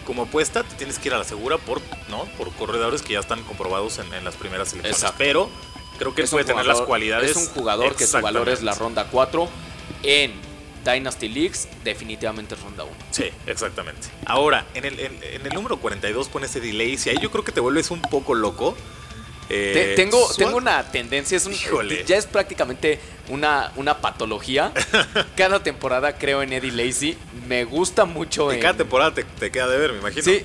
como 0.06 0.24
apuesta, 0.24 0.64
te 0.64 0.76
tienes 0.76 1.00
que 1.00 1.10
ir 1.10 1.14
a 1.14 1.18
la 1.18 1.24
segura 1.24 1.58
por, 1.58 1.82
¿no? 2.10 2.26
Por 2.38 2.52
corredores 2.54 3.02
que 3.02 3.14
ya 3.14 3.20
están 3.20 3.44
comprobados 3.44 4.00
en, 4.00 4.14
en 4.14 4.24
las 4.24 4.36
primeras 4.36 4.70
selecciones. 4.70 5.00
Exacto. 5.00 5.18
Pero 5.20 5.50
creo 5.98 6.16
que 6.16 6.24
él 6.24 6.30
puede 6.30 6.46
tener 6.46 6.66
las 6.66 6.82
cualidades. 6.82 7.32
Es 7.32 7.38
un 7.38 7.48
jugador 7.48 7.96
que 7.96 8.08
su 8.08 8.20
valor 8.22 8.50
es 8.50 8.62
la 8.62 8.74
ronda 8.74 9.08
4 9.12 9.50
en 10.04 10.50
Dynasty 10.84 11.30
Leagues, 11.30 11.68
definitivamente 11.84 12.56
es 12.56 12.62
ronda 12.62 12.84
1. 12.84 12.94
Sí, 13.12 13.26
exactamente. 13.48 14.08
Ahora, 14.26 14.66
en 14.74 14.86
el, 14.86 15.00
en, 15.00 15.46
el 15.46 15.54
número 15.54 15.78
42 15.78 16.30
pones 16.30 16.56
Eddie 16.56 16.74
Lacy. 16.74 17.10
Ahí 17.10 17.18
yo 17.22 17.32
creo 17.32 17.44
que 17.44 17.52
te 17.52 17.60
vuelves 17.60 17.92
un 17.92 18.02
poco 18.02 18.34
loco. 18.34 18.76
Eh, 19.52 19.94
tengo, 19.96 20.30
tengo 20.38 20.58
una 20.58 20.92
tendencia, 20.92 21.36
es 21.36 21.48
un, 21.48 21.56
ya 22.06 22.18
es 22.18 22.28
prácticamente 22.28 23.00
una, 23.30 23.72
una 23.78 23.98
patología. 23.98 24.72
cada 25.36 25.64
temporada 25.64 26.18
creo 26.18 26.44
en 26.44 26.54
Eddie 26.54 26.72
Lacy. 26.72 27.18
Me 27.48 27.64
gusta 27.64 28.06
mucho. 28.06 28.52
En 28.52 28.60
cada 28.60 28.78
temporada 28.78 29.12
te, 29.14 29.52
queda 29.52 29.68
de 29.68 29.78
ver, 29.78 29.94
me 29.94 30.00
imagino. 30.00 30.22
Sí, 30.22 30.44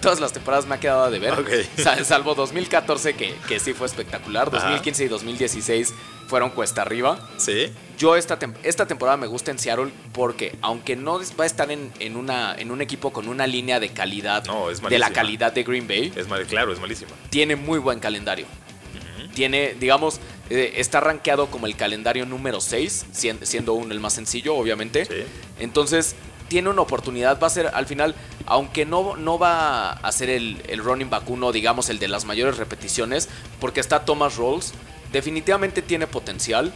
todas 0.00 0.20
las 0.20 0.32
temporadas 0.34 0.66
me 0.66 0.74
ha 0.74 0.80
quedado 0.80 1.10
de 1.10 1.18
ver. 1.18 1.34
salvo 2.04 2.34
2014, 2.34 3.14
que, 3.14 3.34
que 3.48 3.58
sí 3.60 3.72
fue 3.72 3.86
espectacular. 3.86 4.50
2015 4.50 5.04
y 5.04 5.08
2016 5.08 5.94
fueron 6.26 6.50
cuesta 6.50 6.82
arriba. 6.82 7.30
Sí. 7.38 7.72
Yo 7.98 8.14
esta, 8.14 8.38
esta 8.62 8.86
temporada 8.86 9.16
me 9.16 9.26
gusta 9.26 9.50
en 9.50 9.58
Seattle 9.58 9.90
porque, 10.12 10.56
aunque 10.62 10.94
no 10.94 11.18
va 11.38 11.42
a 11.44 11.46
estar 11.46 11.70
en, 11.72 11.92
en, 11.98 12.16
una, 12.16 12.54
en 12.54 12.70
un 12.70 12.80
equipo 12.80 13.12
con 13.12 13.28
una 13.28 13.46
línea 13.48 13.80
de 13.80 13.88
calidad, 13.88 14.44
de 14.88 14.98
la 15.00 15.10
calidad 15.10 15.52
de 15.52 15.64
Green 15.64 15.88
Bay, 15.88 16.12
es 16.14 16.28
mal, 16.28 16.46
claro, 16.46 16.72
es 16.72 16.78
malísima. 16.78 17.10
Tiene 17.28 17.56
muy 17.56 17.80
buen 17.80 17.98
calendario. 17.98 18.46
Tiene, 19.34 19.74
digamos, 19.78 20.20
eh, 20.48 20.74
está 20.76 21.00
rankeado 21.00 21.48
como 21.48 21.66
el 21.66 21.76
calendario 21.76 22.24
número 22.24 22.60
6, 22.60 23.06
siendo 23.12 23.74
uno 23.74 23.92
el 23.92 24.00
más 24.00 24.14
sencillo, 24.14 24.54
obviamente. 24.54 25.04
Sí. 25.04 25.24
Entonces, 25.58 26.14
tiene 26.48 26.70
una 26.70 26.82
oportunidad, 26.82 27.40
va 27.40 27.48
a 27.48 27.50
ser 27.50 27.66
al 27.66 27.86
final, 27.86 28.14
aunque 28.46 28.86
no, 28.86 29.16
no 29.16 29.38
va 29.38 29.90
a 29.90 30.12
ser 30.12 30.30
el, 30.30 30.62
el 30.68 30.82
running 30.82 31.10
back 31.10 31.28
uno, 31.28 31.52
digamos, 31.52 31.88
el 31.90 31.98
de 31.98 32.08
las 32.08 32.24
mayores 32.24 32.56
repeticiones, 32.58 33.28
porque 33.60 33.80
está 33.80 34.04
Thomas 34.04 34.36
Rolls, 34.36 34.72
definitivamente 35.12 35.82
tiene 35.82 36.06
potencial. 36.06 36.72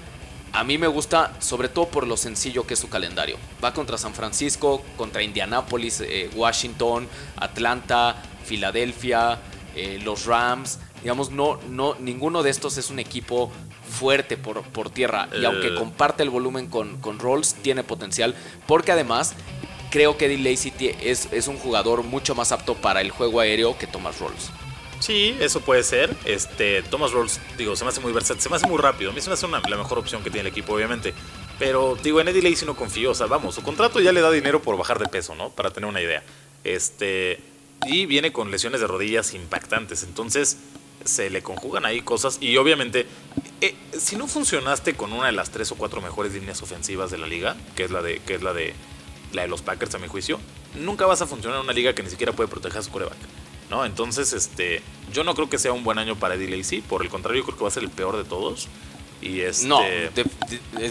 A 0.53 0.65
mí 0.65 0.77
me 0.77 0.87
gusta, 0.87 1.35
sobre 1.41 1.71
todo 1.71 1.88
por 1.88 2.07
lo 2.07 2.19
sencillo 2.19 2.67
que 2.67 2.75
es 2.75 2.81
su 2.81 2.91
calendario. 2.91 3.38
Va 3.65 3.73
contra 3.73 3.97
San 3.97 4.15
Francisco, 4.15 4.83
contra 4.99 5.23
Indianapolis, 5.23 6.03
eh, 6.03 6.29
Washington, 6.35 7.09
Atlanta, 7.37 8.23
Filadelfia, 8.45 9.38
eh, 9.75 9.99
los 10.05 10.27
Rams. 10.27 10.79
Digamos, 11.03 11.31
no, 11.31 11.59
no, 11.71 11.95
ninguno 11.95 12.43
de 12.43 12.51
estos 12.51 12.77
es 12.77 12.91
un 12.91 12.99
equipo 12.99 13.51
fuerte 13.88 14.37
por, 14.37 14.62
por 14.62 14.91
tierra. 14.91 15.29
Y 15.41 15.45
aunque 15.47 15.69
eh. 15.69 15.75
comparte 15.75 16.23
el 16.23 16.29
volumen 16.29 16.67
con, 16.67 16.99
con 16.99 17.19
Rolls, 17.19 17.55
tiene 17.55 17.83
potencial. 17.83 18.35
Porque 18.67 18.93
además, 18.93 19.35
creo 19.91 20.19
que 20.19 20.27
Eddie 20.27 20.51
Lacy 20.51 20.73
es, 21.03 21.29
es 21.33 21.49
un 21.49 21.57
jugador 21.57 22.03
mucho 22.03 22.35
más 22.35 22.53
apto 22.53 22.75
para 22.75 23.01
el 23.01 23.11
juego 23.11 23.41
aéreo 23.41 23.79
que 23.79 23.87
Thomas 23.87 24.19
Rolls. 24.19 24.51
Sí, 25.03 25.37
eso 25.41 25.61
puede 25.62 25.83
ser. 25.83 26.17
Este, 26.25 26.81
Thomas 26.85 27.11
Rolls, 27.11 27.41
digo, 27.59 27.75
se 27.75 27.83
me 27.83 27.91
hace 27.91 28.01
muy 28.01 28.12
versátil, 28.12 28.41
se 28.41 28.49
me 28.49 28.55
hace 28.55 28.69
muy 28.69 28.79
rápido. 28.79 29.11
A 29.11 29.12
mí 29.12 29.21
se 29.21 29.29
me 29.29 29.35
hace 29.35 29.49
la 29.49 29.77
mejor 29.77 29.99
opción 29.99 30.23
que 30.23 30.31
tiene 30.31 30.43
el 30.43 30.53
equipo, 30.53 30.75
obviamente. 30.75 31.12
Pero, 31.59 31.99
digo, 32.01 32.21
en 32.21 32.29
Eddie 32.29 32.49
Lacy 32.49 32.65
no 32.67 32.77
confío. 32.77 33.11
O 33.11 33.15
sea, 33.17 33.27
vamos, 33.27 33.57
su 33.57 33.62
contrato 33.65 33.99
ya 33.99 34.12
le 34.12 34.21
da 34.21 34.31
dinero 34.31 34.62
por 34.62 34.79
bajar 34.79 35.01
de 35.01 35.07
peso, 35.07 35.35
¿no? 35.35 35.51
Para 35.51 35.73
tener 35.73 35.91
una 35.91 36.01
idea. 36.01 36.23
Este, 36.62 37.41
y 37.85 38.07
viene 38.07 38.33
con 38.33 38.53
lesiones 38.53 38.81
de 38.81 38.87
rodillas 38.87 39.35
impactantes. 39.35 40.05
Entonces, 40.05 40.59
se 41.05 41.31
le 41.31 41.43
conjugan 41.43 41.85
ahí 41.85 42.03
cosas. 42.03 42.38
Y 42.41 42.57
obviamente, 42.57 43.09
eh, 43.61 43.75
si 43.99 44.15
no 44.15 44.29
funcionaste 44.29 44.95
con 44.95 45.12
una 45.12 45.27
de 45.27 45.33
las 45.33 45.51
tres 45.51 45.73
o 45.73 45.75
cuatro 45.75 46.01
mejores 46.01 46.33
líneas 46.33 46.62
ofensivas 46.62 47.11
de 47.11 47.19
la 47.19 47.27
liga, 47.27 47.57
que 47.75 47.83
es 47.83 47.91
la 47.91 48.03
de, 48.03 48.21
que 48.21 48.37
es 48.37 48.43
la 48.43 48.53
de, 48.53 48.73
la 49.33 49.43
de 49.43 49.49
los 49.49 49.62
Packers, 49.62 49.97
a 49.97 49.99
mi 49.99 50.07
juicio, 50.07 50.38
nunca 50.77 51.07
vas 51.07 51.23
a 51.23 51.27
funcionar 51.27 51.59
en 51.59 51.65
una 51.65 51.73
liga 51.73 51.93
que 51.93 52.05
ni 52.05 52.11
siquiera 52.11 52.33
puede 52.33 52.49
proteger 52.49 52.79
a 52.79 52.83
su 52.83 52.93
coreback. 52.93 53.19
¿No? 53.70 53.85
Entonces, 53.85 54.33
este, 54.33 54.83
yo 55.12 55.25
no 55.25 55.35
creo 55.35 55.48
que 55.48 55.59
sea 55.59 55.72
un 55.72 55.85
buen 55.85 55.98
año 55.98 56.16
para 56.16 56.35
Eddie 56.35 56.57
Lacy, 56.57 56.81
por 56.81 57.03
el 57.03 57.09
contrario, 57.09 57.42
yo 57.42 57.46
creo 57.46 57.59
que 57.59 57.64
va 57.64 57.68
a 57.68 57.72
ser 57.72 57.83
el 57.83 57.90
peor 57.90 58.16
de 58.16 58.25
todos. 58.25 58.68
Y 59.22 59.40
este... 59.40 59.68
No, 59.68 59.81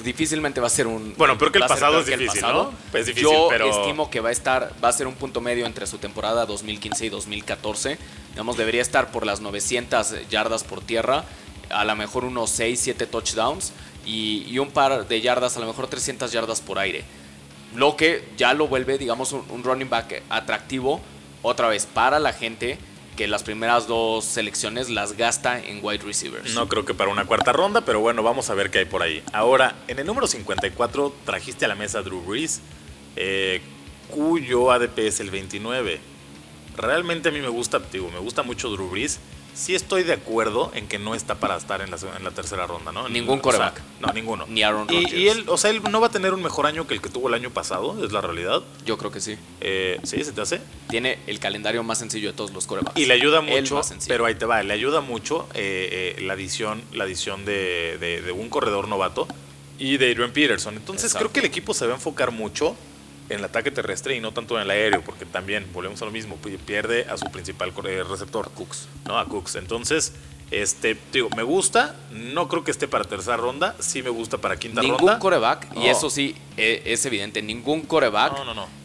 difícilmente 0.04 0.62
va 0.62 0.68
a 0.68 0.70
ser 0.70 0.88
un. 0.88 1.14
Bueno, 1.18 1.38
pero 1.38 1.52
que 1.52 1.58
el 1.58 1.66
pasado 1.66 2.00
es 2.00 2.06
difícil, 2.06 2.42
¿no? 2.42 2.72
Es 2.94 3.06
difícil, 3.06 3.30
yo 3.30 3.52
estimo 3.52 4.10
que 4.10 4.22
va 4.22 4.30
a 4.30 4.32
estar, 4.32 4.74
va 4.82 4.88
a 4.88 4.94
ser 4.94 5.08
un 5.08 5.16
punto 5.16 5.42
medio 5.42 5.66
entre 5.66 5.86
su 5.86 5.98
temporada 5.98 6.46
2015 6.46 7.08
y 7.08 7.10
2014. 7.10 7.98
Digamos, 8.32 8.56
debería 8.56 8.82
estar 8.82 9.12
por 9.12 9.26
las 9.26 9.42
900 9.42 10.30
yardas 10.30 10.64
por 10.64 10.80
tierra, 10.80 11.26
a 11.70 11.84
lo 11.84 11.96
mejor 11.98 12.24
unos 12.24 12.52
6, 12.52 12.80
7 12.80 13.06
touchdowns 13.06 13.74
y, 14.06 14.58
un 14.58 14.72
par 14.72 15.08
de 15.08 15.22
yardas, 15.22 15.58
a 15.58 15.60
lo 15.60 15.68
mejor 15.68 15.88
300 15.88 16.32
yardas 16.32 16.62
por 16.62 16.80
aire. 16.80 17.04
Lo 17.76 17.98
que 17.98 18.28
ya 18.38 18.54
lo 18.54 18.68
vuelve, 18.68 18.98
digamos, 18.98 19.34
un 19.34 19.64
running 19.64 19.90
back 19.90 20.24
atractivo 20.30 21.02
otra 21.42 21.68
vez 21.68 21.86
para 21.86 22.20
la 22.20 22.34
gente 22.34 22.78
que 23.16 23.28
las 23.28 23.44
primeras 23.44 23.88
dos 23.88 24.26
selecciones 24.26 24.90
las 24.90 25.18
gasta 25.18 25.60
en 25.60 25.84
wide 25.84 26.04
receivers. 26.04 26.54
No 26.54 26.68
creo 26.68 26.86
que 26.86 26.94
para 26.94 27.12
una 27.12 27.26
cuarta 27.26 27.52
ronda, 27.52 27.82
pero 27.82 28.00
bueno, 28.00 28.24
vamos 28.24 28.50
a 28.50 28.54
ver 28.54 28.72
qué 28.72 28.80
hay 28.80 28.86
por 28.86 29.04
ahí. 29.04 29.22
Ahora, 29.34 29.76
en 29.88 30.00
el 30.00 30.06
número 30.06 30.28
54 30.28 31.14
trajiste 31.26 31.66
a 31.66 31.68
la 31.68 31.76
mesa 31.76 32.02
Drew 32.02 32.22
Brees, 32.22 32.62
eh, 33.16 33.62
cuyo 34.10 34.72
ADP 34.72 35.00
es 35.00 35.20
el 35.20 35.30
29. 35.30 36.00
Realmente 36.78 37.30
a 37.30 37.32
mí 37.32 37.42
me 37.42 37.50
gusta, 37.50 37.80
digo, 37.92 38.10
me 38.10 38.20
gusta 38.20 38.44
mucho 38.44 38.70
Drew 38.70 38.90
Brees 38.90 39.20
sí 39.54 39.76
estoy 39.76 40.04
de 40.04 40.14
acuerdo 40.14 40.72
en 40.74 40.88
que 40.88 41.00
no 41.00 41.16
está 41.16 41.36
para 41.36 41.58
estar 41.58 41.82
en 41.82 41.92
la, 41.92 41.98
en 42.18 42.24
la 42.24 42.32
tercera 42.32 42.68
ronda, 42.68 42.92
¿no? 42.92 43.10
Ningún 43.10 43.40
coreback. 43.40 43.82
no, 44.00 44.12
ninguno. 44.14 44.46
Ni 44.48 44.64
Aaron 44.64 44.88
Rodgers. 44.88 45.14
Y, 45.14 45.28
él, 45.28 45.46
o 45.48 45.58
sea, 45.58 45.72
él 45.72 45.82
no 45.90 46.02
va 46.02 46.08
a 46.08 46.12
tener 46.12 46.34
un 46.34 46.42
mejor 46.42 46.66
año 46.66 46.88
que 46.88 46.94
el 46.94 47.02
que 47.02 47.10
tuvo 47.10 47.28
el 47.28 47.34
año 47.34 47.50
pasado, 47.52 48.04
es 48.04 48.12
la 48.12 48.22
realidad. 48.22 48.62
Yo 48.86 48.98
creo 48.98 49.12
que 49.12 49.22
sí. 49.22 49.38
Eh, 49.60 50.00
¿Sí? 50.04 50.24
¿Se 50.24 50.32
te 50.32 50.42
hace? 50.42 50.62
Tiene 50.90 51.20
el 51.28 51.40
calendario 51.40 51.84
más 51.84 52.00
sencillo 52.00 52.30
de 52.30 52.34
todos 52.34 52.52
los 52.52 52.66
corebacks. 52.66 53.00
Y 53.00 53.06
le 53.06 53.14
ayuda 53.14 53.42
mucho, 53.42 53.82
pero 54.08 54.26
ahí 54.26 54.36
te 54.36 54.46
va, 54.46 54.64
le 54.64 54.74
ayuda 54.74 55.02
mucho 55.02 55.48
eh, 55.54 56.16
eh, 56.18 56.22
la 56.22 56.34
adición, 56.34 56.82
la 56.94 57.04
adición 57.04 57.46
de, 57.46 57.98
de, 58.00 58.32
un 58.32 58.50
corredor 58.50 58.88
novato 58.88 59.28
y 59.78 59.98
de 59.98 60.12
Adrian 60.12 60.32
Peterson. 60.32 60.76
Entonces 60.76 61.14
creo 61.14 61.32
que 61.32 61.40
el 61.40 61.46
equipo 61.46 61.74
se 61.74 61.86
va 61.86 61.94
a 61.94 61.96
enfocar 61.96 62.32
mucho 62.32 62.76
en 63.30 63.40
el 63.40 63.46
ataque 63.46 63.72
terrestre 63.72 64.16
y 64.16 64.20
no 64.20 64.34
tanto 64.34 64.58
en 64.58 64.64
el 64.64 64.72
aéreo, 64.72 65.02
porque 65.02 65.26
también 65.26 65.68
volvemos 65.74 66.02
a 66.02 66.06
lo 66.06 66.12
mismo, 66.12 66.38
pierde 66.66 67.06
a 67.10 67.18
su 67.18 67.26
principal 67.32 67.74
receptor, 67.74 68.52
Cooks. 68.52 68.88
¿no? 69.06 69.18
A 69.18 69.26
Cooks. 69.26 69.56
Entonces, 69.56 70.14
este, 70.52 70.98
digo, 71.14 71.30
me 71.36 71.44
gusta, 71.44 71.96
no 72.12 72.50
creo 72.50 72.64
que 72.66 72.72
esté 72.72 72.88
para 72.88 73.06
tercera 73.06 73.38
ronda, 73.38 73.74
sí 73.80 74.04
me 74.04 74.10
gusta 74.10 74.38
para 74.38 74.58
quinta 74.58 74.82
ronda. 74.82 74.98
Ningún 74.98 75.20
coreback, 75.20 75.68
y 75.78 75.88
eso 75.88 76.10
sí 76.10 76.36
e, 76.58 76.82
es 76.86 77.06
evidente, 77.06 77.42
ningún 77.42 77.82
coreback 77.82 78.34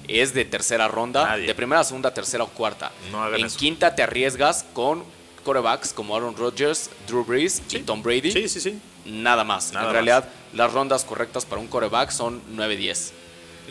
es 0.07 0.33
de 0.33 0.45
tercera 0.45 0.87
ronda, 0.87 1.37
de 1.37 1.55
primera, 1.57 1.83
segunda, 1.83 2.15
tercera 2.15 2.45
o 2.45 2.49
cuarta. 2.49 2.93
en 3.37 3.49
quinta 3.49 3.97
te 3.97 4.05
arriesgas 4.05 4.65
con 4.73 5.03
corebacks 5.43 5.93
como 5.93 6.17
Aaron 6.17 6.37
Rodgers, 6.37 6.91
Drew 7.09 7.25
Brees 7.25 7.63
y 7.71 7.81
Tom 7.81 8.03
Brady. 8.03 8.31
Sí, 8.31 8.49
sí, 8.49 8.61
sí. 8.61 8.81
Nada 9.05 9.45
más. 9.45 9.73
en 9.73 9.91
realidad, 9.91 10.29
las 10.53 10.73
rondas 10.73 11.05
correctas 11.05 11.45
para 11.45 11.61
un 11.61 11.69
coreback 11.69 12.11
son 12.11 12.43
9-10. 12.57 13.13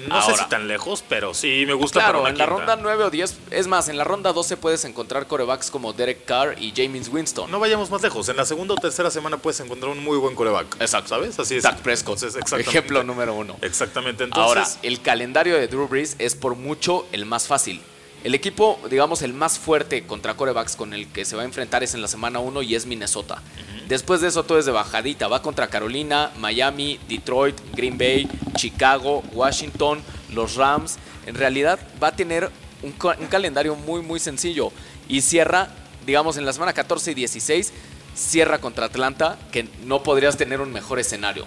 No 0.08 0.22
sé 0.22 0.36
si 0.36 0.46
tan 0.50 0.68
lejos, 0.68 1.04
pero 1.08 1.34
sí 1.34 1.64
me 1.66 1.74
gusta. 1.74 2.00
Claro, 2.00 2.28
en 2.28 2.38
la 2.38 2.46
ronda 2.46 2.76
9 2.76 3.06
o 3.06 3.10
10, 3.10 3.38
es 3.52 3.68
más, 3.68 3.90
en 3.90 3.98
la 3.98 4.04
ronda 4.04 4.34
12 4.34 4.58
puedes 4.58 4.86
encontrar 4.86 5.28
corebacks 5.28 5.72
como 5.72 5.94
Derek 5.94 6.26
Carr 6.26 6.56
y 6.60 6.74
James 6.76 7.10
Winston. 7.10 7.50
No 7.50 7.60
vayamos 7.60 7.90
más 7.90 8.02
lejos, 8.02 8.28
en 8.30 8.38
la 8.38 8.46
segunda 8.46 8.74
o 8.74 8.78
tercera 8.78 9.10
semana 9.12 9.38
puedes 9.38 9.60
encontrar 9.60 9.92
un 9.92 10.04
muy 10.04 10.18
buen 10.18 10.36
coreback. 10.36 10.76
Exacto. 10.80 11.10
¿Sabes? 11.10 11.40
Así 11.40 11.58
es. 11.58 11.64
Dak 11.64 11.80
Prescott, 11.80 12.22
ejemplo 12.58 13.04
número 13.04 13.34
uno. 13.34 13.58
Exactamente. 13.62 14.24
Entonces... 14.24 14.48
Ahora, 14.48 14.68
el 14.84 15.02
calendario 15.02 15.56
de 15.56 15.68
Drew 15.68 15.88
Brees 15.88 16.16
es 16.20 16.36
por 16.36 16.56
mucho 16.56 17.08
el 17.12 17.26
más 17.26 17.48
fácil. 17.48 17.82
El 18.26 18.34
equipo, 18.34 18.80
digamos, 18.90 19.22
el 19.22 19.34
más 19.34 19.60
fuerte 19.60 20.02
contra 20.08 20.34
corebacks 20.34 20.76
con 20.76 20.96
el 20.96 21.08
que 21.10 21.26
se 21.26 21.36
va 21.36 21.44
a 21.44 21.46
enfrentar 21.46 21.84
es 21.84 21.94
en 21.94 22.02
la 22.02 22.08
semana 22.08 22.40
1 22.40 22.64
y 22.64 22.74
es 22.74 22.88
Minnesota. 22.88 23.44
Después 23.88 24.20
de 24.20 24.30
eso 24.30 24.44
todo 24.44 24.58
es 24.58 24.66
de 24.66 24.72
bajadita. 24.72 25.28
Va 25.28 25.44
contra 25.44 25.68
Carolina, 25.68 26.32
Miami, 26.40 27.00
Detroit, 27.08 27.56
Green 27.76 28.00
Bay, 28.00 28.28
Chicago, 28.56 29.24
Washington, 29.32 30.02
los 30.34 30.56
Rams. 30.56 30.98
En 31.28 31.36
realidad 31.36 31.78
va 32.02 32.08
a 32.08 32.16
tener 32.16 32.50
un, 32.82 32.94
calendario 33.30 33.76
muy, 33.76 34.02
muy 34.02 34.20
sencillo. 34.20 34.72
Y 35.08 35.22
cierra, 35.22 35.70
digamos, 36.08 36.38
en 36.38 36.48
la 36.48 36.54
semana 36.54 36.74
14 36.74 37.12
y 37.12 37.14
16, 37.14 37.74
cierra 38.16 38.58
contra 38.58 38.88
Atlanta, 38.88 39.38
que 39.52 39.68
no 39.84 40.02
podrías 40.02 40.36
tener 40.36 40.62
un 40.62 40.74
mejor 40.74 40.98
escenario. 40.98 41.46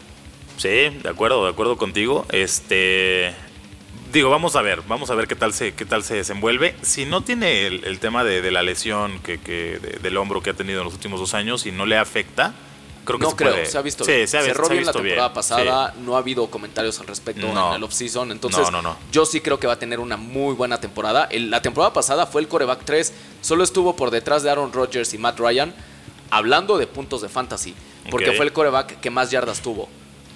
Sí, 0.58 0.68
de 0.68 1.08
acuerdo, 1.08 1.44
de 1.44 1.50
acuerdo 1.50 1.76
contigo. 1.76 2.24
Este, 2.30 3.34
digo, 4.12 4.30
vamos 4.30 4.56
a 4.56 4.62
ver, 4.62 4.82
vamos 4.88 5.10
a 5.10 5.14
ver 5.14 5.26
qué 5.26 5.36
tal 5.36 5.52
se, 5.52 5.74
qué 5.74 5.84
tal 5.84 6.02
se 6.02 6.14
desenvuelve. 6.14 6.74
Si 6.82 7.04
no 7.04 7.22
tiene 7.22 7.66
el, 7.66 7.98
tema 8.00 8.24
de, 8.24 8.50
la 8.50 8.62
lesión 8.62 9.18
que, 9.20 9.38
del 10.02 10.16
hombro 10.16 10.42
que 10.42 10.50
ha 10.50 10.54
tenido 10.54 10.80
en 10.80 10.84
los 10.84 10.94
últimos 10.94 11.20
dos 11.20 11.34
años 11.34 11.66
y 11.66 11.72
no 11.72 11.86
le 11.86 11.96
afecta, 11.96 12.54
creo 13.04 13.18
que 13.18 13.24
no 13.24 13.30
se 13.30 13.36
creo, 13.36 13.66
se 13.66 13.78
ha 13.78 13.82
visto 13.82 14.04
sí, 14.04 14.12
bien. 14.12 14.28
Se, 14.28 14.38
ha, 14.38 14.42
Cerró 14.42 14.68
bien 14.68 14.84
la 14.84 14.92
temporada 14.92 15.32
pasada, 15.32 15.94
no 16.04 16.16
ha 16.16 16.18
habido 16.18 16.48
comentarios 16.50 16.98
al 17.00 17.06
respecto 17.06 17.46
en 17.46 17.74
el 17.74 17.82
offseason. 17.82 18.32
Entonces, 18.32 18.66
yo 19.12 19.26
sí 19.26 19.40
creo 19.40 19.58
que 19.58 19.66
va 19.66 19.74
a 19.74 19.78
tener 19.78 20.00
una 20.00 20.16
muy 20.16 20.54
buena 20.54 20.80
temporada. 20.80 21.28
la 21.32 21.62
temporada 21.62 21.92
pasada 21.92 22.26
fue 22.26 22.40
el 22.40 22.48
coreback 22.48 22.84
3, 22.84 23.12
solo 23.40 23.64
estuvo 23.64 23.96
por 23.96 24.10
detrás 24.10 24.42
de 24.42 24.50
Aaron 24.50 24.72
Rodgers 24.72 25.14
y 25.14 25.18
Matt 25.18 25.38
Ryan, 25.38 25.74
hablando 26.30 26.78
de 26.78 26.86
puntos 26.86 27.22
de 27.22 27.28
fantasy, 27.28 27.74
porque 28.10 28.32
fue 28.32 28.46
el 28.46 28.52
coreback 28.52 29.00
que 29.00 29.10
más 29.10 29.30
yardas 29.30 29.60
tuvo. 29.60 29.88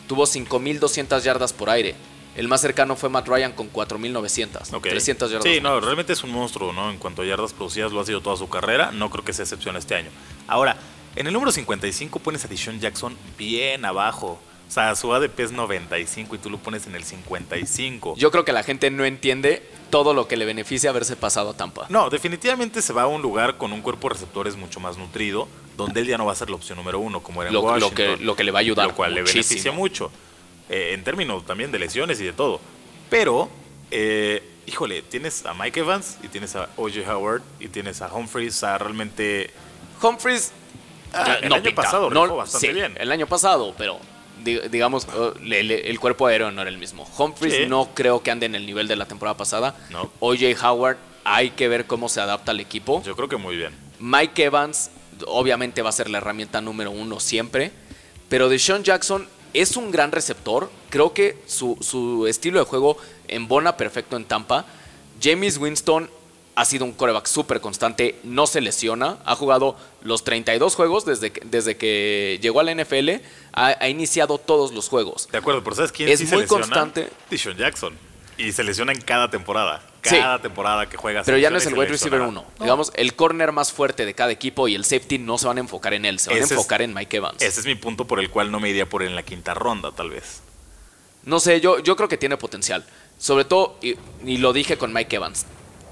Tuvo 0.08 0.24
5.200 0.24 1.20
yardas 1.22 1.52
por 1.54 1.70
aire. 1.70 1.94
El 2.34 2.48
más 2.48 2.60
cercano 2.62 2.96
fue 2.96 3.08
Matt 3.10 3.28
Ryan 3.28 3.52
con 3.52 3.70
4.900. 3.72 4.80
300 4.80 5.30
yardas. 5.30 5.52
Sí, 5.52 5.60
no, 5.60 5.80
realmente 5.80 6.12
es 6.14 6.24
un 6.24 6.30
monstruo, 6.30 6.72
¿no? 6.72 6.90
En 6.90 6.98
cuanto 6.98 7.22
a 7.22 7.24
yardas 7.26 7.52
producidas, 7.52 7.92
lo 7.92 8.00
ha 8.00 8.06
sido 8.06 8.20
toda 8.22 8.36
su 8.36 8.48
carrera. 8.48 8.90
No 8.92 9.10
creo 9.10 9.24
que 9.24 9.32
sea 9.32 9.42
excepción 9.42 9.76
este 9.76 9.94
año. 9.94 10.10
Ahora, 10.46 10.76
en 11.14 11.26
el 11.26 11.32
número 11.32 11.52
55 11.52 12.18
pones 12.20 12.44
a 12.44 12.48
Dishon 12.48 12.80
Jackson 12.80 13.16
bien 13.36 13.84
abajo. 13.84 14.38
O 14.66 14.74
sea, 14.74 14.94
su 14.96 15.12
ADP 15.12 15.38
es 15.40 15.52
95 15.52 16.34
y 16.34 16.38
tú 16.38 16.48
lo 16.48 16.56
pones 16.56 16.86
en 16.86 16.94
el 16.94 17.04
55. 17.04 18.14
Yo 18.16 18.30
creo 18.30 18.46
que 18.46 18.52
la 18.52 18.62
gente 18.62 18.90
no 18.90 19.04
entiende 19.04 19.68
todo 19.90 20.14
lo 20.14 20.26
que 20.26 20.38
le 20.38 20.46
beneficia 20.46 20.88
haberse 20.88 21.14
pasado 21.14 21.50
a 21.50 21.54
Tampa. 21.54 21.84
No, 21.90 22.08
definitivamente 22.08 22.80
se 22.80 22.94
va 22.94 23.02
a 23.02 23.06
un 23.06 23.20
lugar 23.20 23.58
con 23.58 23.74
un 23.74 23.82
cuerpo 23.82 24.08
de 24.08 24.14
receptores 24.14 24.56
mucho 24.56 24.80
más 24.80 24.96
nutrido, 24.96 25.46
donde 25.76 26.00
él 26.00 26.06
ya 26.06 26.16
no 26.16 26.24
va 26.24 26.32
a 26.32 26.36
ser 26.36 26.48
la 26.48 26.56
opción 26.56 26.78
número 26.78 26.98
uno, 27.00 27.22
como 27.22 27.42
era 27.42 27.50
en 27.50 27.54
Lo, 27.54 27.60
lo 27.60 27.66
Washington. 27.68 27.94
que, 27.94 28.24
lo 28.24 28.34
que 28.34 28.44
le 28.44 28.50
va 28.50 28.60
a 28.60 28.62
ayudar. 28.62 28.86
lo 28.86 28.94
cual 28.94 29.14
le 29.14 29.22
beneficia 29.22 29.72
mucho. 29.72 30.10
Eh, 30.72 30.92
en 30.94 31.04
términos 31.04 31.44
también 31.46 31.70
de 31.70 31.78
lesiones 31.78 32.20
y 32.20 32.24
de 32.24 32.32
todo. 32.32 32.60
Pero, 33.10 33.48
eh, 33.90 34.42
híjole, 34.66 35.02
tienes 35.02 35.44
a 35.46 35.54
Mike 35.54 35.80
Evans 35.80 36.16
y 36.22 36.28
tienes 36.28 36.56
a 36.56 36.68
O.J. 36.76 37.00
Howard 37.14 37.42
y 37.60 37.68
tienes 37.68 38.00
a 38.02 38.12
Humphries, 38.12 38.56
sea, 38.56 38.78
realmente... 38.78 39.50
Humphries 40.02 40.52
Ah, 41.14 41.36
el 41.42 41.50
no 41.50 41.56
año 41.56 41.64
pinta. 41.64 41.82
pasado 41.82 42.08
No, 42.08 42.36
bastante 42.36 42.68
sí, 42.68 42.72
bien. 42.72 42.94
El 42.98 43.12
año 43.12 43.26
pasado, 43.26 43.74
pero 43.76 43.98
di- 44.42 44.60
digamos, 44.70 45.06
le- 45.42 45.90
el 45.90 46.00
cuerpo 46.00 46.26
aéreo 46.26 46.50
no 46.50 46.62
era 46.62 46.70
el 46.70 46.78
mismo. 46.78 47.06
Humphries 47.18 47.54
Sí. 47.54 47.66
no 47.66 47.90
creo 47.94 48.22
que 48.22 48.30
ande 48.30 48.46
en 48.46 48.54
el 48.54 48.64
nivel 48.64 48.88
de 48.88 48.96
la 48.96 49.04
temporada 49.04 49.36
pasada. 49.36 49.76
No. 49.90 50.10
OJ 50.20 50.56
Howard, 50.64 50.96
hay 51.24 51.50
que 51.50 51.68
ver 51.68 51.86
cómo 51.86 52.08
se 52.08 52.22
adapta 52.22 52.52
al 52.52 52.60
equipo. 52.60 53.02
Yo 53.04 53.14
creo 53.14 53.28
que 53.28 53.36
muy 53.36 53.56
bien. 53.56 53.74
Mike 54.00 54.44
Evans, 54.44 54.90
obviamente 55.26 55.82
va 55.82 55.90
a 55.90 55.92
ser 55.92 56.08
la 56.08 56.16
herramienta 56.16 56.62
número 56.62 56.90
uno 56.90 57.20
siempre. 57.20 57.72
Pero 58.30 58.48
Deshaun 58.48 58.82
Jackson 58.82 59.28
es 59.54 59.76
un 59.76 59.90
gran 59.90 60.12
receptor. 60.12 60.70
Creo 60.90 61.12
que 61.12 61.38
su, 61.46 61.76
su 61.80 62.26
estilo 62.26 62.58
de 62.58 62.64
juego 62.64 62.96
embona 63.28 63.76
perfecto 63.76 64.16
en 64.16 64.24
Tampa. 64.24 64.66
James 65.22 65.58
Winston 65.58 66.10
ha 66.54 66.64
sido 66.64 66.84
un 66.84 66.92
coreback 66.92 67.26
súper 67.26 67.60
constante, 67.60 68.18
no 68.24 68.46
se 68.46 68.60
lesiona. 68.60 69.18
Ha 69.24 69.36
jugado 69.36 69.76
los 70.02 70.24
32 70.24 70.74
juegos 70.74 71.04
desde 71.04 71.32
que, 71.32 71.40
desde 71.46 71.76
que 71.76 72.38
llegó 72.42 72.60
a 72.60 72.64
la 72.64 72.74
NFL. 72.74 73.10
Ha, 73.52 73.76
ha 73.80 73.88
iniciado 73.88 74.38
todos 74.38 74.72
los 74.72 74.88
juegos. 74.88 75.28
De 75.30 75.38
acuerdo, 75.38 75.62
pero 75.64 75.76
¿sabes 75.76 75.92
quién 75.92 76.08
Es 76.08 76.20
sí 76.20 76.26
muy 76.26 76.46
constante. 76.46 77.08
Deshaun 77.30 77.56
Jackson. 77.56 78.11
Y 78.38 78.52
se 78.52 78.64
lesiona 78.64 78.92
en 78.92 79.00
cada 79.00 79.30
temporada. 79.30 79.82
Sí. 80.02 80.16
Cada 80.18 80.40
temporada 80.40 80.88
que 80.88 80.96
juega. 80.96 81.22
se 81.22 81.26
Pero 81.26 81.38
ya 81.38 81.50
no 81.50 81.58
es 81.58 81.66
el 81.66 81.74
wide 81.74 81.86
receiver 81.90 82.20
lesiona. 82.20 82.40
1. 82.40 82.50
No. 82.58 82.64
Digamos, 82.64 82.90
el 82.96 83.14
corner 83.14 83.52
más 83.52 83.72
fuerte 83.72 84.04
de 84.04 84.14
cada 84.14 84.32
equipo 84.32 84.66
y 84.68 84.74
el 84.74 84.84
safety 84.84 85.18
no 85.18 85.38
se 85.38 85.46
van 85.46 85.58
a 85.58 85.60
enfocar 85.60 85.94
en 85.94 86.04
él, 86.04 86.18
se 86.18 86.30
van 86.30 86.38
Ese 86.38 86.42
a 86.42 86.46
es- 86.46 86.50
enfocar 86.52 86.82
en 86.82 86.92
Mike 86.94 87.16
Evans. 87.18 87.40
Ese 87.42 87.60
es 87.60 87.66
mi 87.66 87.74
punto 87.76 88.06
por 88.06 88.18
el 88.18 88.30
cual 88.30 88.50
no 88.50 88.58
me 88.58 88.68
iría 88.70 88.88
por 88.88 89.02
en 89.02 89.14
la 89.14 89.22
quinta 89.22 89.54
ronda, 89.54 89.92
tal 89.92 90.10
vez. 90.10 90.40
No 91.24 91.38
sé, 91.38 91.60
yo, 91.60 91.78
yo 91.78 91.94
creo 91.94 92.08
que 92.08 92.16
tiene 92.16 92.36
potencial. 92.36 92.84
Sobre 93.18 93.44
todo, 93.44 93.76
y, 93.80 93.94
y 94.24 94.38
lo 94.38 94.52
dije 94.52 94.76
con 94.76 94.92
Mike 94.92 95.14
Evans, 95.16 95.46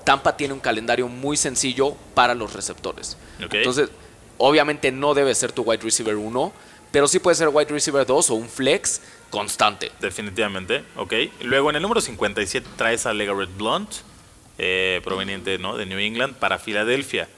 Tampa 0.04 0.36
tiene 0.36 0.54
un 0.54 0.60
calendario 0.60 1.06
muy 1.06 1.36
sencillo 1.36 1.94
para 2.14 2.34
los 2.34 2.52
receptores. 2.54 3.16
Entonces, 3.38 3.90
obviamente 4.38 4.90
no 4.90 5.14
debe 5.14 5.34
ser 5.36 5.52
tu 5.52 5.62
wide 5.62 5.82
receiver 5.82 6.16
1, 6.16 6.52
pero 6.92 7.06
sí 7.08 7.18
puede 7.18 7.36
ser 7.36 7.48
wide 7.48 7.70
receiver 7.70 8.06
2 8.06 8.30
o 8.30 8.34
un 8.34 8.48
flex 8.48 9.00
constante. 9.30 9.92
Definitivamente, 10.00 10.84
ok. 10.96 11.14
Luego 11.42 11.70
en 11.70 11.76
el 11.76 11.82
número 11.82 12.00
57 12.00 12.66
traes 12.76 13.06
a 13.06 13.14
Legarrette 13.14 13.56
Blunt, 13.56 13.90
eh, 14.58 15.00
proveniente 15.04 15.58
¿no? 15.58 15.76
de 15.76 15.86
New 15.86 15.98
England, 15.98 16.34
para 16.34 16.58
Filadelfia. 16.58 17.28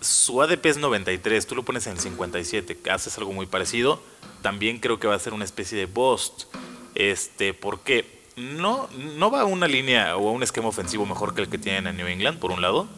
Su 0.00 0.40
ADP 0.40 0.64
es 0.66 0.76
93, 0.78 1.46
tú 1.46 1.54
lo 1.54 1.64
pones 1.64 1.86
en 1.86 1.94
el 1.94 2.00
57, 2.00 2.78
haces 2.90 3.18
algo 3.18 3.32
muy 3.32 3.46
parecido. 3.46 4.02
También 4.42 4.78
creo 4.78 4.98
que 4.98 5.06
va 5.06 5.14
a 5.14 5.18
ser 5.18 5.34
una 5.34 5.44
especie 5.44 5.76
de 5.76 5.86
bust. 5.86 6.44
Este, 6.94 7.52
porque 7.52 8.20
no, 8.36 8.88
no 8.96 9.30
va 9.30 9.42
a 9.42 9.44
una 9.44 9.66
línea 9.66 10.16
o 10.16 10.28
a 10.28 10.32
un 10.32 10.42
esquema 10.42 10.68
ofensivo 10.68 11.04
mejor 11.04 11.34
que 11.34 11.42
el 11.42 11.48
que 11.48 11.58
tienen 11.58 11.86
en 11.86 11.96
New 11.96 12.06
England, 12.06 12.38
por 12.38 12.50
un 12.50 12.62
lado. 12.62 12.88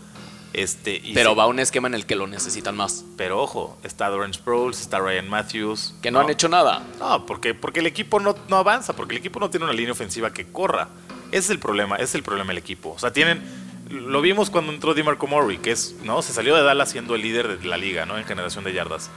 Este, 0.53 1.01
y 1.03 1.15
Pero 1.15 1.31
sí- 1.31 1.37
va 1.37 1.45
a 1.45 1.47
un 1.47 1.59
esquema 1.61 1.89
en 1.89 1.95
el 1.95 2.05
que 2.05 2.15
lo 2.15 2.27
necesitan 2.27 2.77
más. 2.77 3.05
pero 3.17 3.41
ojo, 3.41 3.79
está 3.85 4.09
Doran 4.09 4.35
Sproles, 4.35 4.81
está 4.81 4.99
Ryan 4.99 5.29
Matthews. 5.29 5.95
Que 6.03 6.11
no, 6.11 6.21
han 6.21 6.29
hecho 6.31 6.49
nada. 6.49 6.83
No, 6.99 7.25
porque, 7.25 7.55
porque 7.55 7.81
el 7.81 7.87
equipo 7.87 8.21
no, 8.21 8.35
no 8.49 8.57
avanza, 8.57 8.95
porque 8.95 9.15
el 9.15 9.19
equipo 9.21 9.41
no 9.41 9.49
tiene 9.49 9.65
una 9.65 9.73
línea 9.73 9.93
ofensiva 9.93 10.33
que 10.33 10.47
corra. 10.47 10.89
Ese 11.31 11.39
es 11.39 11.51
el 11.51 11.59
problema, 11.59 11.97
ese 11.97 12.05
es 12.05 12.15
el 12.17 12.23
problema 12.23 12.49
del 12.49 12.59
equipo. 12.59 12.91
O 12.91 12.99
sea, 12.99 13.13
tienen. 13.13 13.43
Lo 13.89 14.21
vimos 14.23 14.49
cuando 14.51 14.73
entró 14.73 14.95
DeMarco 14.95 15.27
Murray, 15.27 15.59
que 15.59 15.71
es, 15.73 15.97
¿no? 16.05 16.23
Se 16.23 16.33
salió 16.33 16.55
de 16.57 16.63
Dallas 16.63 16.91
siendo 16.91 17.15
el 17.15 17.23
líder 17.23 17.59
de 17.59 17.67
la 17.67 17.77
liga, 17.77 18.07
¿no? 18.07 18.17
En 18.19 18.25
generación 18.25 18.65
de 18.65 18.73
yardas. 18.73 19.11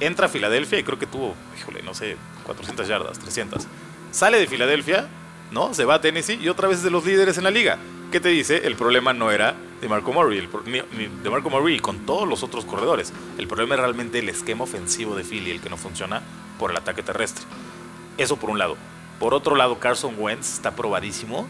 Entra 0.00 0.26
a 0.26 0.28
Filadelfia 0.28 0.78
y 0.78 0.82
creo 0.84 0.98
que 0.98 1.06
tuvo, 1.06 1.34
híjole, 1.58 1.82
no 1.82 1.94
sé, 1.94 2.16
400 2.44 2.86
yardas, 2.88 3.18
300. 3.18 3.66
Sale 4.12 4.38
de 4.38 4.46
Filadelfia, 4.46 5.08
¿no? 5.52 5.74
Se 5.74 5.84
va 5.84 5.94
a 5.94 6.00
Tennessee 6.00 6.38
y 6.40 6.48
otra 6.48 6.68
vez 6.68 6.78
es 6.78 6.84
de 6.84 6.90
los 6.90 7.04
líderes 7.04 7.38
en 7.38 7.44
la 7.44 7.50
liga. 7.50 7.78
¿Qué 8.12 8.20
te 8.20 8.28
dice? 8.28 8.66
El 8.66 8.76
problema 8.76 9.12
no 9.12 9.30
era 9.30 9.54
DeMarco 9.80 10.12
Murray, 10.12 10.38
el 10.38 10.48
pro- 10.48 10.62
ni, 10.66 10.80
ni 10.96 11.06
DeMarco 11.22 11.50
Murray 11.50 11.76
y 11.76 11.80
con 11.80 12.00
todos 12.06 12.28
los 12.28 12.42
otros 12.42 12.64
corredores. 12.64 13.12
El 13.38 13.46
problema 13.48 13.74
es 13.74 13.80
realmente 13.80 14.18
el 14.18 14.28
esquema 14.28 14.64
ofensivo 14.64 15.16
de 15.16 15.24
Philly, 15.24 15.50
el 15.52 15.60
que 15.60 15.70
no 15.70 15.76
funciona 15.76 16.22
por 16.58 16.70
el 16.70 16.76
ataque 16.76 17.02
terrestre. 17.02 17.44
Eso 18.18 18.36
por 18.36 18.50
un 18.50 18.58
lado. 18.58 18.76
Por 19.18 19.34
otro 19.34 19.56
lado, 19.56 19.78
Carson 19.78 20.14
Wentz 20.18 20.52
está 20.54 20.72
probadísimo 20.76 21.46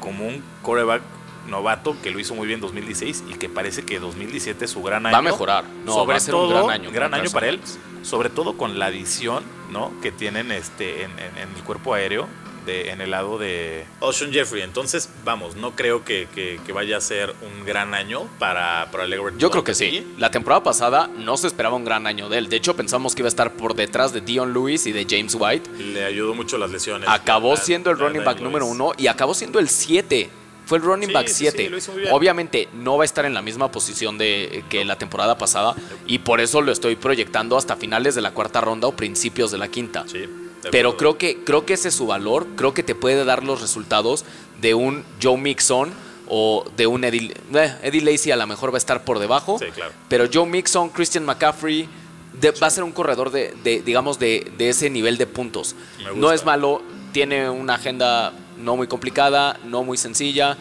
como 0.00 0.26
un 0.26 0.42
quarterback 0.62 1.02
novato 1.48 1.96
que 2.02 2.10
lo 2.10 2.18
hizo 2.20 2.34
muy 2.34 2.46
bien 2.46 2.58
en 2.58 2.62
2016 2.62 3.24
y 3.28 3.34
que 3.34 3.48
parece 3.48 3.84
que 3.84 3.98
2017 3.98 4.64
es 4.64 4.70
su 4.70 4.82
gran 4.82 5.06
año. 5.06 5.12
Va 5.14 5.18
a 5.18 5.22
mejorar. 5.22 5.64
No, 5.84 5.92
sobre 5.94 6.08
va 6.12 6.16
a 6.16 6.20
ser 6.20 6.34
un 6.34 6.40
todo, 6.48 6.66
gran 6.66 6.70
año 6.70 6.90
gran 6.92 7.14
año 7.14 7.30
para 7.32 7.48
él. 7.48 7.60
Sobre 8.02 8.30
todo 8.30 8.56
con 8.56 8.78
la 8.78 8.86
adición 8.86 9.44
¿no? 9.70 9.92
que 10.02 10.12
tienen 10.12 10.50
este, 10.52 11.04
en, 11.04 11.10
en- 11.12 11.38
en 11.38 11.48
el 11.56 11.62
cuerpo 11.64 11.94
aéreo. 11.94 12.28
De, 12.66 12.90
en 12.90 13.00
el 13.00 13.10
lado 13.10 13.38
de 13.38 13.84
Ocean 14.00 14.32
Jeffrey. 14.32 14.62
Entonces, 14.62 15.08
vamos, 15.24 15.56
no 15.56 15.72
creo 15.76 16.04
que, 16.04 16.28
que- 16.34 16.60
que 16.64 16.72
vaya 16.72 16.96
a 16.96 17.00
ser 17.00 17.34
un 17.42 17.64
gran 17.64 17.94
año 17.94 18.28
para, 18.38 18.88
para 18.92 19.06
Legarrette 19.06 19.38
Yo 19.38 19.50
creo 19.50 19.64
que 19.64 19.74
sí. 19.74 20.06
La 20.18 20.30
temporada 20.30 20.62
pasada 20.62 21.08
no 21.18 21.36
se 21.36 21.46
esperaba 21.48 21.74
un 21.76 21.84
gran 21.84 22.06
año 22.06 22.28
de 22.28 22.38
él. 22.38 22.48
De 22.48 22.56
hecho, 22.56 22.76
pensamos 22.76 23.14
que 23.14 23.22
iba 23.22 23.26
a 23.26 23.30
estar 23.30 23.52
por 23.54 23.74
detrás 23.74 24.12
de 24.12 24.20
Dion 24.20 24.52
Lewis 24.52 24.86
y 24.86 24.92
de 24.92 25.06
James 25.08 25.34
White. 25.38 25.70
Le 25.78 26.04
ayudó 26.04 26.34
mucho 26.34 26.56
las 26.58 26.70
lesiones. 26.70 27.08
Acabó 27.08 27.54
La- 27.54 27.60
siendo 27.60 27.90
el 27.90 27.98
la- 27.98 28.04
running 28.06 28.24
back 28.24 28.36
Lewis. 28.36 28.44
número 28.44 28.66
uno 28.66 28.92
y 28.96 29.06
acabó 29.08 29.34
siendo 29.34 29.58
el 29.58 29.68
7. 29.68 30.30
Fue 30.64 30.78
el 30.78 30.84
running 30.84 31.08
Sí, 31.08 31.12
back 31.14 31.26
sí, 31.26 31.34
7. 31.50 31.80
sí, 31.80 31.90
bien. 31.96 32.08
Obviamente 32.12 32.68
no 32.72 32.96
va 32.96 33.02
a 33.02 33.04
estar 33.04 33.24
en 33.24 33.34
la 33.34 33.42
misma 33.42 33.72
posición 33.72 34.16
de 34.16 34.62
que 34.70 34.84
la 34.84 34.96
temporada 34.96 35.36
pasada 35.36 35.74
y 36.06 36.20
por 36.20 36.40
eso 36.40 36.62
lo 36.62 36.70
estoy 36.70 36.94
proyectando 36.94 37.56
hasta 37.56 37.74
finales 37.74 38.14
de 38.14 38.20
la 38.20 38.30
cuarta 38.30 38.60
ronda 38.60 38.86
o 38.86 38.92
principios 38.92 39.50
de 39.50 39.58
la 39.58 39.66
quinta. 39.68 40.04
Sí, 40.06 40.24
Pero 40.70 40.96
creo 40.96 41.18
que, 41.18 41.42
creo 41.44 41.66
que 41.66 41.74
ese 41.74 41.88
es 41.88 41.94
su 41.94 42.06
valor. 42.06 42.46
Creo 42.56 42.72
que 42.74 42.82
te 42.82 42.94
puede 42.94 43.24
dar 43.24 43.42
los 43.42 43.60
resultados 43.60 44.24
de 44.60 44.74
un 44.74 45.04
Joe 45.22 45.36
Mixon 45.36 45.90
o 46.28 46.64
de 46.76 46.86
un 46.86 47.04
Eddie, 47.04 47.34
eh, 47.54 47.76
Eddie 47.82 48.00
Lacy. 48.02 48.30
A 48.30 48.36
lo 48.36 48.46
mejor 48.46 48.70
va 48.72 48.76
a 48.76 48.78
estar 48.78 49.04
por 49.04 49.18
debajo. 49.18 49.58
Sí, 49.58 49.66
claro. 49.74 49.92
Pero 50.08 50.26
Joe 50.32 50.46
Mixon, 50.46 50.88
Christian 50.90 51.24
McCaffrey, 51.24 51.88
de- 52.40 52.52
va 52.52 52.68
a 52.68 52.70
ser 52.70 52.84
un 52.84 52.92
corredor 52.92 53.30
de, 53.30 53.54
de, 53.64 53.82
digamos, 53.82 54.18
de, 54.18 54.52
de 54.56 54.68
ese 54.70 54.88
nivel 54.88 55.18
de 55.18 55.26
puntos. 55.26 55.74
No 56.14 56.32
es 56.32 56.44
malo, 56.44 56.80
tiene 57.12 57.50
una 57.50 57.74
agenda 57.74 58.32
no 58.58 58.76
muy 58.76 58.86
complicada, 58.86 59.58
no 59.64 59.82
muy 59.82 59.98
sencilla. 59.98 60.56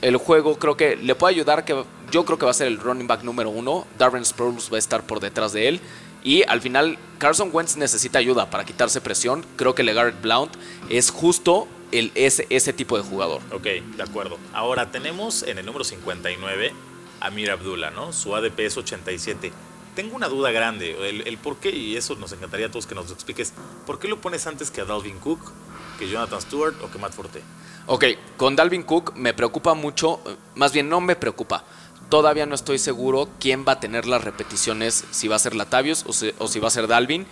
El 0.00 0.16
juego 0.16 0.56
creo 0.58 0.76
que 0.76 0.96
le 0.96 1.14
puede 1.14 1.34
ayudar, 1.34 1.64
que 1.66 1.84
yo 2.10 2.24
creo 2.24 2.38
que 2.38 2.46
va 2.46 2.52
a 2.52 2.54
ser 2.54 2.68
el 2.68 2.78
running 2.78 3.06
back 3.06 3.22
número 3.22 3.50
uno. 3.50 3.86
Darren 3.98 4.24
Sproles 4.24 4.70
va 4.72 4.76
a 4.76 4.78
estar 4.78 5.02
por 5.02 5.20
detrás 5.20 5.52
de 5.52 5.68
él. 5.68 5.80
Y 6.22 6.42
al 6.44 6.60
final, 6.60 6.98
Carson 7.18 7.50
Wentz 7.52 7.76
necesita 7.76 8.18
ayuda 8.18 8.50
para 8.50 8.64
quitarse 8.64 9.00
presión. 9.00 9.44
Creo 9.56 9.74
que 9.74 9.82
Legarrette 9.82 10.20
Blount 10.20 10.54
es 10.88 11.10
justo 11.10 11.66
el, 11.92 12.12
ese, 12.14 12.46
ese 12.50 12.72
tipo 12.72 12.96
de 12.96 13.02
jugador. 13.02 13.40
Ok, 13.52 13.64
de 13.64 14.02
acuerdo. 14.02 14.38
Ahora 14.52 14.90
tenemos 14.90 15.42
en 15.42 15.58
el 15.58 15.66
número 15.66 15.84
59 15.84 16.72
a 17.20 17.26
Amir 17.26 17.50
Abdullah, 17.50 17.90
¿no? 17.90 18.12
Su 18.12 18.34
ADP 18.34 18.60
es 18.60 18.76
87. 18.76 19.52
Tengo 19.94 20.14
una 20.14 20.28
duda 20.28 20.52
grande, 20.52 20.96
el, 21.08 21.26
el 21.26 21.38
por 21.38 21.56
qué, 21.56 21.70
y 21.70 21.96
eso 21.96 22.14
nos 22.14 22.32
encantaría 22.32 22.66
a 22.66 22.70
todos 22.70 22.86
que 22.86 22.94
nos 22.94 23.08
lo 23.08 23.14
expliques. 23.14 23.52
¿Por 23.86 23.98
qué 23.98 24.08
lo 24.08 24.20
pones 24.20 24.46
antes 24.46 24.70
que 24.70 24.80
a 24.80 24.84
Dalvin 24.84 25.18
Cook, 25.18 25.52
que 25.98 26.08
Jonathan 26.08 26.40
Stewart 26.40 26.74
o 26.82 26.90
que 26.90 26.98
Matt 26.98 27.12
Forte? 27.12 27.42
Ok, 27.86 28.04
con 28.36 28.54
Dalvin 28.54 28.84
Cook 28.84 29.14
me 29.16 29.34
preocupa 29.34 29.74
mucho, 29.74 30.20
más 30.54 30.72
bien 30.72 30.88
no 30.88 31.00
me 31.00 31.16
preocupa. 31.16 31.64
Todavía 32.10 32.44
no 32.44 32.54
estoy 32.54 32.78
seguro 32.78 33.28
quién 33.38 33.64
va 33.66 33.72
a 33.72 33.80
tener 33.80 34.06
las 34.06 34.22
repeticiones, 34.22 35.04
si 35.12 35.28
va 35.28 35.36
a 35.36 35.38
ser 35.38 35.54
Latavius 35.54 36.04
o 36.06 36.12
si, 36.12 36.34
o 36.38 36.48
si 36.48 36.58
va 36.58 36.68
a 36.68 36.72
ser 36.72 36.88
Dalvin, 36.88 37.26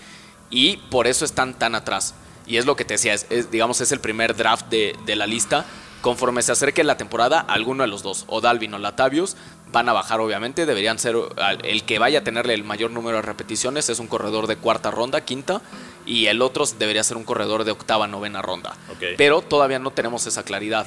y 0.51 0.77
por 0.77 1.07
eso 1.07 1.25
están 1.25 1.53
tan 1.53 1.75
atrás. 1.75 2.15
Y 2.47 2.57
es 2.57 2.65
lo 2.65 2.77
que 2.77 2.85
te 2.87 2.95
decía, 2.95 3.13
es, 3.13 3.27
es, 3.29 3.51
digamos, 3.51 3.81
es 3.81 3.93
el 3.93 4.01
primer 4.01 4.35
draft 4.37 4.69
de, 4.69 4.97
de 5.05 5.17
la 5.17 5.27
lista. 5.27 5.67
Conforme 6.01 6.43
se 6.43 6.53
acerque 6.53 6.85
la 6.85 6.97
temporada, 6.97 7.41
alguno 7.41 7.83
de 7.83 7.89
los 7.89 8.05
dos, 8.05 8.25
o 8.29 8.41
Dalvin 8.41 8.73
o 8.73 8.79
Latavius, 8.79 9.37
van 9.73 9.89
a 9.89 9.93
bajar 9.93 10.21
obviamente. 10.21 10.65
Deberían 10.65 11.01
ser 11.01 11.17
el 11.65 11.83
que 11.83 11.99
vaya 11.99 12.21
a 12.21 12.25
tenerle 12.25 12.55
el 12.55 12.63
mayor 12.63 12.93
número 12.93 13.17
de 13.17 13.23
repeticiones, 13.23 13.91
es 13.91 13.99
un 13.99 14.07
corredor 14.07 14.47
de 14.47 14.57
cuarta 14.57 14.93
ronda, 14.93 15.25
quinta, 15.25 15.61
y 16.07 16.27
el 16.27 16.41
otro 16.41 16.65
debería 16.79 17.03
ser 17.03 17.17
un 17.17 17.25
corredor 17.25 17.65
de 17.65 17.73
octava, 17.73 18.07
novena 18.07 18.43
ronda. 18.43 18.77
Pero 19.17 19.43
todavía 19.43 19.81
no 19.81 19.91
tenemos 19.91 20.25
esa 20.29 20.45
claridad. 20.45 20.87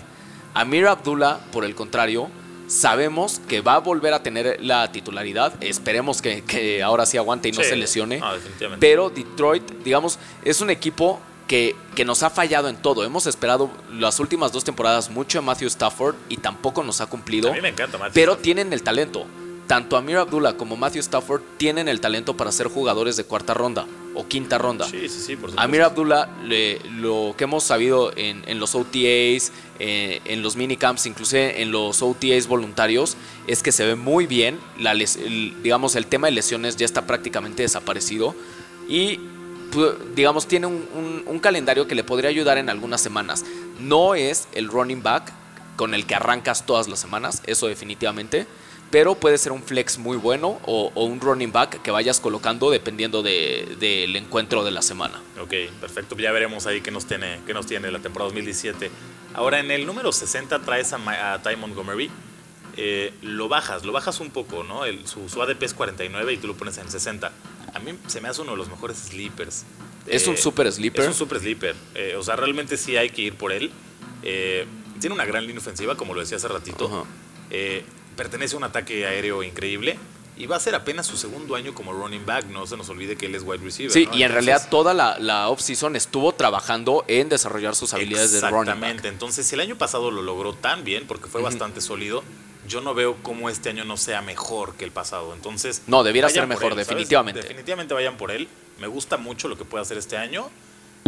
Amir 0.53 0.87
Abdullah, 0.87 1.39
por 1.51 1.65
el 1.65 1.75
contrario, 1.75 2.29
sabemos 2.71 3.39
que 3.47 3.61
va 3.61 3.75
a 3.75 3.79
volver 3.79 4.13
a 4.13 4.23
tener 4.23 4.57
la 4.61 4.91
titularidad. 4.91 5.53
Esperemos 5.61 6.21
que, 6.21 6.43
que 6.43 6.81
ahora 6.81 7.05
sí 7.05 7.17
aguante 7.17 7.49
y 7.49 7.51
no 7.51 7.61
Sí. 7.61 7.69
se 7.69 7.75
lesione. 7.75 8.19
Ah, 8.23 8.33
definitivamente. 8.35 8.85
Pero 8.87 9.09
Detroit, 9.09 9.69
digamos, 9.83 10.17
es 10.45 10.61
un 10.61 10.69
equipo 10.69 11.19
que, 11.47 11.75
que 11.95 12.05
nos 12.05 12.23
ha 12.23 12.29
fallado 12.29 12.69
en 12.69 12.77
todo. 12.77 13.03
Hemos 13.03 13.27
esperado 13.27 13.69
las 13.91 14.19
últimas 14.21 14.53
dos 14.53 14.63
temporadas 14.63 15.09
mucho 15.09 15.39
de 15.39 15.45
Matthew 15.45 15.67
Stafford 15.67 16.15
y 16.29 16.37
tampoco 16.37 16.81
nos 16.83 17.01
ha 17.01 17.07
cumplido. 17.07 17.49
A 17.49 17.53
mí 17.53 17.61
me 17.61 17.69
encanta 17.69 17.97
Matthew 17.97 18.13
Pero 18.13 18.31
Stafford. 18.33 18.43
tienen 18.43 18.71
el 18.73 18.83
talento. 18.83 19.25
Tanto 19.71 19.95
Amir 19.95 20.17
Abdullah 20.17 20.57
como 20.57 20.75
Matthew 20.75 20.99
Stafford 20.99 21.43
tienen 21.55 21.87
el 21.87 22.01
talento 22.01 22.35
para 22.35 22.51
ser 22.51 22.67
jugadores 22.67 23.15
de 23.15 23.23
cuarta 23.23 23.53
ronda 23.53 23.87
o 24.15 24.27
quinta 24.27 24.57
ronda. 24.57 24.85
Sí, 24.85 25.07
sí, 25.07 25.21
sí, 25.21 25.35
por 25.37 25.49
Amir 25.55 25.83
Abdullah, 25.83 26.27
lo 26.97 27.33
que 27.37 27.45
hemos 27.45 27.63
sabido 27.63 28.11
en, 28.17 28.59
los 28.59 28.75
OTAs, 28.75 29.53
eh, 29.79 30.19
en 30.25 30.41
los 30.41 30.57
minicamps, 30.57 31.05
inclusive 31.05 31.61
en 31.61 31.71
los 31.71 32.01
OTAs 32.01 32.47
voluntarios, 32.47 33.15
es 33.47 33.63
que 33.63 33.71
se 33.71 33.85
ve 33.85 33.95
muy 33.95 34.27
bien. 34.27 34.59
La 34.77 34.93
digamos, 34.93 35.95
el 35.95 36.05
tema 36.05 36.27
de 36.27 36.33
lesiones 36.33 36.75
ya 36.75 36.85
está 36.85 37.07
prácticamente 37.07 37.63
desaparecido. 37.63 38.35
Y 38.89 39.21
pues, 39.71 39.93
digamos, 40.13 40.49
tiene 40.49 40.67
un, 40.67 41.23
un, 41.25 41.39
calendario 41.39 41.87
que 41.87 41.95
le 41.95 42.03
podría 42.03 42.29
ayudar 42.29 42.57
en 42.57 42.69
algunas 42.69 42.99
semanas. 42.99 43.45
No 43.79 44.15
es 44.15 44.49
el 44.51 44.67
running 44.67 45.01
back 45.01 45.31
con 45.77 45.93
el 45.93 46.05
que 46.05 46.15
arrancas 46.15 46.65
todas 46.65 46.89
las 46.89 46.99
semanas, 46.99 47.41
eso 47.45 47.67
definitivamente 47.67 48.47
pero 48.91 49.15
puede 49.15 49.37
ser 49.37 49.53
un 49.53 49.63
flex 49.63 49.97
muy 49.97 50.17
bueno 50.17 50.59
o, 50.65 50.91
un 50.95 51.21
running 51.21 51.51
back 51.51 51.81
que 51.81 51.91
vayas 51.91 52.19
colocando 52.19 52.69
dependiendo 52.69 53.23
del 53.23 54.15
encuentro 54.15 54.63
de 54.65 54.71
la 54.71 54.81
semana. 54.81 55.21
Ok, 55.41 55.53
perfecto. 55.79 56.15
Ya 56.17 56.31
veremos 56.31 56.67
ahí 56.67 56.81
qué 56.81 56.91
nos 56.91 57.05
tiene, 57.05 57.39
qué 57.47 57.53
nos 57.53 57.65
tiene 57.65 57.89
la 57.89 57.99
temporada 57.99 58.27
2017. 58.27 58.91
Ahora, 59.33 59.59
en 59.59 59.71
el 59.71 59.85
número 59.85 60.11
60 60.11 60.59
traes 60.59 60.93
a, 60.93 61.39
Ty 61.41 61.55
Montgomery. 61.55 62.11
Eh, 62.77 63.13
lo 63.21 63.49
bajas, 63.49 63.83
lo 63.83 63.91
bajas 63.91 64.19
un 64.19 64.29
poco, 64.29 64.63
¿no? 64.63 64.85
El, 64.85 65.05
su, 65.07 65.41
ADP 65.41 65.63
es 65.63 65.73
49 65.73 66.33
y 66.33 66.37
tú 66.37 66.47
lo 66.47 66.55
pones 66.55 66.77
en 66.77 66.91
60. 66.91 67.31
A 67.73 67.79
mí 67.79 67.97
se 68.07 68.19
me 68.19 68.27
hace 68.27 68.41
uno 68.41 68.51
de 68.51 68.57
los 68.57 68.69
mejores 68.69 68.97
sleepers. 68.97 69.65
¿Es 70.05 70.27
un 70.27 70.35
eh, 70.35 70.37
super 70.37 70.71
sleeper? 70.71 71.01
Es 71.01 71.07
un 71.07 71.13
super 71.13 71.39
sleeper. 71.39 71.75
Eh, 71.95 72.15
o 72.17 72.23
sea, 72.23 72.35
realmente 72.35 72.75
sí 72.75 72.97
hay 72.97 73.09
que 73.09 73.21
ir 73.21 73.35
por 73.35 73.53
él. 73.53 73.71
tiene 74.21 75.15
una 75.15 75.25
gran 75.25 75.45
línea 75.45 75.59
ofensiva, 75.59 75.95
como 75.95 76.13
lo 76.13 76.19
decía 76.19 76.37
hace 76.37 76.49
ratito 76.49 77.05
pertenece 78.15 78.55
a 78.55 78.57
un 78.57 78.63
ataque 78.63 79.05
aéreo 79.05 79.43
increíble. 79.43 79.97
Y 80.37 80.47
va 80.47 80.55
a 80.55 80.59
ser 80.59 80.73
apenas 80.73 81.05
su 81.05 81.17
segundo 81.17 81.55
año 81.55 81.75
como 81.75 81.93
running 81.93 82.25
back, 82.25 82.45
no 82.45 82.65
se 82.65 82.75
nos 82.75 82.89
olvide 82.89 83.15
que 83.15 83.27
él 83.27 83.35
es 83.35 83.43
wide 83.43 83.63
receiver. 83.63 83.91
Sí, 83.91 84.07
y 84.11 84.23
en 84.23 84.31
realidad 84.31 84.69
toda 84.71 84.93
la, 84.93 85.19
la 85.19 85.49
off-season 85.49 85.95
estuvo 85.95 86.31
trabajando 86.31 87.03
en 87.07 87.29
desarrollar 87.29 87.75
sus 87.75 87.93
habilidades 87.93 88.31
de 88.31 88.39
running 88.39 88.53
back. 88.53 88.67
Exactamente, 88.67 89.07
entonces 89.09 89.45
si 89.45 89.53
el 89.53 89.61
año 89.61 89.77
pasado 89.77 90.09
lo 90.09 90.23
logró 90.23 90.55
tan 90.55 90.83
bien, 90.83 91.05
porque 91.05 91.27
fue 91.27 91.43
bastante 91.43 91.79
sólido, 91.79 92.23
yo 92.67 92.81
no 92.81 92.93
veo 92.93 93.17
cómo 93.21 93.49
este 93.49 93.69
año 93.69 93.83
no 93.85 93.97
sea 93.97 94.21
mejor 94.21 94.75
que 94.75 94.85
el 94.85 94.91
pasado. 94.91 95.33
Entonces, 95.33 95.83
no, 95.87 96.03
debiera 96.03 96.29
ser 96.29 96.47
mejor, 96.47 96.75
definitivamente. 96.75 97.41
Definitivamente 97.41 97.93
vayan 97.93 98.17
por 98.17 98.31
él. 98.31 98.47
Me 98.79 98.87
gusta 98.87 99.17
mucho 99.17 99.47
lo 99.47 99.57
que 99.57 99.65
puede 99.65 99.81
hacer 99.81 99.97
este 99.97 100.17
año. 100.17 100.49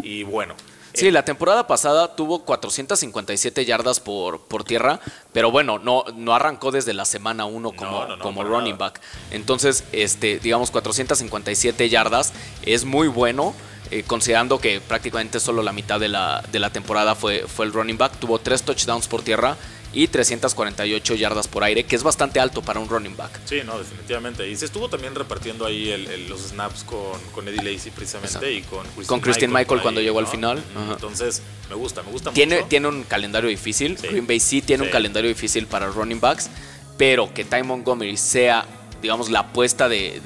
Y 0.01 0.23
bueno, 0.23 0.55
Sí, 0.93 1.09
la 1.09 1.25
temporada 1.25 1.65
pasada 1.65 2.15
tuvo 2.15 2.43
457 2.45 3.65
yardas 3.65 3.99
por, 3.99 4.41
por 4.41 4.63
tierra, 4.63 4.99
pero 5.31 5.49
bueno, 5.49 5.79
no, 5.79 6.05
no 6.15 6.35
arrancó 6.35 6.71
desde 6.71 6.93
la 6.93 7.05
semana 7.05 7.45
1 7.45 7.71
como, 7.71 8.05
como 8.19 8.43
running 8.43 8.77
back. 8.77 9.01
Entonces, 9.31 9.83
este, 9.91 10.39
digamos, 10.39 10.69
457 10.71 11.89
yardas 11.89 12.33
es 12.63 12.85
muy 12.85 13.07
bueno. 13.07 13.53
Eh, 13.91 14.03
considerando 14.07 14.59
que 14.59 14.81
prácticamente 14.81 15.39
solo 15.39 15.61
la 15.61 15.73
mitad 15.73 15.99
de 15.99 16.07
la, 16.07 16.43
de 16.51 16.59
la 16.59 16.71
temporada 16.71 17.15
fue, 17.15 17.45
fue 17.47 17.65
el 17.65 17.73
running 17.73 17.97
back, 17.97 18.13
tuvo 18.17 18.39
tres 18.39 18.63
touchdowns 18.63 19.07
por 19.07 19.21
tierra 19.21 19.57
y 19.93 20.07
348 20.07 21.15
yardas 21.15 21.47
por 21.47 21.63
aire, 21.63 21.83
que 21.85 21.95
es 21.95 22.03
bastante 22.03 22.39
alto 22.39 22.61
para 22.61 22.79
un 22.79 22.89
running 22.89 23.15
back. 23.15 23.39
Sí, 23.45 23.61
no, 23.63 23.77
definitivamente. 23.77 24.49
Y 24.49 24.55
se 24.55 24.65
estuvo 24.65 24.89
también 24.89 25.13
repartiendo 25.13 25.65
ahí 25.65 26.25
los 26.27 26.41
snaps 26.41 26.83
con, 26.83 27.21
con, 27.31 27.47
Eddie 27.47 27.73
Lacy 27.73 27.91
precisamente 27.91 28.51
y 28.51 28.61
con 28.61 28.81
Christian, 28.81 29.05
con 29.05 29.19
Christian 29.19 29.53
Michael, 29.53 29.81
cuando 29.81 30.01
llegó 30.01 30.19
al 30.19 30.27
final. 30.27 30.63
Entonces, 30.89 31.41
me 31.69 31.75
gusta, 31.75 32.01
me 32.01 32.11
gusta 32.11 32.31
tiene, 32.31 32.57
mucho. 32.57 32.67
Tiene 32.67 32.87
un 32.87 33.03
calendario 33.03 33.49
difícil. 33.49 33.97
Green 34.01 34.25
Bay 34.25 34.39
sí 34.39 34.61
tiene 34.61 34.83
un 34.83 34.89
calendario 34.89 35.29
difícil 35.29 35.67
para 35.67 35.87
running 35.87 36.19
backs, 36.19 36.49
pero 36.97 37.33
que 37.33 37.45
Ty 37.45 37.63
Montgomery 37.63 38.17
sea 38.17 38.65
digamos, 39.03 39.29
la 39.29 39.39
apuesta 39.39 39.89
de, 39.89 40.21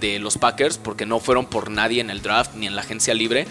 de, 0.00 0.18
los 0.20 0.38
Packers, 0.38 0.78
porque 0.78 1.04
no 1.04 1.20
fueron 1.20 1.44
por 1.44 1.70
nadie 1.70 2.00
en 2.00 2.08
el 2.08 2.22
draft 2.22 2.54
ni 2.54 2.66
en 2.66 2.74
la 2.74 2.80
agencia 2.80 3.12
libre, 3.12 3.46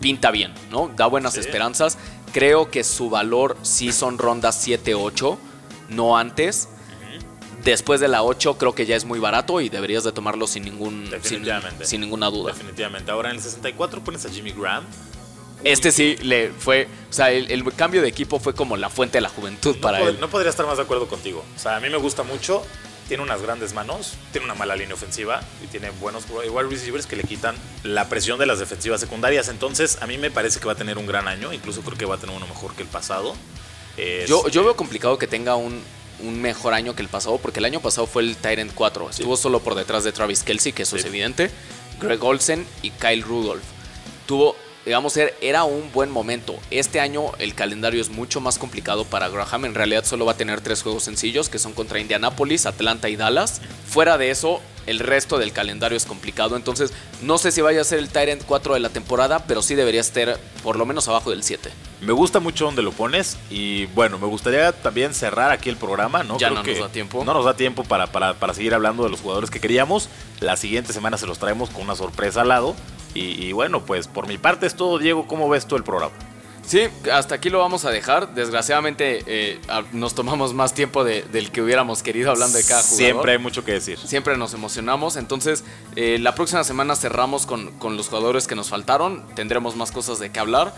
pinta 0.00 0.30
bien, 0.30 0.54
¿no? 0.70 0.90
Da 0.96 1.06
buenas 1.06 1.36
esperanzas. 1.36 1.98
Creo 2.32 2.70
que 2.70 2.84
su 2.84 3.10
valor 3.10 3.56
sí 3.62 3.92
son 3.92 4.18
rondas 4.18 4.66
7-8, 4.66 5.36
no 5.88 6.16
antes. 6.16 6.68
Después 7.64 8.00
de 8.00 8.08
la 8.08 8.22
8 8.22 8.56
creo 8.56 8.74
que 8.74 8.86
ya 8.86 8.96
es 8.96 9.04
muy 9.04 9.18
barato 9.18 9.60
y 9.60 9.68
deberías 9.68 10.04
de 10.04 10.12
tomarlo 10.12 10.46
sin, 10.46 10.64
ningún, 10.64 11.10
sin, 11.82 12.00
ninguna 12.00 12.30
duda. 12.30 12.52
Definitivamente. 12.52 13.10
Ahora 13.10 13.30
en 13.30 13.36
el 13.36 13.42
64 13.42 14.02
pones 14.02 14.24
a 14.24 14.30
Jimmy 14.30 14.52
Graham. 14.52 14.84
Este 15.62 15.92
sí 15.92 16.16
le 16.22 16.50
fue, 16.50 16.88
o 17.10 17.12
sea, 17.12 17.30
el, 17.30 17.64
cambio 17.74 18.00
de 18.00 18.08
equipo 18.08 18.40
fue 18.40 18.54
como 18.54 18.78
la 18.78 18.88
fuente 18.88 19.18
de 19.18 19.22
la 19.22 19.28
juventud 19.28 19.76
para 19.76 20.00
él. 20.00 20.18
No 20.18 20.30
podría 20.30 20.48
estar 20.48 20.64
más 20.66 20.78
de 20.78 20.84
acuerdo 20.84 21.06
contigo. 21.06 21.44
O 21.54 21.58
sea, 21.58 21.76
a 21.76 21.80
mí 21.80 21.90
me 21.90 21.98
gusta 21.98 22.22
mucho 22.22 22.62
tiene 23.10 23.24
unas 23.24 23.42
grandes 23.42 23.74
manos, 23.74 24.12
tiene 24.30 24.44
una 24.44 24.54
mala 24.54 24.76
línea 24.76 24.94
ofensiva 24.94 25.40
y 25.64 25.66
tiene 25.66 25.90
buenos 25.90 26.26
wide 26.30 26.68
receivers 26.70 27.06
que 27.06 27.16
le 27.16 27.24
quitan 27.24 27.56
la 27.82 28.08
presión 28.08 28.38
de 28.38 28.46
las 28.46 28.60
defensivas 28.60 29.00
secundarias. 29.00 29.48
Entonces, 29.48 29.98
a 30.00 30.06
mí 30.06 30.16
me 30.16 30.30
parece 30.30 30.60
que 30.60 30.66
va 30.66 30.74
a 30.74 30.76
tener 30.76 30.96
un 30.96 31.08
gran 31.08 31.26
año, 31.26 31.52
incluso 31.52 31.80
creo 31.80 31.98
que 31.98 32.04
va 32.04 32.14
a 32.14 32.18
tener 32.18 32.36
uno 32.36 32.46
mejor 32.46 32.72
que 32.76 32.82
el 32.82 32.88
pasado. 32.88 33.34
Yo, 34.28 34.46
yo 34.46 34.62
veo 34.62 34.76
complicado 34.76 35.18
que 35.18 35.26
tenga 35.26 35.56
un, 35.56 35.82
mejor 36.22 36.72
año 36.72 36.94
que 36.94 37.02
el 37.02 37.08
pasado, 37.08 37.38
porque 37.38 37.58
el 37.58 37.64
año 37.64 37.80
pasado 37.80 38.06
fue 38.06 38.22
el 38.22 38.36
Tyrant 38.36 38.72
4. 38.72 39.10
Estuvo 39.10 39.36
solo 39.36 39.58
por 39.58 39.74
detrás 39.74 40.04
de 40.04 40.12
Travis 40.12 40.44
Kelsey, 40.44 40.72
que 40.72 40.84
eso 40.84 40.94
es 40.94 41.04
evidente, 41.04 41.50
Greg 42.00 42.22
Olsen 42.22 42.64
y 42.80 42.90
Kyle 42.92 43.24
Rudolph. 43.24 43.64
Tuvo 44.26 44.54
digamos, 44.90 45.16
era 45.40 45.62
un 45.62 45.92
buen 45.92 46.10
momento. 46.10 46.58
Este 46.72 46.98
año 46.98 47.30
el 47.38 47.54
calendario 47.54 48.00
es 48.00 48.10
mucho 48.10 48.40
más 48.40 48.58
complicado 48.58 49.04
para 49.04 49.28
Graham. 49.28 49.66
En 49.66 49.74
realidad 49.76 50.04
solo 50.04 50.24
va 50.24 50.32
a 50.32 50.36
tener 50.36 50.62
tres 50.62 50.82
juegos 50.82 51.04
sencillos, 51.04 51.48
que 51.48 51.60
son 51.60 51.74
contra 51.74 52.00
Indianapolis, 52.00 52.66
Atlanta 52.66 53.08
y 53.08 53.14
Dallas. 53.14 53.60
Fuera 53.86 54.18
de 54.18 54.32
eso, 54.32 54.60
el 54.86 54.98
resto 54.98 55.38
del 55.38 55.52
calendario 55.52 55.96
es 55.96 56.06
complicado. 56.06 56.56
Entonces, 56.56 56.92
no 57.22 57.38
sé 57.38 57.52
si 57.52 57.60
vaya 57.60 57.82
a 57.82 57.84
ser 57.84 58.00
el 58.00 58.08
Tyrant 58.08 58.42
4 58.44 58.74
de 58.74 58.80
la 58.80 58.88
temporada, 58.88 59.44
pero 59.46 59.62
sí 59.62 59.76
debería 59.76 60.00
estar 60.00 60.40
por 60.64 60.74
lo 60.74 60.84
menos 60.86 61.06
abajo 61.06 61.30
del 61.30 61.44
7. 61.44 61.70
Me 62.00 62.12
gusta 62.12 62.40
mucho 62.40 62.64
donde 62.64 62.82
lo 62.82 62.90
pones 62.90 63.36
y 63.48 63.86
bueno, 63.86 64.18
me 64.18 64.26
gustaría 64.26 64.72
también 64.72 65.14
cerrar 65.14 65.52
aquí 65.52 65.68
el 65.68 65.76
programa, 65.76 66.24
¿no? 66.24 66.36
Ya 66.36 66.50
no 66.50 66.64
nos 66.64 66.78
da 66.80 66.88
tiempo. 66.88 67.24
No 67.24 67.32
nos 67.32 67.44
da 67.44 67.54
tiempo 67.54 67.84
para, 67.84 68.08
para, 68.08 68.34
para 68.34 68.54
seguir 68.54 68.74
hablando 68.74 69.04
de 69.04 69.10
los 69.10 69.20
jugadores 69.20 69.50
que 69.50 69.60
queríamos. 69.60 70.08
La 70.40 70.56
siguiente 70.56 70.92
semana 70.92 71.16
se 71.16 71.28
los 71.28 71.38
traemos 71.38 71.70
con 71.70 71.82
una 71.82 71.94
sorpresa 71.94 72.40
al 72.40 72.48
lado. 72.48 72.74
Y, 73.14 73.52
bueno, 73.52 73.84
pues 73.84 74.08
por 74.08 74.26
mi 74.28 74.38
parte 74.38 74.66
es 74.66 74.74
todo, 74.74 74.98
Diego. 74.98 75.26
¿Cómo 75.26 75.48
ves 75.48 75.66
tú 75.66 75.76
el 75.76 75.82
programa? 75.82 76.14
Sí, 76.64 76.82
hasta 77.12 77.34
aquí 77.34 77.50
lo 77.50 77.58
vamos 77.58 77.84
a 77.84 77.90
dejar. 77.90 78.34
Desgraciadamente 78.34 79.24
eh, 79.26 79.58
nos 79.92 80.14
tomamos 80.14 80.54
más 80.54 80.72
tiempo 80.72 81.02
del 81.02 81.50
que 81.50 81.62
hubiéramos 81.62 82.02
querido 82.02 82.30
hablando 82.30 82.58
de 82.58 82.64
cada 82.64 82.82
jugador. 82.82 82.98
Siempre 82.98 83.32
hay 83.32 83.38
mucho 83.38 83.64
que 83.64 83.72
decir. 83.72 83.98
Siempre 83.98 84.36
nos 84.36 84.54
emocionamos. 84.54 85.16
Entonces, 85.16 85.64
eh, 85.96 86.18
la 86.20 86.34
próxima 86.34 86.62
semana 86.62 86.94
cerramos 86.94 87.46
con, 87.46 87.72
con 87.78 87.96
los 87.96 88.08
jugadores 88.08 88.46
que 88.46 88.54
nos 88.54 88.68
faltaron. 88.68 89.26
Tendremos 89.34 89.74
más 89.74 89.90
cosas 89.90 90.20
de 90.20 90.30
qué 90.30 90.38
hablar. 90.38 90.72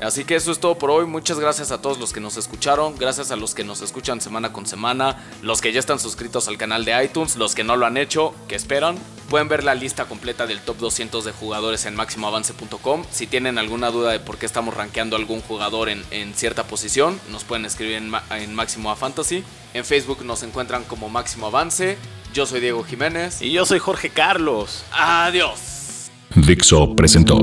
Así 0.00 0.24
que 0.24 0.34
eso 0.34 0.52
es 0.52 0.58
todo 0.58 0.76
por 0.76 0.90
hoy. 0.90 1.06
Muchas 1.06 1.40
gracias 1.40 1.70
a 1.70 1.80
todos 1.80 1.98
los 1.98 2.12
que 2.12 2.20
nos 2.20 2.36
escucharon. 2.36 2.96
Gracias 2.98 3.30
a 3.30 3.36
los 3.36 3.54
que 3.54 3.64
nos 3.64 3.80
escuchan 3.80 4.20
semana 4.20 4.52
con 4.52 4.66
semana. 4.66 5.24
Los 5.42 5.60
que 5.60 5.72
ya 5.72 5.80
están 5.80 5.98
suscritos 5.98 6.48
al 6.48 6.58
canal 6.58 6.84
de 6.84 7.02
iTunes. 7.02 7.36
Los 7.36 7.54
que 7.54 7.64
no 7.64 7.76
lo 7.76 7.86
han 7.86 7.96
hecho, 7.96 8.34
que 8.46 8.56
esperan. 8.56 8.96
Pueden 9.30 9.48
ver 9.48 9.64
la 9.64 9.74
lista 9.74 10.04
completa 10.04 10.46
del 10.46 10.60
top 10.60 10.76
200 10.78 11.24
de 11.24 11.32
jugadores 11.32 11.86
en 11.86 11.96
máximoavance.com. 11.96 13.04
Si 13.10 13.26
tienen 13.26 13.58
alguna 13.58 13.90
duda 13.90 14.12
de 14.12 14.20
por 14.20 14.36
qué 14.36 14.46
estamos 14.46 14.74
rankeando 14.74 15.16
algún 15.16 15.40
jugador 15.40 15.88
en, 15.88 16.34
cierta 16.34 16.64
posición, 16.64 17.18
nos 17.30 17.44
pueden 17.44 17.64
escribir 17.64 17.96
en, 17.96 18.12
en 18.30 18.54
Máximo 18.54 18.90
a 18.90 18.96
Fantasy. 18.96 19.42
En 19.74 19.84
Facebook 19.84 20.24
nos 20.24 20.42
encuentran 20.42 20.84
como 20.84 21.08
Máximo 21.08 21.46
Avance. 21.46 21.96
Yo 22.34 22.44
soy 22.44 22.60
Diego 22.60 22.84
Jiménez. 22.84 23.40
Y 23.40 23.50
yo 23.50 23.64
soy 23.64 23.78
Jorge 23.78 24.10
Carlos. 24.10 24.84
Adiós. 24.92 26.10
Dixo 26.34 26.94
presentó 26.94 27.38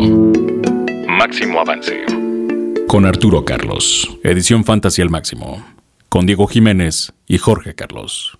Máximo 1.07 1.59
Avance 1.59 2.05
con 2.93 3.07
Arturo 3.07 3.43
Carlos. 3.43 4.19
Edición 4.23 4.65
Fantasy 4.65 5.01
al 5.01 5.09
máximo. 5.09 5.65
Con 6.09 6.27
Diego 6.27 6.45
Jiménez 6.45 7.11
y 7.25 7.39
Jorge 7.39 7.73
Carlos. 7.73 8.37